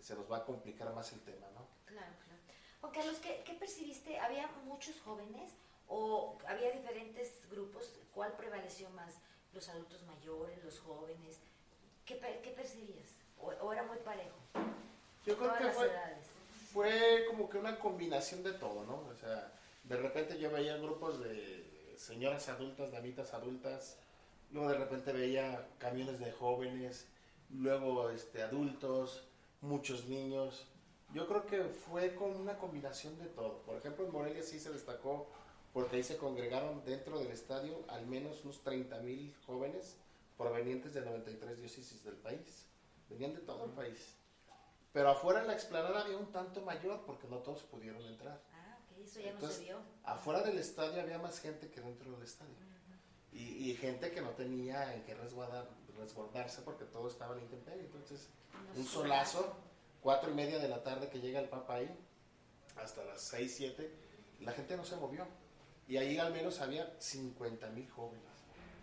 se 0.00 0.14
nos 0.14 0.30
va 0.30 0.38
a 0.38 0.44
complicar 0.44 0.92
más 0.94 1.12
el 1.12 1.20
tema, 1.20 1.46
¿no? 1.54 1.66
Claro, 1.86 2.12
claro. 2.24 2.40
Juan 2.80 2.92
Carlos, 2.92 3.18
¿qué, 3.18 3.42
¿qué, 3.44 3.54
percibiste? 3.54 4.18
¿Había 4.18 4.48
muchos 4.64 5.00
jóvenes 5.00 5.52
o 5.88 6.36
había 6.46 6.72
diferentes 6.72 7.48
grupos? 7.50 7.92
¿Cuál 8.12 8.32
prevaleció 8.32 8.90
más? 8.90 9.14
¿Los 9.52 9.68
adultos 9.68 10.02
mayores, 10.04 10.62
los 10.64 10.80
jóvenes? 10.80 11.38
¿Qué, 12.04 12.18
qué 12.42 12.50
percibías? 12.50 13.10
O, 13.38 13.72
era 13.72 13.84
muy 13.84 13.98
parejo? 13.98 14.36
Yo 15.24 15.36
creo 15.36 15.54
que 15.56 15.68
fue, 15.68 15.90
fue 16.72 17.24
como 17.28 17.48
que 17.48 17.58
una 17.58 17.78
combinación 17.78 18.42
de 18.42 18.52
todo, 18.54 18.84
¿no? 18.84 19.06
O 19.08 19.14
sea, 19.14 19.52
de 19.84 19.96
repente 19.96 20.38
yo 20.38 20.50
veía 20.50 20.76
grupos 20.76 21.20
de 21.22 21.71
señoras 22.02 22.48
adultas, 22.48 22.90
damitas 22.90 23.32
adultas, 23.32 23.96
luego 24.50 24.68
de 24.68 24.78
repente 24.78 25.12
veía 25.12 25.68
camiones 25.78 26.18
de 26.18 26.32
jóvenes, 26.32 27.06
luego 27.50 28.10
este, 28.10 28.42
adultos, 28.42 29.24
muchos 29.60 30.06
niños. 30.08 30.66
Yo 31.14 31.28
creo 31.28 31.46
que 31.46 31.62
fue 31.64 32.14
con 32.14 32.34
una 32.34 32.58
combinación 32.58 33.18
de 33.18 33.26
todo. 33.26 33.58
Por 33.62 33.76
ejemplo, 33.76 34.04
en 34.04 34.12
Morelia 34.12 34.42
sí 34.42 34.58
se 34.58 34.72
destacó 34.72 35.28
porque 35.72 35.96
ahí 35.96 36.02
se 36.02 36.16
congregaron 36.16 36.84
dentro 36.84 37.18
del 37.18 37.28
estadio 37.28 37.78
al 37.88 38.06
menos 38.06 38.44
unos 38.44 38.62
30 38.62 38.98
mil 39.00 39.34
jóvenes 39.46 39.96
provenientes 40.36 40.94
de 40.94 41.02
93 41.02 41.58
diócesis 41.58 42.02
del 42.04 42.16
país. 42.16 42.66
Venían 43.08 43.34
de 43.34 43.40
todo 43.40 43.66
el 43.66 43.70
país. 43.70 44.16
Pero 44.92 45.10
afuera 45.10 45.40
en 45.40 45.46
la 45.46 45.54
explanada 45.54 46.02
había 46.02 46.16
un 46.16 46.32
tanto 46.32 46.60
mayor 46.62 47.02
porque 47.06 47.28
no 47.28 47.38
todos 47.38 47.62
pudieron 47.62 48.02
entrar. 48.02 48.40
Eso 49.04 49.20
ya 49.20 49.32
no 49.32 49.50
se 49.50 49.64
vio. 49.64 49.78
Afuera 50.04 50.42
del 50.42 50.58
estadio 50.58 51.00
había 51.00 51.18
más 51.18 51.40
gente 51.40 51.70
que 51.70 51.80
dentro 51.80 52.10
del 52.12 52.22
estadio. 52.22 52.54
y, 53.32 53.70
y, 53.70 53.74
gente 53.76 54.12
que 54.12 54.20
no 54.20 54.30
tenía 54.30 54.94
en 54.94 55.04
qué 55.04 55.14
resguardar, 55.14 55.68
resguardarse 55.98 56.62
porque 56.62 56.84
todo 56.84 57.08
estaba 57.08 57.36
en 57.36 57.42
intemperie. 57.42 57.84
Entonces, 57.84 58.28
un 58.76 58.84
solazo, 58.84 59.56
cuatro 60.00 60.30
y 60.30 60.34
media 60.34 60.58
de 60.58 60.68
la 60.68 60.82
tarde 60.82 61.08
que 61.08 61.20
llega 61.20 61.40
el 61.40 61.48
Papa 61.48 61.76
ahí, 61.76 61.98
hasta 62.76 63.04
las 63.04 63.20
seis, 63.22 63.54
siete, 63.56 63.90
la 64.40 64.52
gente 64.52 64.76
no 64.76 64.84
se 64.84 64.96
movió. 64.96 65.26
Y 65.88 65.96
ahí 65.96 66.18
al 66.18 66.32
menos 66.32 66.60
había 66.60 66.94
50 66.98 67.68
mil 67.70 67.88
jóvenes. 67.90 68.24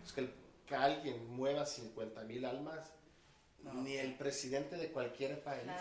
Es 0.04 0.12
que, 0.12 0.34
que, 0.66 0.76
alguien 0.76 1.28
mueva 1.36 1.66
50 1.66 2.24
mil 2.24 2.46
almas, 2.46 2.92
ni 3.74 3.98
el 3.98 4.16
presidente 4.16 4.78
de 4.78 4.92
cualquier 4.92 5.44
país 5.44 5.72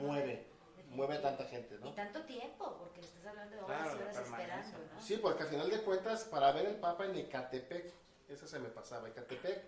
mueve. 0.00 0.46
Mueve 0.94 1.18
tanta 1.18 1.44
gente, 1.44 1.78
¿no? 1.78 1.88
Y 1.88 1.92
tanto 1.92 2.22
tiempo, 2.22 2.76
porque 2.78 3.00
estás 3.00 3.26
hablando 3.26 3.56
de 3.56 3.62
horas 3.62 3.94
y 3.94 4.02
horas 4.02 4.18
esperando, 4.18 4.78
¿no? 4.92 5.00
Sí, 5.00 5.16
porque 5.18 5.42
al 5.42 5.48
final 5.48 5.70
de 5.70 5.82
cuentas, 5.82 6.24
para 6.24 6.52
ver 6.52 6.66
el 6.66 6.76
Papa 6.76 7.04
en 7.06 7.16
Ecatepec, 7.16 7.92
eso 8.28 8.46
se 8.46 8.58
me 8.58 8.68
pasaba, 8.68 9.08
Ecatepec, 9.08 9.62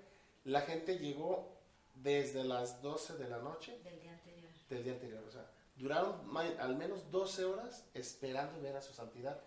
la 0.45 0.63
gente 0.63 0.99
llegó 0.99 1.53
desde 1.95 2.45
las 2.45 2.81
12 2.83 3.17
de 3.17 3.29
la 3.29 3.39
noche 3.39 3.79
del 3.83 4.01
día 4.01 4.13
anterior. 4.13 4.51
Del 4.69 4.85
día 4.85 4.93
anterior, 4.93 5.25
o 5.27 5.31
sea, 5.31 5.47
duraron 5.77 6.37
al 6.59 6.77
menos 6.77 7.11
12 7.11 7.45
horas 7.45 7.85
esperando 7.95 8.61
ver 8.61 8.77
a 8.77 8.83
su 8.83 8.93
santidad. 8.93 9.41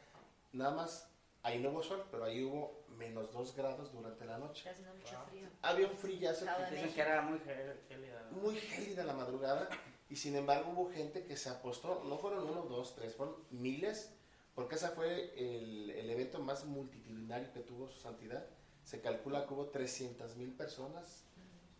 Nada 0.52 0.72
más, 0.72 1.08
ahí 1.44 1.60
no 1.60 1.70
hubo 1.70 1.84
sol, 1.84 2.06
pero 2.12 2.26
ahí 2.26 2.44
hubo 2.44 2.84
menos 2.90 3.32
2 3.32 3.56
grados 3.56 3.92
durante 3.94 4.26
la 4.26 4.38
noche. 4.38 4.64
Casi 4.64 4.82
no 4.82 4.94
mucho 4.94 5.16
frío. 5.30 5.48
Había 5.62 5.88
un 5.88 5.98
frillazo. 5.98 6.46
Dicen 6.70 6.94
que 6.94 7.02
era 7.02 7.22
muy 7.22 7.40
gélida. 7.40 8.28
Muy 8.32 8.56
gélida 8.58 9.04
la 9.04 9.14
madrugada. 9.14 9.70
Y 10.10 10.16
sin 10.16 10.36
embargo 10.36 10.72
hubo 10.72 10.91
gente 10.91 11.24
que 11.24 11.38
se 11.38 11.49
apostó, 11.49 12.03
no 12.05 12.18
fueron 12.18 12.49
uno, 12.49 12.64
dos, 12.64 12.95
tres, 12.95 13.16
fueron 13.16 13.36
miles, 13.51 14.12
porque 14.55 14.76
ese 14.76 14.89
fue 14.89 15.34
el, 15.38 15.91
el 15.91 16.10
evento 16.10 16.39
más 16.39 16.66
multitudinario 16.66 17.53
que 17.53 17.60
tuvo 17.60 17.88
su 17.88 17.99
santidad. 17.99 18.45
Se 18.84 19.01
calcula 19.01 19.45
que 19.45 19.53
hubo 19.53 19.68
300 19.68 20.36
mil 20.36 20.51
personas 20.53 21.24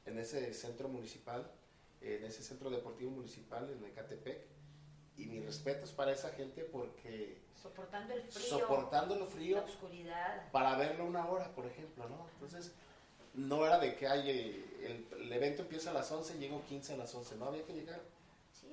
en 0.05 0.19
ese 0.19 0.53
centro 0.53 0.89
municipal, 0.89 1.49
en 2.01 2.23
ese 2.23 2.43
centro 2.43 2.69
deportivo 2.69 3.11
municipal 3.11 3.69
en 3.69 3.84
Ecatepec. 3.84 4.45
Y 5.17 5.25
mis 5.25 5.45
respetos 5.45 5.91
para 5.91 6.13
esa 6.13 6.30
gente 6.30 6.63
porque... 6.63 7.41
Soportando 7.61 8.13
el 8.13 8.23
frío. 8.23 8.47
Soportando 8.47 9.15
el 9.15 9.25
frío. 9.25 9.57
La 9.57 9.63
oscuridad. 9.63 10.51
Para 10.51 10.77
verlo 10.77 11.03
una 11.05 11.27
hora, 11.27 11.53
por 11.53 11.65
ejemplo, 11.65 12.07
¿no? 12.07 12.25
Entonces, 12.36 12.73
no 13.34 13.65
era 13.65 13.80
de 13.80 13.95
que 13.95 14.07
hay, 14.07 14.30
el, 14.30 15.07
el, 15.19 15.34
evento 15.34 15.63
empieza 15.63 15.89
a 15.89 15.93
las 15.93 16.09
11 16.09 16.38
y 16.38 16.39
llego 16.39 16.63
15 16.65 16.93
a 16.93 16.97
las 16.97 17.13
11, 17.13 17.36
no 17.36 17.45
había 17.45 17.65
que 17.65 17.73
llegar. 17.73 18.01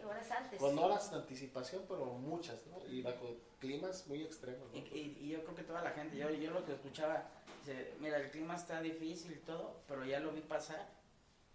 Horas 0.06 0.30
antes. 0.30 0.60
Con 0.60 0.78
horas 0.78 1.10
de 1.10 1.16
anticipación, 1.16 1.84
pero 1.88 2.06
muchas, 2.06 2.66
¿no? 2.66 2.78
Y 2.86 3.02
bajo 3.02 3.36
climas 3.58 4.06
muy 4.06 4.22
extremos. 4.22 4.70
¿no? 4.72 4.78
Y, 4.78 5.18
y, 5.20 5.28
yo 5.28 5.42
creo 5.42 5.54
que 5.54 5.62
toda 5.62 5.82
la 5.82 5.90
gente, 5.90 6.16
yo, 6.16 6.30
yo 6.30 6.50
lo 6.50 6.64
que 6.64 6.72
escuchaba, 6.72 7.28
dice, 7.64 7.94
mira, 8.00 8.18
el 8.18 8.30
clima 8.30 8.56
está 8.56 8.80
difícil 8.80 9.32
y 9.32 9.40
todo, 9.40 9.80
pero 9.88 10.04
ya 10.04 10.20
lo 10.20 10.32
vi 10.32 10.40
pasar 10.40 10.88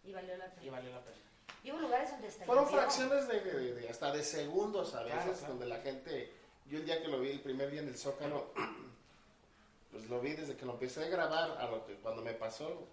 y 0.04 0.12
valió 0.12 0.38
la 0.38 0.46
pena. 0.52 0.66
Y 0.66 0.70
valió 0.70 0.92
la 0.92 1.04
pena. 1.04 1.18
Y 1.64 1.72
hubo 1.72 1.80
lugares 1.80 2.10
donde 2.10 2.30
Fueron 2.30 2.68
fracciones 2.68 3.28
de, 3.28 3.88
hasta 3.90 4.12
de 4.12 4.24
segundos 4.24 4.96
a 4.96 5.04
veces, 5.04 5.48
donde 5.48 5.68
la 5.68 5.78
gente 5.80 6.32
yo 6.72 6.78
el 6.78 6.86
día 6.86 7.02
que 7.02 7.10
lo 7.10 7.20
vi, 7.20 7.32
el 7.32 7.42
primer 7.42 7.70
día 7.70 7.82
en 7.82 7.90
el 7.90 7.98
Zócalo, 7.98 8.54
pues 9.92 10.10
lo 10.10 10.22
vi 10.22 10.32
desde 10.32 10.56
que 10.56 10.66
lo 10.66 10.74
empecé 10.74 11.04
a 11.04 11.08
grabar 11.10 11.58
a 11.58 11.70
lo 11.70 11.86
que 11.86 11.96
cuando 11.96 12.22
me 12.22 12.34
pasó, 12.34 12.88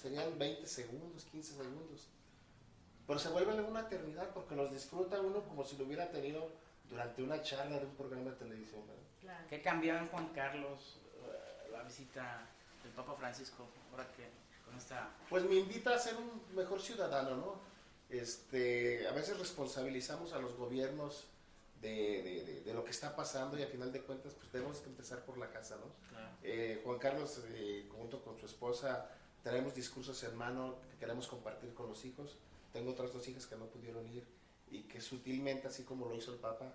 serían 0.00 0.38
20 0.38 0.66
segundos, 0.68 1.24
15 1.32 1.54
segundos. 1.56 2.08
Pero 3.06 3.18
se 3.18 3.28
vuelve 3.28 3.60
una 3.60 3.80
eternidad 3.80 4.30
porque 4.30 4.56
los 4.56 4.70
disfruta 4.72 5.20
uno 5.20 5.42
como 5.42 5.64
si 5.64 5.76
lo 5.76 5.84
hubiera 5.84 6.10
tenido 6.10 6.50
durante 6.88 7.22
una 7.22 7.42
charla 7.42 7.78
de 7.78 7.86
un 7.86 7.94
programa 7.94 8.30
de 8.30 8.36
televisión. 8.36 8.82
Claro. 9.20 9.46
¿Qué 9.48 9.60
cambió 9.60 9.96
en 9.96 10.08
Juan 10.08 10.28
Carlos 10.34 11.00
eh, 11.22 11.70
la 11.72 11.82
visita 11.82 12.46
del 12.82 12.92
Papa 12.92 13.14
Francisco 13.14 13.66
ahora 13.90 14.06
que 14.16 14.28
con 14.64 14.76
esta... 14.76 15.10
Pues 15.28 15.44
me 15.44 15.56
invita 15.56 15.94
a 15.94 15.98
ser 15.98 16.14
un 16.16 16.42
mejor 16.54 16.80
ciudadano, 16.80 17.36
¿no? 17.36 17.60
Este, 18.08 19.06
a 19.08 19.12
veces 19.12 19.38
responsabilizamos 19.38 20.32
a 20.32 20.38
los 20.38 20.56
gobiernos 20.56 21.26
de, 21.80 22.62
de, 22.64 22.74
lo 22.74 22.84
que 22.84 22.90
está 22.90 23.14
pasando 23.14 23.58
y 23.58 23.62
a 23.62 23.66
final 23.66 23.92
de 23.92 24.00
cuentas 24.00 24.34
pues 24.34 24.50
tenemos 24.50 24.78
que 24.78 24.88
empezar 24.88 25.24
por 25.24 25.36
la 25.36 25.50
casa, 25.50 25.76
¿no? 25.76 25.92
Eh, 26.42 26.80
Juan 26.84 26.98
Carlos 26.98 27.40
eh, 27.48 27.88
junto 27.96 28.22
con 28.22 28.38
su 28.38 28.46
esposa 28.46 29.10
tenemos 29.42 29.74
discursos 29.74 30.22
en 30.24 30.36
mano 30.36 30.76
que 30.90 30.98
queremos 30.98 31.26
compartir 31.26 31.74
con 31.74 31.88
los 31.88 32.04
hijos. 32.04 32.36
Tengo 32.74 32.90
otras 32.90 33.12
dos 33.12 33.26
hijas 33.28 33.46
que 33.46 33.54
no 33.54 33.66
pudieron 33.66 34.04
ir 34.12 34.26
y 34.68 34.82
que 34.82 35.00
sutilmente, 35.00 35.68
así 35.68 35.84
como 35.84 36.08
lo 36.08 36.16
hizo 36.16 36.32
el 36.32 36.40
Papa, 36.40 36.74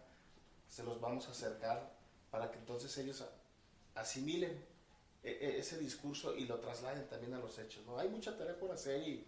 se 0.70 0.82
los 0.82 1.02
vamos 1.02 1.28
a 1.28 1.32
acercar 1.32 1.92
para 2.32 2.50
que 2.50 2.58
entonces 2.58 2.98
ellos 3.00 3.22
asimilen 3.96 4.66
e, 5.22 5.30
e, 5.30 5.60
ese 5.60 5.78
discurso 5.78 6.34
y 6.34 6.46
lo 6.46 6.58
trasladen 6.62 7.06
también 7.10 7.34
a 7.34 7.40
los 7.40 7.60
hechos. 7.60 7.86
¿no? 7.86 8.00
Hay 8.00 8.08
mucha 8.08 8.38
tarea 8.38 8.58
por 8.58 8.72
hacer 8.72 9.06
y 9.06 9.28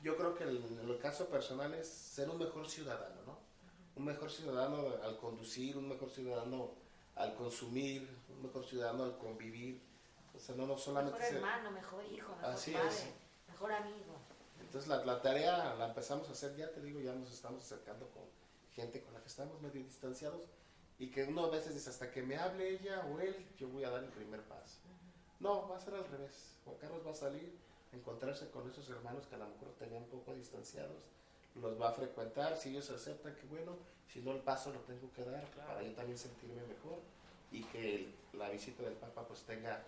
yo 0.00 0.16
creo 0.16 0.36
que 0.36 0.44
en 0.44 0.88
el 0.88 0.98
caso 0.98 1.26
personal 1.26 1.74
es 1.74 1.88
ser 1.88 2.30
un 2.30 2.38
mejor 2.38 2.68
ciudadano, 2.68 3.22
¿no? 3.26 3.38
Un 3.96 4.04
mejor 4.04 4.30
ciudadano 4.30 4.94
al 5.02 5.18
conducir, 5.18 5.76
un 5.76 5.88
mejor 5.88 6.08
ciudadano 6.08 6.70
al 7.16 7.34
consumir, 7.34 8.08
un 8.30 8.42
mejor 8.42 8.64
ciudadano 8.64 9.02
al 9.02 9.18
convivir. 9.18 9.82
O 10.36 10.38
sea, 10.38 10.54
no, 10.54 10.68
no 10.68 10.78
solamente... 10.78 11.18
Mejor 11.18 11.36
hermano, 11.36 11.70
mejor 11.72 12.04
hijo, 12.04 12.36
mejor 12.36 12.54
padre, 12.54 13.12
mejor 13.48 13.72
amigo. 13.72 14.21
Entonces 14.72 14.88
la, 14.88 15.04
la, 15.04 15.20
tarea 15.20 15.74
la 15.74 15.88
empezamos 15.88 16.26
a 16.30 16.32
hacer, 16.32 16.56
ya 16.56 16.72
te 16.72 16.80
digo, 16.80 16.98
ya 16.98 17.12
nos 17.12 17.30
estamos 17.30 17.62
acercando 17.62 18.08
con 18.08 18.22
gente 18.74 19.02
con 19.02 19.12
la 19.12 19.20
que 19.20 19.28
estamos 19.28 19.60
medio 19.60 19.84
distanciados 19.84 20.48
y 20.98 21.10
que 21.10 21.24
uno 21.24 21.44
a 21.44 21.50
veces 21.50 21.74
dice, 21.74 21.90
hasta 21.90 22.10
que 22.10 22.22
me 22.22 22.38
hable 22.38 22.70
ella 22.70 23.04
o 23.04 23.20
él, 23.20 23.36
yo 23.58 23.68
voy 23.68 23.84
a 23.84 23.90
dar 23.90 24.02
el 24.02 24.08
primer 24.08 24.40
paso. 24.44 24.78
No, 25.40 25.68
va 25.68 25.76
a 25.76 25.80
ser 25.80 25.92
al 25.92 26.08
revés. 26.08 26.56
Juan 26.64 26.78
Carlos 26.78 27.06
va 27.06 27.10
a 27.10 27.14
salir 27.14 27.52
a 27.92 27.96
encontrarse 27.96 28.48
con 28.48 28.66
esos 28.70 28.88
hermanos 28.88 29.26
que 29.26 29.34
a 29.34 29.38
lo 29.38 29.46
mejor 29.46 29.74
tenían 29.78 30.04
un 30.04 30.08
poco 30.08 30.34
distanciados, 30.34 31.02
los 31.54 31.78
va 31.78 31.90
a 31.90 31.92
frecuentar, 31.92 32.56
si 32.56 32.70
ellos 32.70 32.88
aceptan 32.88 33.36
que 33.36 33.46
bueno, 33.48 33.76
si 34.10 34.22
no 34.22 34.32
el 34.32 34.40
paso 34.40 34.72
lo 34.72 34.80
tengo 34.80 35.12
que 35.12 35.22
dar 35.22 35.44
para 35.50 35.82
yo 35.82 35.92
también 35.92 36.16
sentirme 36.16 36.62
mejor 36.62 36.98
y 37.50 37.62
que 37.64 38.08
la 38.32 38.48
visita 38.48 38.84
del 38.84 38.94
Papa 38.94 39.26
pues 39.28 39.42
tenga, 39.42 39.84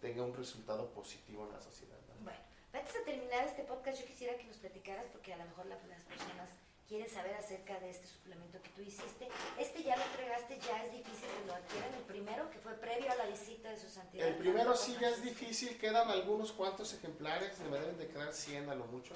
tenga 0.00 0.22
un 0.22 0.36
resultado 0.36 0.86
positivo 0.90 1.48
en 1.48 1.52
la 1.52 1.60
sociedad. 1.60 1.96
Bueno, 2.22 2.51
antes 2.72 2.94
de 2.94 3.00
terminar 3.00 3.46
este 3.46 3.62
podcast 3.64 4.00
yo 4.00 4.06
quisiera 4.06 4.36
que 4.36 4.44
nos 4.44 4.56
platicaras 4.56 5.06
porque 5.12 5.32
a 5.32 5.36
lo 5.36 5.44
mejor 5.44 5.66
las 5.66 5.78
personas 5.78 6.50
quieren 6.88 7.08
saber 7.08 7.34
acerca 7.36 7.80
de 7.80 7.88
este 7.88 8.06
suplemento 8.06 8.60
que 8.62 8.68
tú 8.70 8.82
hiciste. 8.82 9.28
Este 9.58 9.82
ya 9.82 9.96
lo 9.96 10.02
entregaste, 10.02 10.58
ya 10.60 10.84
es 10.84 10.92
difícil 10.92 11.26
que 11.40 11.46
lo 11.46 11.54
adquieran. 11.54 11.94
El 11.94 12.02
primero, 12.02 12.50
que 12.50 12.58
fue 12.58 12.74
previo 12.74 13.10
a 13.10 13.14
la 13.14 13.26
visita 13.26 13.70
de 13.70 13.78
su 13.78 13.88
santidad. 13.88 14.28
El 14.28 14.36
primero 14.36 14.76
sí 14.76 14.94
ya 15.00 15.08
es 15.08 15.22
difícil, 15.22 15.78
quedan 15.78 16.10
algunos 16.10 16.52
cuantos 16.52 16.92
ejemplares, 16.92 17.58
me 17.60 17.78
deben 17.78 17.96
de 17.96 18.08
quedar 18.08 18.34
100 18.34 18.68
a 18.68 18.74
lo 18.74 18.84
mucho. 18.86 19.14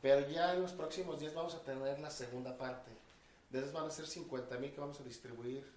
Pero 0.00 0.26
ya 0.28 0.54
en 0.54 0.62
los 0.62 0.72
próximos 0.72 1.20
días 1.20 1.34
vamos 1.34 1.54
a 1.54 1.62
tener 1.62 1.98
la 1.98 2.10
segunda 2.10 2.56
parte. 2.56 2.90
De 3.50 3.58
esas 3.58 3.72
van 3.72 3.86
a 3.86 3.90
ser 3.90 4.06
50 4.06 4.56
mil 4.58 4.72
que 4.72 4.80
vamos 4.80 4.98
a 5.00 5.04
distribuir 5.04 5.70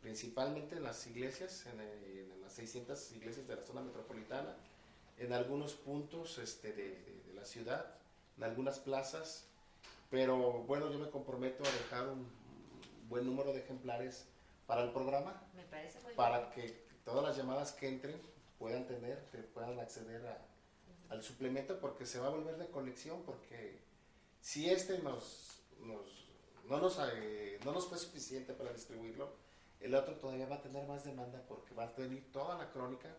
principalmente 0.00 0.76
en 0.76 0.84
las 0.84 1.06
iglesias, 1.06 1.66
en, 1.66 2.40
las 2.40 2.52
600 2.54 3.12
iglesias 3.12 3.46
de 3.46 3.56
la 3.56 3.62
zona 3.62 3.82
metropolitana, 3.82 4.56
en 5.18 5.32
algunos 5.32 5.74
puntos 5.74 6.38
este, 6.38 6.72
de, 6.72 7.22
de 7.26 7.34
la 7.34 7.44
ciudad, 7.44 7.94
en 8.36 8.44
algunas 8.44 8.78
plazas 8.78 9.48
pero 10.10 10.64
bueno, 10.64 10.90
yo 10.90 10.98
me 10.98 11.10
comprometo 11.10 11.62
a 11.64 11.70
dejar 11.70 12.08
un 12.08 12.26
buen 13.08 13.26
número 13.26 13.52
de 13.52 13.60
ejemplares 13.60 14.26
para 14.66 14.82
el 14.82 14.90
programa. 14.90 15.42
Me 15.54 15.64
parece 15.64 16.00
muy 16.00 16.14
Para 16.14 16.50
que 16.50 16.86
todas 17.04 17.24
las 17.24 17.36
llamadas 17.36 17.72
que 17.72 17.88
entren 17.88 18.20
puedan 18.58 18.86
tener, 18.86 19.22
que 19.30 19.38
puedan 19.38 19.78
acceder 19.78 20.22
al 21.10 21.22
suplemento 21.22 21.78
porque 21.78 22.06
se 22.06 22.18
va 22.18 22.28
a 22.28 22.30
volver 22.30 22.56
de 22.56 22.68
colección 22.68 23.22
porque 23.22 23.78
si 24.40 24.70
este 24.70 24.98
nos, 25.00 25.62
no, 25.80 26.78
nos, 26.78 26.98
eh, 27.14 27.60
no 27.64 27.72
nos 27.72 27.86
fue 27.86 27.98
suficiente 27.98 28.54
para 28.54 28.72
distribuirlo, 28.72 29.30
el 29.80 29.94
otro 29.94 30.16
todavía 30.16 30.46
va 30.46 30.56
a 30.56 30.62
tener 30.62 30.86
más 30.86 31.04
demanda 31.04 31.42
porque 31.48 31.74
va 31.74 31.84
a 31.84 31.94
tener 31.94 32.24
toda 32.32 32.56
la 32.56 32.70
crónica, 32.70 33.14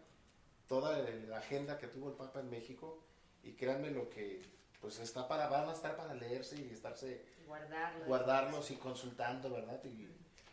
toda 0.70 0.98
la 1.00 1.40
agenda 1.40 1.78
que 1.78 1.88
tuvo 1.88 2.10
el 2.10 2.16
Papa 2.16 2.40
en 2.40 2.50
México 2.50 3.04
y 3.44 3.54
créanme 3.54 3.90
lo 3.90 4.10
que 4.10 4.42
pues 4.80 5.00
está 5.00 5.28
para, 5.28 5.50
van 5.50 5.68
a 5.68 5.74
estar 5.74 5.98
para 5.98 6.14
leerse 6.14 6.56
y 6.56 6.72
estarse 6.72 7.26
guardarlos 8.08 8.72
y 8.72 8.76
consultando, 8.76 9.50
¿verdad? 9.50 9.84
Y, 9.84 10.08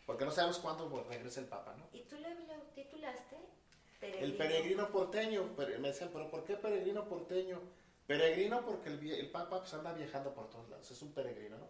porque 0.05 0.25
no 0.25 0.31
sabemos 0.31 0.57
cuándo 0.57 1.05
regrese 1.07 1.39
el 1.39 1.45
Papa, 1.45 1.75
¿no? 1.77 1.87
¿Y 1.93 2.01
tú 2.03 2.17
lo, 2.17 2.27
titulaste? 2.73 3.37
El 4.01 4.35
peregrino 4.35 4.89
porteño. 4.89 5.49
Me 5.57 5.87
decían, 5.87 6.09
¿pero 6.11 6.29
por 6.29 6.43
qué 6.43 6.55
peregrino 6.55 7.07
porteño? 7.07 7.61
Peregrino 8.07 8.65
porque 8.65 8.89
el, 8.89 9.11
el 9.11 9.29
Papa 9.29 9.59
pues, 9.59 9.73
anda 9.73 9.93
viajando 9.93 10.33
por 10.33 10.49
todos 10.49 10.67
lados, 10.69 10.89
es 10.89 11.01
un 11.01 11.13
peregrino, 11.13 11.57
¿no? 11.57 11.69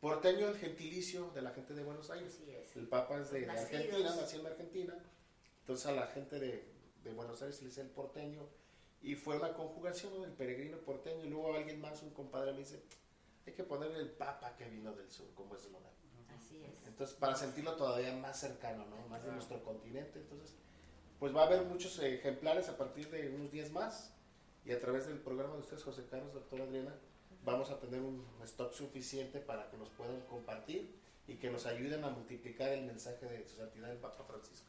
Porteño, 0.00 0.48
el 0.48 0.58
gentilicio 0.58 1.30
de 1.30 1.42
la 1.42 1.50
gente 1.50 1.72
de 1.72 1.82
Buenos 1.82 2.10
Aires. 2.10 2.38
El 2.74 2.88
Papa 2.88 3.20
es 3.20 3.30
de, 3.30 3.48
Argentina, 3.48 4.14
nació 4.16 4.40
en 4.40 4.46
Argentina. 4.46 4.94
Entonces 5.60 5.86
a 5.86 5.92
la 5.92 6.06
gente 6.08 6.38
de, 6.38 6.73
de 7.04 7.12
Buenos 7.12 7.40
Aires 7.42 7.60
le 7.60 7.68
dice 7.68 7.82
el 7.82 7.90
porteño 7.90 8.48
y 9.02 9.14
fue 9.14 9.36
una 9.36 9.52
conjugación 9.52 10.22
del 10.22 10.32
peregrino 10.32 10.78
porteño. 10.78 11.24
Y 11.24 11.28
luego 11.28 11.54
alguien 11.54 11.80
más, 11.80 12.02
un 12.02 12.10
compadre, 12.10 12.52
me 12.52 12.60
dice, 12.60 12.82
hay 13.46 13.52
que 13.52 13.62
ponerle 13.62 13.98
el 13.98 14.10
papa 14.10 14.56
que 14.56 14.68
vino 14.68 14.92
del 14.94 15.10
sur, 15.10 15.26
como 15.34 15.54
es 15.54 15.64
el 15.66 15.72
lugar. 15.72 15.92
Así 16.34 16.62
es. 16.64 16.88
Entonces, 16.88 17.14
para 17.16 17.36
sentirlo 17.36 17.74
todavía 17.76 18.14
más 18.14 18.40
cercano, 18.40 18.86
¿no? 18.86 19.06
Más 19.08 19.22
de 19.22 19.30
nuestro 19.30 19.62
continente. 19.62 20.18
Entonces, 20.18 20.56
pues 21.18 21.36
va 21.36 21.42
a 21.42 21.46
haber 21.46 21.64
muchos 21.64 21.98
ejemplares 21.98 22.68
a 22.68 22.78
partir 22.78 23.10
de 23.10 23.28
unos 23.28 23.52
días 23.52 23.70
más. 23.70 24.10
Y 24.64 24.72
a 24.72 24.80
través 24.80 25.06
del 25.06 25.18
programa 25.18 25.54
de 25.54 25.60
ustedes, 25.60 25.82
José 25.82 26.06
Carlos, 26.10 26.32
doctor 26.32 26.62
Adriana, 26.62 26.94
vamos 27.44 27.68
a 27.68 27.78
tener 27.78 28.00
un 28.00 28.24
stock 28.44 28.72
suficiente 28.72 29.38
para 29.38 29.68
que 29.70 29.76
nos 29.76 29.90
puedan 29.90 30.22
compartir 30.22 30.98
y 31.26 31.36
que 31.36 31.50
nos 31.50 31.66
ayuden 31.66 32.04
a 32.04 32.08
multiplicar 32.08 32.70
el 32.70 32.86
mensaje 32.86 33.26
de 33.26 33.46
su 33.46 33.56
santidad 33.56 33.90
el 33.90 33.98
Papa 33.98 34.24
Francisco. 34.24 34.66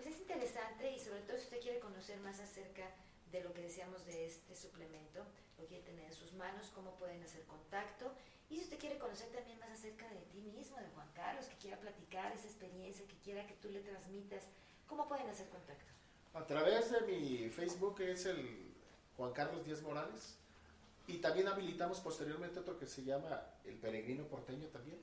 Pues 0.00 0.14
es 0.14 0.20
interesante 0.22 0.90
y 0.96 0.98
sobre 0.98 1.20
todo 1.20 1.36
si 1.36 1.42
usted 1.42 1.60
quiere 1.60 1.78
conocer 1.78 2.18
más 2.20 2.40
acerca 2.40 2.90
de 3.30 3.44
lo 3.44 3.52
que 3.52 3.60
decíamos 3.60 4.06
de 4.06 4.28
este 4.28 4.56
suplemento, 4.56 5.26
lo 5.58 5.66
quiere 5.66 5.82
tener 5.82 6.06
en 6.06 6.14
sus 6.14 6.32
manos, 6.32 6.72
cómo 6.74 6.96
pueden 6.96 7.22
hacer 7.22 7.44
contacto. 7.44 8.10
Y 8.48 8.56
si 8.56 8.62
usted 8.62 8.78
quiere 8.78 8.96
conocer 8.96 9.28
también 9.28 9.58
más 9.58 9.68
acerca 9.68 10.08
de 10.08 10.22
ti 10.32 10.40
mismo, 10.40 10.78
de 10.78 10.88
Juan 10.94 11.06
Carlos, 11.12 11.44
que 11.44 11.56
quiera 11.56 11.78
platicar 11.78 12.32
esa 12.32 12.46
experiencia, 12.46 13.06
que 13.06 13.18
quiera 13.18 13.46
que 13.46 13.52
tú 13.56 13.68
le 13.68 13.80
transmitas, 13.80 14.44
¿cómo 14.86 15.06
pueden 15.06 15.28
hacer 15.28 15.50
contacto? 15.50 15.92
A 16.32 16.46
través 16.46 16.90
de 16.90 17.02
mi 17.02 17.50
Facebook 17.50 18.00
es 18.00 18.24
el 18.24 18.72
Juan 19.18 19.34
Carlos 19.34 19.66
Díaz 19.66 19.82
Morales. 19.82 20.38
Y 21.08 21.18
también 21.18 21.46
habilitamos 21.46 22.00
posteriormente 22.00 22.58
otro 22.58 22.78
que 22.78 22.86
se 22.86 23.04
llama 23.04 23.44
El 23.66 23.74
Peregrino 23.74 24.24
Porteño 24.24 24.66
también. 24.68 24.98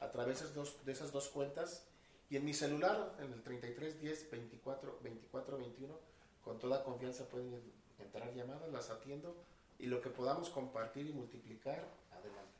A 0.00 0.10
través 0.10 0.42
de, 0.42 0.52
dos, 0.52 0.84
de 0.84 0.92
esas 0.92 1.10
dos 1.10 1.28
cuentas 1.28 1.86
y 2.32 2.36
en 2.38 2.46
mi 2.46 2.54
celular, 2.54 3.14
en 3.18 3.30
el 3.30 3.42
33 3.42 4.00
10 4.00 4.30
24 4.30 5.00
24 5.02 5.58
21, 5.58 6.00
con 6.42 6.58
toda 6.58 6.82
confianza 6.82 7.28
pueden 7.28 7.60
entrar 7.98 8.32
llamadas, 8.32 8.72
las 8.72 8.88
atiendo 8.88 9.36
y 9.78 9.84
lo 9.84 10.00
que 10.00 10.08
podamos 10.08 10.48
compartir 10.48 11.06
y 11.06 11.12
multiplicar, 11.12 11.86
adelante. 12.10 12.56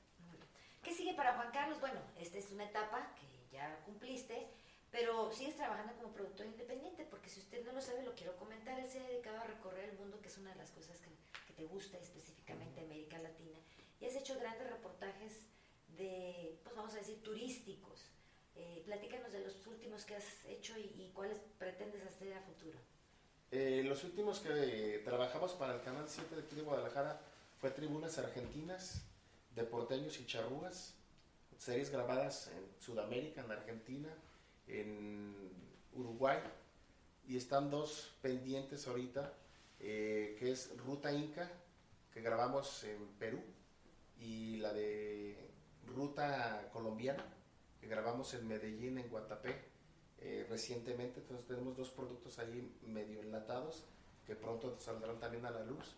¿Qué 0.82 0.92
sigue 0.92 1.14
para 1.14 1.36
Juan 1.36 1.50
Carlos? 1.52 1.80
Bueno, 1.80 2.00
esta 2.20 2.36
es 2.36 2.50
una 2.50 2.64
etapa 2.64 3.14
que 3.14 3.26
ya 3.50 3.80
cumpliste, 3.86 4.46
pero 4.90 5.32
sigues 5.32 5.56
trabajando 5.56 5.94
como 5.94 6.12
productor 6.12 6.44
independiente, 6.44 7.06
porque 7.08 7.30
si 7.30 7.40
usted 7.40 7.64
no 7.64 7.72
lo 7.72 7.80
sabe, 7.80 8.04
lo 8.04 8.14
quiero 8.14 8.36
comentar, 8.36 8.78
él 8.78 8.90
se 8.90 9.00
ha 9.00 9.08
dedicado 9.08 9.40
a 9.40 9.44
recorrer 9.44 9.88
el 9.88 9.98
mundo, 9.98 10.20
que 10.20 10.28
es 10.28 10.36
una 10.36 10.50
de 10.50 10.56
las 10.56 10.70
cosas 10.72 11.00
que, 11.00 11.08
que 11.46 11.54
te 11.54 11.64
gusta 11.64 11.96
específicamente 11.96 12.82
América 12.82 13.18
Latina, 13.20 13.58
y 14.02 14.04
has 14.04 14.16
hecho 14.16 14.38
grandes 14.38 14.68
reportajes 14.68 15.46
de, 15.96 16.60
pues 16.62 16.76
vamos 16.76 16.92
a 16.92 16.98
decir, 16.98 17.22
turísticos 17.22 18.11
eh, 18.57 18.82
platícanos 18.84 19.32
de 19.32 19.40
los 19.40 19.66
últimos 19.66 20.05
que 20.05 20.16
has 20.16 20.44
hecho 20.46 20.76
y, 20.78 21.11
cuáles 21.14 21.38
pretendes 21.59 22.03
hacer 22.05 22.34
a 22.34 22.40
futuro. 22.42 22.78
Eh, 23.50 23.82
los 23.84 24.03
últimos 24.05 24.40
que 24.40 25.03
trabajamos 25.05 25.53
para 25.53 25.74
el 25.74 25.82
Canal 25.82 26.09
7 26.09 26.34
de 26.34 26.42
aquí 26.42 26.57
de 26.57 26.62
Guadalajara 26.62 27.20
fue 27.59 27.70
Tribunas 27.70 28.18
Argentinas, 28.18 29.03
de 29.55 29.64
Porteños 29.64 30.18
y 30.18 30.26
Charrugas, 30.26 30.94
series 31.59 31.90
grabadas 31.90 32.48
en 32.48 32.82
Sudamérica, 32.82 33.42
en 33.42 33.53
Argentina, 33.53 34.09
en 34.66 35.50
Uruguay, 35.94 36.38
y 37.26 37.36
están 37.36 37.70
dos 37.70 38.14
pendientes 38.20 38.86
ahorita, 38.88 39.32
eh, 39.80 40.36
que 40.38 40.50
es 40.50 40.76
Ruta 40.78 41.12
Inca, 41.12 41.50
que 42.12 42.20
grabamos 42.20 42.84
en 42.84 43.07
Perú, 43.18 43.40
y 44.18 44.57
la 44.57 44.72
de 44.72 45.36
Ruta 45.86 46.68
Colombiana, 46.72 47.24
grabamos 47.86 48.32
en 48.34 48.46
Medellín, 48.48 48.98
en 48.98 49.08
Guatapé, 49.08 49.56
eh, 50.18 50.46
recientemente. 50.48 51.20
Entonces 51.20 51.46
tenemos 51.46 51.76
dos 51.76 51.90
productos 51.90 52.38
ahí 52.38 52.76
medio 52.82 53.20
enlatados 53.20 53.84
que 54.26 54.36
pronto 54.36 54.78
saldrán 54.80 55.18
también 55.18 55.44
a 55.46 55.50
la 55.50 55.62
luz. 55.64 55.94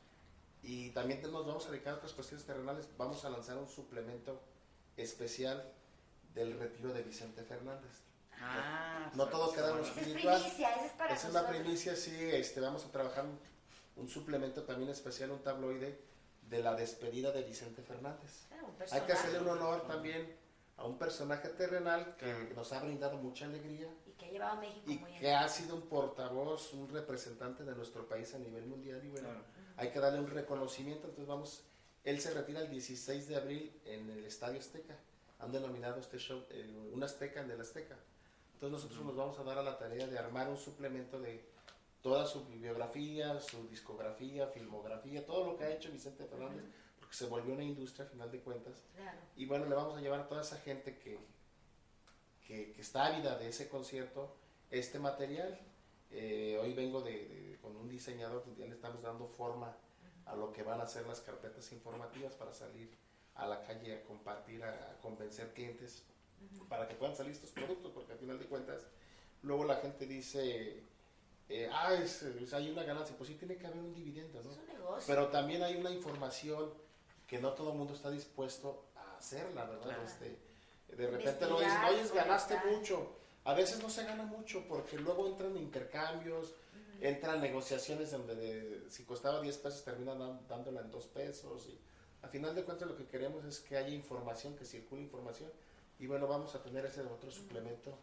Y 0.62 0.90
también 0.90 1.20
nos 1.30 1.46
vamos 1.46 1.66
a 1.66 1.70
dedicar 1.70 1.94
a 1.94 1.96
otras 1.96 2.12
cuestiones 2.12 2.46
terrenales. 2.46 2.88
Vamos 2.96 3.24
a 3.24 3.30
lanzar 3.30 3.58
un 3.58 3.68
suplemento 3.68 4.40
especial 4.96 5.72
del 6.34 6.58
retiro 6.58 6.92
de 6.92 7.02
Vicente 7.02 7.42
Fernández. 7.42 7.90
Ah, 8.40 9.10
no, 9.14 9.28
todo 9.28 9.52
queda 9.52 9.70
en 9.70 9.76
lo 9.76 9.82
Esa 9.82 9.90
es 9.92 9.96
espiritual. 9.98 10.40
primicia, 10.40 10.86
es 10.86 10.92
para 10.92 11.14
es 11.14 11.24
nosotros. 11.24 11.50
primicia, 11.56 11.96
sí. 11.96 12.16
Este, 12.18 12.60
vamos 12.60 12.84
a 12.84 12.90
trabajar 12.90 13.24
un, 13.26 13.38
un 14.02 14.08
suplemento 14.08 14.64
también 14.64 14.90
especial, 14.90 15.30
un 15.30 15.42
tabloide 15.42 16.00
de 16.48 16.62
la 16.62 16.74
despedida 16.74 17.30
de 17.30 17.42
Vicente 17.42 17.82
Fernández. 17.82 18.46
Ah, 18.52 18.84
Hay 18.92 19.00
que 19.02 19.12
hacerle 19.12 19.40
un 19.40 19.48
honor 19.48 19.86
también 19.86 20.34
a 20.76 20.84
un 20.84 20.98
personaje 20.98 21.48
terrenal 21.50 22.16
que 22.16 22.52
nos 22.54 22.72
ha 22.72 22.80
brindado 22.82 23.16
mucha 23.18 23.44
alegría 23.46 23.88
Y 24.06 24.10
que 24.12 24.26
ha 24.26 24.30
llevado 24.30 24.52
a 24.58 24.60
México 24.60 24.90
y 24.90 24.98
muy 24.98 25.12
que 25.18 25.32
ha 25.32 25.48
sido 25.48 25.76
un 25.76 25.82
portavoz, 25.82 26.72
un 26.72 26.88
representante 26.88 27.64
de 27.64 27.74
nuestro 27.74 28.08
país 28.08 28.34
a 28.34 28.38
nivel 28.38 28.66
mundial 28.66 29.00
y 29.04 29.08
bueno, 29.08 29.28
Claro. 29.28 29.44
hay 29.76 29.90
que 29.90 30.00
darle 30.00 30.20
un 30.20 30.28
reconocimiento, 30.28 31.06
entonces 31.06 31.26
vamos, 31.28 31.62
él 32.04 32.20
se 32.20 32.34
retira 32.34 32.60
el 32.60 32.70
16 32.70 33.28
de 33.28 33.36
abril 33.36 33.80
en 33.84 34.10
el 34.10 34.24
Estadio 34.24 34.58
Azteca, 34.58 34.96
han 35.38 35.52
denominado 35.52 36.00
este 36.00 36.18
show 36.18 36.42
eh, 36.50 36.90
un 36.92 37.02
Azteca 37.02 37.40
en 37.40 37.50
el 37.50 37.60
Azteca, 37.60 37.96
entonces 38.54 38.72
nosotros 38.84 39.04
nos 39.06 39.16
vamos 39.16 39.38
a 39.38 39.44
dar 39.44 39.58
a 39.58 39.62
la 39.62 39.78
tarea 39.78 40.06
de 40.06 40.18
armar 40.18 40.48
un 40.48 40.56
suplemento 40.56 41.20
de 41.20 41.44
toda 42.02 42.26
su 42.26 42.44
bibliografía, 42.46 43.40
su 43.40 43.66
discografía, 43.68 44.46
filmografía, 44.48 45.24
todo 45.24 45.46
lo 45.46 45.56
que 45.56 45.64
ha 45.64 45.70
hecho 45.72 45.90
Vicente 45.90 46.24
Fernández, 46.26 46.64
porque 47.14 47.24
se 47.24 47.26
volvió 47.26 47.54
una 47.54 47.62
industria 47.64 48.06
a 48.06 48.08
final 48.08 48.30
de 48.30 48.40
cuentas, 48.40 48.82
Claro. 48.96 49.18
y 49.36 49.46
bueno, 49.46 49.66
le 49.66 49.74
vamos 49.74 49.96
a 49.96 50.00
llevar 50.00 50.20
a 50.20 50.28
toda 50.28 50.42
esa 50.42 50.58
gente 50.58 50.98
que, 50.98 51.18
que, 52.46 52.72
que 52.72 52.80
está 52.80 53.06
ávida 53.06 53.38
de 53.38 53.48
ese 53.48 53.68
concierto 53.68 54.34
este 54.70 54.98
material. 54.98 55.58
Eh, 56.10 56.58
hoy 56.60 56.74
vengo 56.74 57.00
de, 57.02 57.12
de- 57.28 57.58
con 57.62 57.76
un 57.76 57.88
diseñador, 57.88 58.42
pues 58.42 58.56
ya 58.56 58.66
le 58.66 58.74
estamos 58.74 59.02
dando 59.02 59.26
forma 59.28 59.76
a 60.26 60.34
lo 60.36 60.52
que 60.52 60.62
van 60.62 60.80
a 60.80 60.86
ser 60.86 61.06
las 61.06 61.20
carpetas 61.20 61.70
informativas 61.72 62.34
para 62.34 62.52
salir 62.52 62.90
a 63.36 63.46
la 63.46 63.62
calle 63.62 63.94
a 63.96 64.02
compartir, 64.04 64.62
a, 64.64 64.70
a 64.92 64.98
convencer 65.00 65.52
clientes 65.54 66.02
para 66.68 66.86
que 66.88 66.94
puedan 66.94 67.16
salir 67.16 67.32
estos 67.32 67.50
productos, 67.50 67.90
porque 67.92 68.12
al 68.12 68.18
final 68.18 68.38
de 68.38 68.46
cuentas, 68.46 68.82
luego 69.42 69.64
la 69.64 69.76
gente 69.76 70.06
dice, 70.06 70.82
eh, 71.48 71.68
ah, 71.72 71.94
es, 71.94 72.22
es- 72.22 72.52
hay 72.52 72.70
una 72.70 72.82
ganancia, 72.84 73.16
pues 73.16 73.28
sí 73.28 73.34
tiene 73.36 73.56
que 73.56 73.66
haber 73.66 73.78
un 73.78 73.94
dividendo, 73.94 74.42
¿no? 74.42 74.50
Es 74.52 74.58
un 74.58 74.66
negocio. 74.66 75.04
Pero 75.06 75.28
también 75.28 75.62
hay 75.62 75.76
una 75.76 75.90
información 75.90 76.72
que 77.34 77.40
no 77.40 77.52
todo 77.52 77.72
el 77.72 77.78
mundo 77.78 77.94
está 77.94 78.10
dispuesto 78.12 78.84
a 78.94 79.16
hacerla, 79.16 79.64
¿verdad? 79.64 79.82
Claro. 79.86 80.04
Este, 80.04 80.38
de 80.96 81.06
repente 81.10 81.46
lo 81.46 81.58
dicen, 81.58 81.76
oye, 81.88 82.08
ganaste 82.14 82.54
conectar". 82.54 82.72
mucho. 82.78 83.16
A 83.44 83.54
veces 83.54 83.82
no 83.82 83.90
se 83.90 84.04
gana 84.04 84.22
mucho 84.24 84.64
porque 84.68 84.96
luego 84.98 85.26
entran 85.26 85.56
intercambios, 85.56 86.54
entran 87.00 87.40
negociaciones 87.40 88.12
donde 88.12 88.36
de- 88.36 88.88
si 88.90 89.02
costaba 89.02 89.40
10 89.40 89.58
pesos 89.58 89.82
terminan 89.84 90.46
dándola 90.48 90.80
en 90.82 90.90
2 90.92 91.06
pesos. 91.06 91.66
Y 91.66 91.76
a 92.22 92.28
final 92.28 92.54
de 92.54 92.62
cuentas 92.62 92.86
lo 92.86 92.96
que 92.96 93.06
queremos 93.06 93.44
es 93.44 93.58
que 93.58 93.76
haya 93.76 93.88
información, 93.88 94.54
que 94.56 94.64
circule 94.64 95.02
información. 95.02 95.50
Y 95.98 96.06
bueno, 96.06 96.28
vamos 96.28 96.54
a 96.54 96.62
tener 96.62 96.86
ese 96.86 97.02
otro 97.02 97.32
suplemento 97.32 97.98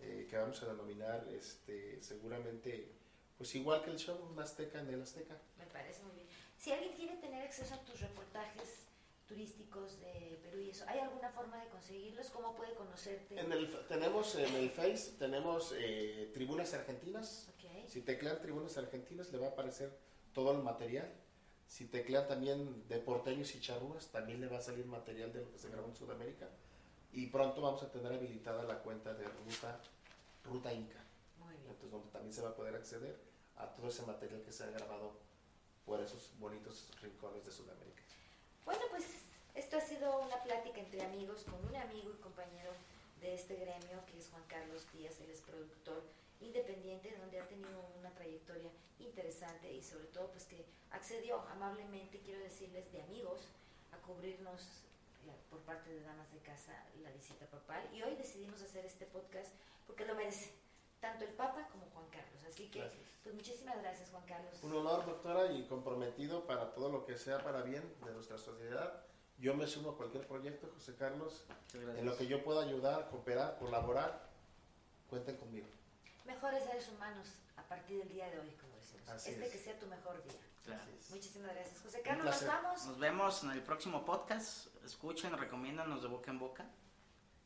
eh, 0.00 0.26
que 0.28 0.36
vamos 0.36 0.60
a 0.62 0.66
denominar 0.66 1.24
este, 1.30 2.02
seguramente, 2.02 2.90
pues 3.38 3.54
igual 3.54 3.84
que 3.84 3.90
el 3.92 3.98
show, 3.98 4.18
un 4.28 4.38
Azteca 4.40 4.80
en 4.80 4.88
el 4.90 5.02
Azteca. 5.02 5.36
Me 5.56 5.66
parece 5.66 6.02
muy 6.02 6.16
bien. 6.16 6.26
Si 6.62 6.70
alguien 6.70 6.92
quiere 6.92 7.16
tener 7.16 7.42
acceso 7.42 7.74
a 7.74 7.78
tus 7.78 7.98
reportajes 8.00 8.86
turísticos 9.26 9.98
de 9.98 10.38
Perú 10.44 10.60
y 10.60 10.70
eso, 10.70 10.84
¿hay 10.86 11.00
alguna 11.00 11.28
forma 11.30 11.60
de 11.60 11.68
conseguirlos? 11.68 12.30
¿Cómo 12.30 12.54
puede 12.54 12.72
conocerte? 12.74 13.36
En 13.36 13.50
el, 13.50 13.68
tenemos 13.88 14.36
en 14.36 14.54
el 14.54 14.70
Face, 14.70 15.14
tenemos 15.18 15.74
eh, 15.76 16.30
Tribunas 16.32 16.72
Argentinas. 16.72 17.48
Si 17.88 18.02
teclean 18.02 18.40
Tribunas 18.40 18.78
Argentinas 18.78 19.32
le 19.32 19.38
va 19.38 19.48
a 19.48 19.50
aparecer 19.50 19.98
todo 20.32 20.52
el 20.52 20.62
material. 20.62 21.12
Si 21.66 21.86
teclean 21.86 22.28
también 22.28 22.86
de 22.86 22.98
porteños 22.98 23.52
y 23.56 23.60
charrúas, 23.60 24.12
también 24.12 24.40
le 24.40 24.46
va 24.46 24.58
a 24.58 24.62
salir 24.62 24.86
material 24.86 25.32
de 25.32 25.40
lo 25.40 25.50
que 25.50 25.58
se 25.58 25.68
grabó 25.68 25.88
en 25.88 25.96
Sudamérica. 25.96 26.48
Y 27.12 27.26
pronto 27.26 27.60
vamos 27.60 27.82
a 27.82 27.90
tener 27.90 28.12
habilitada 28.12 28.62
la 28.62 28.78
cuenta 28.78 29.12
de 29.14 29.24
Ruta, 29.24 29.80
Ruta 30.44 30.72
Inca. 30.72 31.04
Muy 31.40 31.56
bien. 31.56 31.70
Entonces 31.70 31.90
donde 31.90 32.10
también 32.12 32.32
se 32.32 32.40
va 32.40 32.50
a 32.50 32.54
poder 32.54 32.76
acceder 32.76 33.18
a 33.56 33.66
todo 33.66 33.88
ese 33.88 34.06
material 34.06 34.42
que 34.42 34.52
se 34.52 34.62
ha 34.62 34.70
grabado 34.70 35.31
por 35.86 36.00
esos 36.00 36.30
bonitos 36.38 36.88
rincones 37.00 37.44
de 37.44 37.52
Sudamérica. 37.52 38.02
Bueno, 38.64 38.82
pues 38.90 39.04
esto 39.54 39.76
ha 39.76 39.80
sido 39.80 40.20
una 40.20 40.42
plática 40.42 40.80
entre 40.80 41.02
amigos 41.04 41.44
con 41.44 41.54
un 41.66 41.76
amigo 41.76 42.10
y 42.10 42.20
compañero 42.22 42.70
de 43.20 43.34
este 43.34 43.54
gremio 43.56 44.04
que 44.06 44.18
es 44.18 44.28
Juan 44.28 44.42
Carlos 44.48 44.86
Díaz, 44.92 45.18
él 45.20 45.30
es 45.30 45.40
productor 45.40 46.02
independiente 46.40 47.16
donde 47.18 47.38
ha 47.40 47.46
tenido 47.46 47.80
una 47.98 48.10
trayectoria 48.10 48.70
interesante 48.98 49.72
y 49.72 49.82
sobre 49.82 50.06
todo 50.06 50.28
pues 50.30 50.44
que 50.44 50.64
accedió 50.90 51.40
amablemente, 51.50 52.18
quiero 52.20 52.40
decirles, 52.40 52.90
de 52.92 53.02
amigos 53.02 53.42
a 53.92 53.96
cubrirnos 54.06 54.60
la- 55.26 55.36
por 55.50 55.60
parte 55.60 55.90
de 55.90 56.00
damas 56.02 56.32
de 56.32 56.40
casa 56.40 56.72
la 57.02 57.10
visita 57.10 57.46
papal 57.46 57.88
y 57.94 58.02
hoy 58.02 58.16
decidimos 58.16 58.60
hacer 58.62 58.84
este 58.84 59.06
podcast 59.06 59.52
porque 59.86 60.04
lo 60.04 60.14
merece 60.16 60.52
tanto 61.02 61.24
el 61.24 61.32
Papa 61.32 61.68
como 61.70 61.84
Juan 61.92 62.06
Carlos. 62.10 62.44
Así 62.48 62.68
que 62.70 62.78
Gracias. 62.78 63.02
pues 63.24 63.34
muchísimas 63.34 63.76
gracias 63.82 64.08
Juan 64.10 64.24
Carlos. 64.24 64.62
Un 64.62 64.76
honor, 64.76 65.04
doctora, 65.04 65.52
y 65.52 65.66
comprometido 65.66 66.46
para 66.46 66.72
todo 66.72 66.88
lo 66.90 67.04
que 67.04 67.18
sea 67.18 67.42
para 67.42 67.62
bien 67.62 67.82
de 68.06 68.12
nuestra 68.12 68.38
sociedad. 68.38 69.02
Yo 69.36 69.54
me 69.54 69.66
sumo 69.66 69.90
a 69.90 69.96
cualquier 69.96 70.26
proyecto, 70.28 70.70
José 70.72 70.94
Carlos, 70.94 71.44
gracias. 71.74 71.98
en 71.98 72.06
lo 72.06 72.16
que 72.16 72.28
yo 72.28 72.44
pueda 72.44 72.62
ayudar, 72.62 73.10
cooperar, 73.10 73.58
colaborar, 73.58 74.30
cuenten 75.10 75.36
conmigo. 75.36 75.66
Mejores 76.24 76.62
seres 76.62 76.88
humanos 76.88 77.26
a 77.56 77.62
partir 77.64 77.98
del 77.98 78.08
día 78.08 78.30
de 78.30 78.38
hoy, 78.38 78.50
como 78.60 78.76
decimos. 78.76 79.08
Así 79.08 79.30
este 79.30 79.46
es. 79.46 79.52
que 79.52 79.58
sea 79.58 79.78
tu 79.80 79.86
mejor 79.88 80.22
día. 80.22 80.40
Es. 80.64 81.10
Muchísimas 81.10 81.52
gracias. 81.52 81.82
José 81.82 82.00
Carlos, 82.02 82.24
nos 82.26 82.46
vamos. 82.46 82.86
Nos 82.86 82.98
vemos 83.00 83.42
en 83.42 83.50
el 83.50 83.62
próximo 83.62 84.04
podcast. 84.04 84.68
Escuchen, 84.84 85.36
recomiéndanos 85.36 86.00
de 86.02 86.08
boca 86.08 86.30
en 86.30 86.38
boca. 86.38 86.70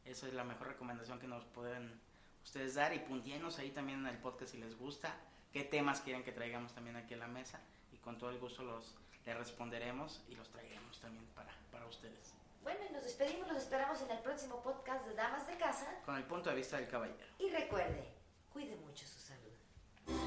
Esa 0.05 0.27
es 0.29 0.35
la 0.35 0.45
mejor 0.45 0.69
recomendación 0.69 1.19
que 1.19 1.27
nos 1.27 1.47
pueden 1.47 1.99
ustedes 2.47 2.75
dar 2.75 2.95
y 2.95 3.01
puntíenos 3.01 3.59
ahí 3.59 3.73
también 3.73 3.99
en 3.99 4.07
el 4.07 4.19
podcast 4.19 4.53
si 4.53 4.59
les 4.59 4.79
gusta, 4.79 5.13
qué 5.53 5.65
temas 5.65 6.01
quieren 6.01 6.23
que 6.23 6.31
traigamos 6.31 6.73
también 6.73 6.95
aquí 6.95 7.15
a 7.15 7.17
la 7.17 7.27
mesa 7.27 7.61
y 7.93 7.97
con 7.97 8.17
todo 8.19 8.31
el 8.31 8.39
gusto 8.39 8.63
los 8.63 8.95
les 9.27 9.37
responderemos 9.37 10.23
y 10.29 10.37
los 10.37 10.49
traeremos 10.51 11.01
también 11.01 11.27
para, 11.35 11.53
para 11.73 11.85
ustedes. 11.87 12.33
Bueno, 12.63 12.79
y 12.89 12.93
nos 12.93 13.03
despedimos, 13.03 13.49
los 13.49 13.57
esperamos 13.57 14.01
en 14.01 14.13
el 14.13 14.21
próximo 14.21 14.63
podcast 14.63 15.05
de 15.05 15.15
Damas 15.17 15.49
de 15.49 15.57
Casa. 15.57 16.01
Con 16.05 16.15
el 16.17 16.23
punto 16.23 16.49
de 16.49 16.55
vista 16.55 16.77
del 16.77 16.87
caballero. 16.87 17.27
Y 17.41 17.51
recuerde, 17.51 18.15
cuide 18.53 18.77
mucho 18.77 19.05
su 19.05 19.19
salud. 19.19 19.51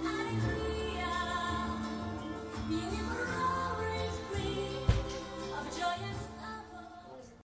Alegría, 0.06 1.08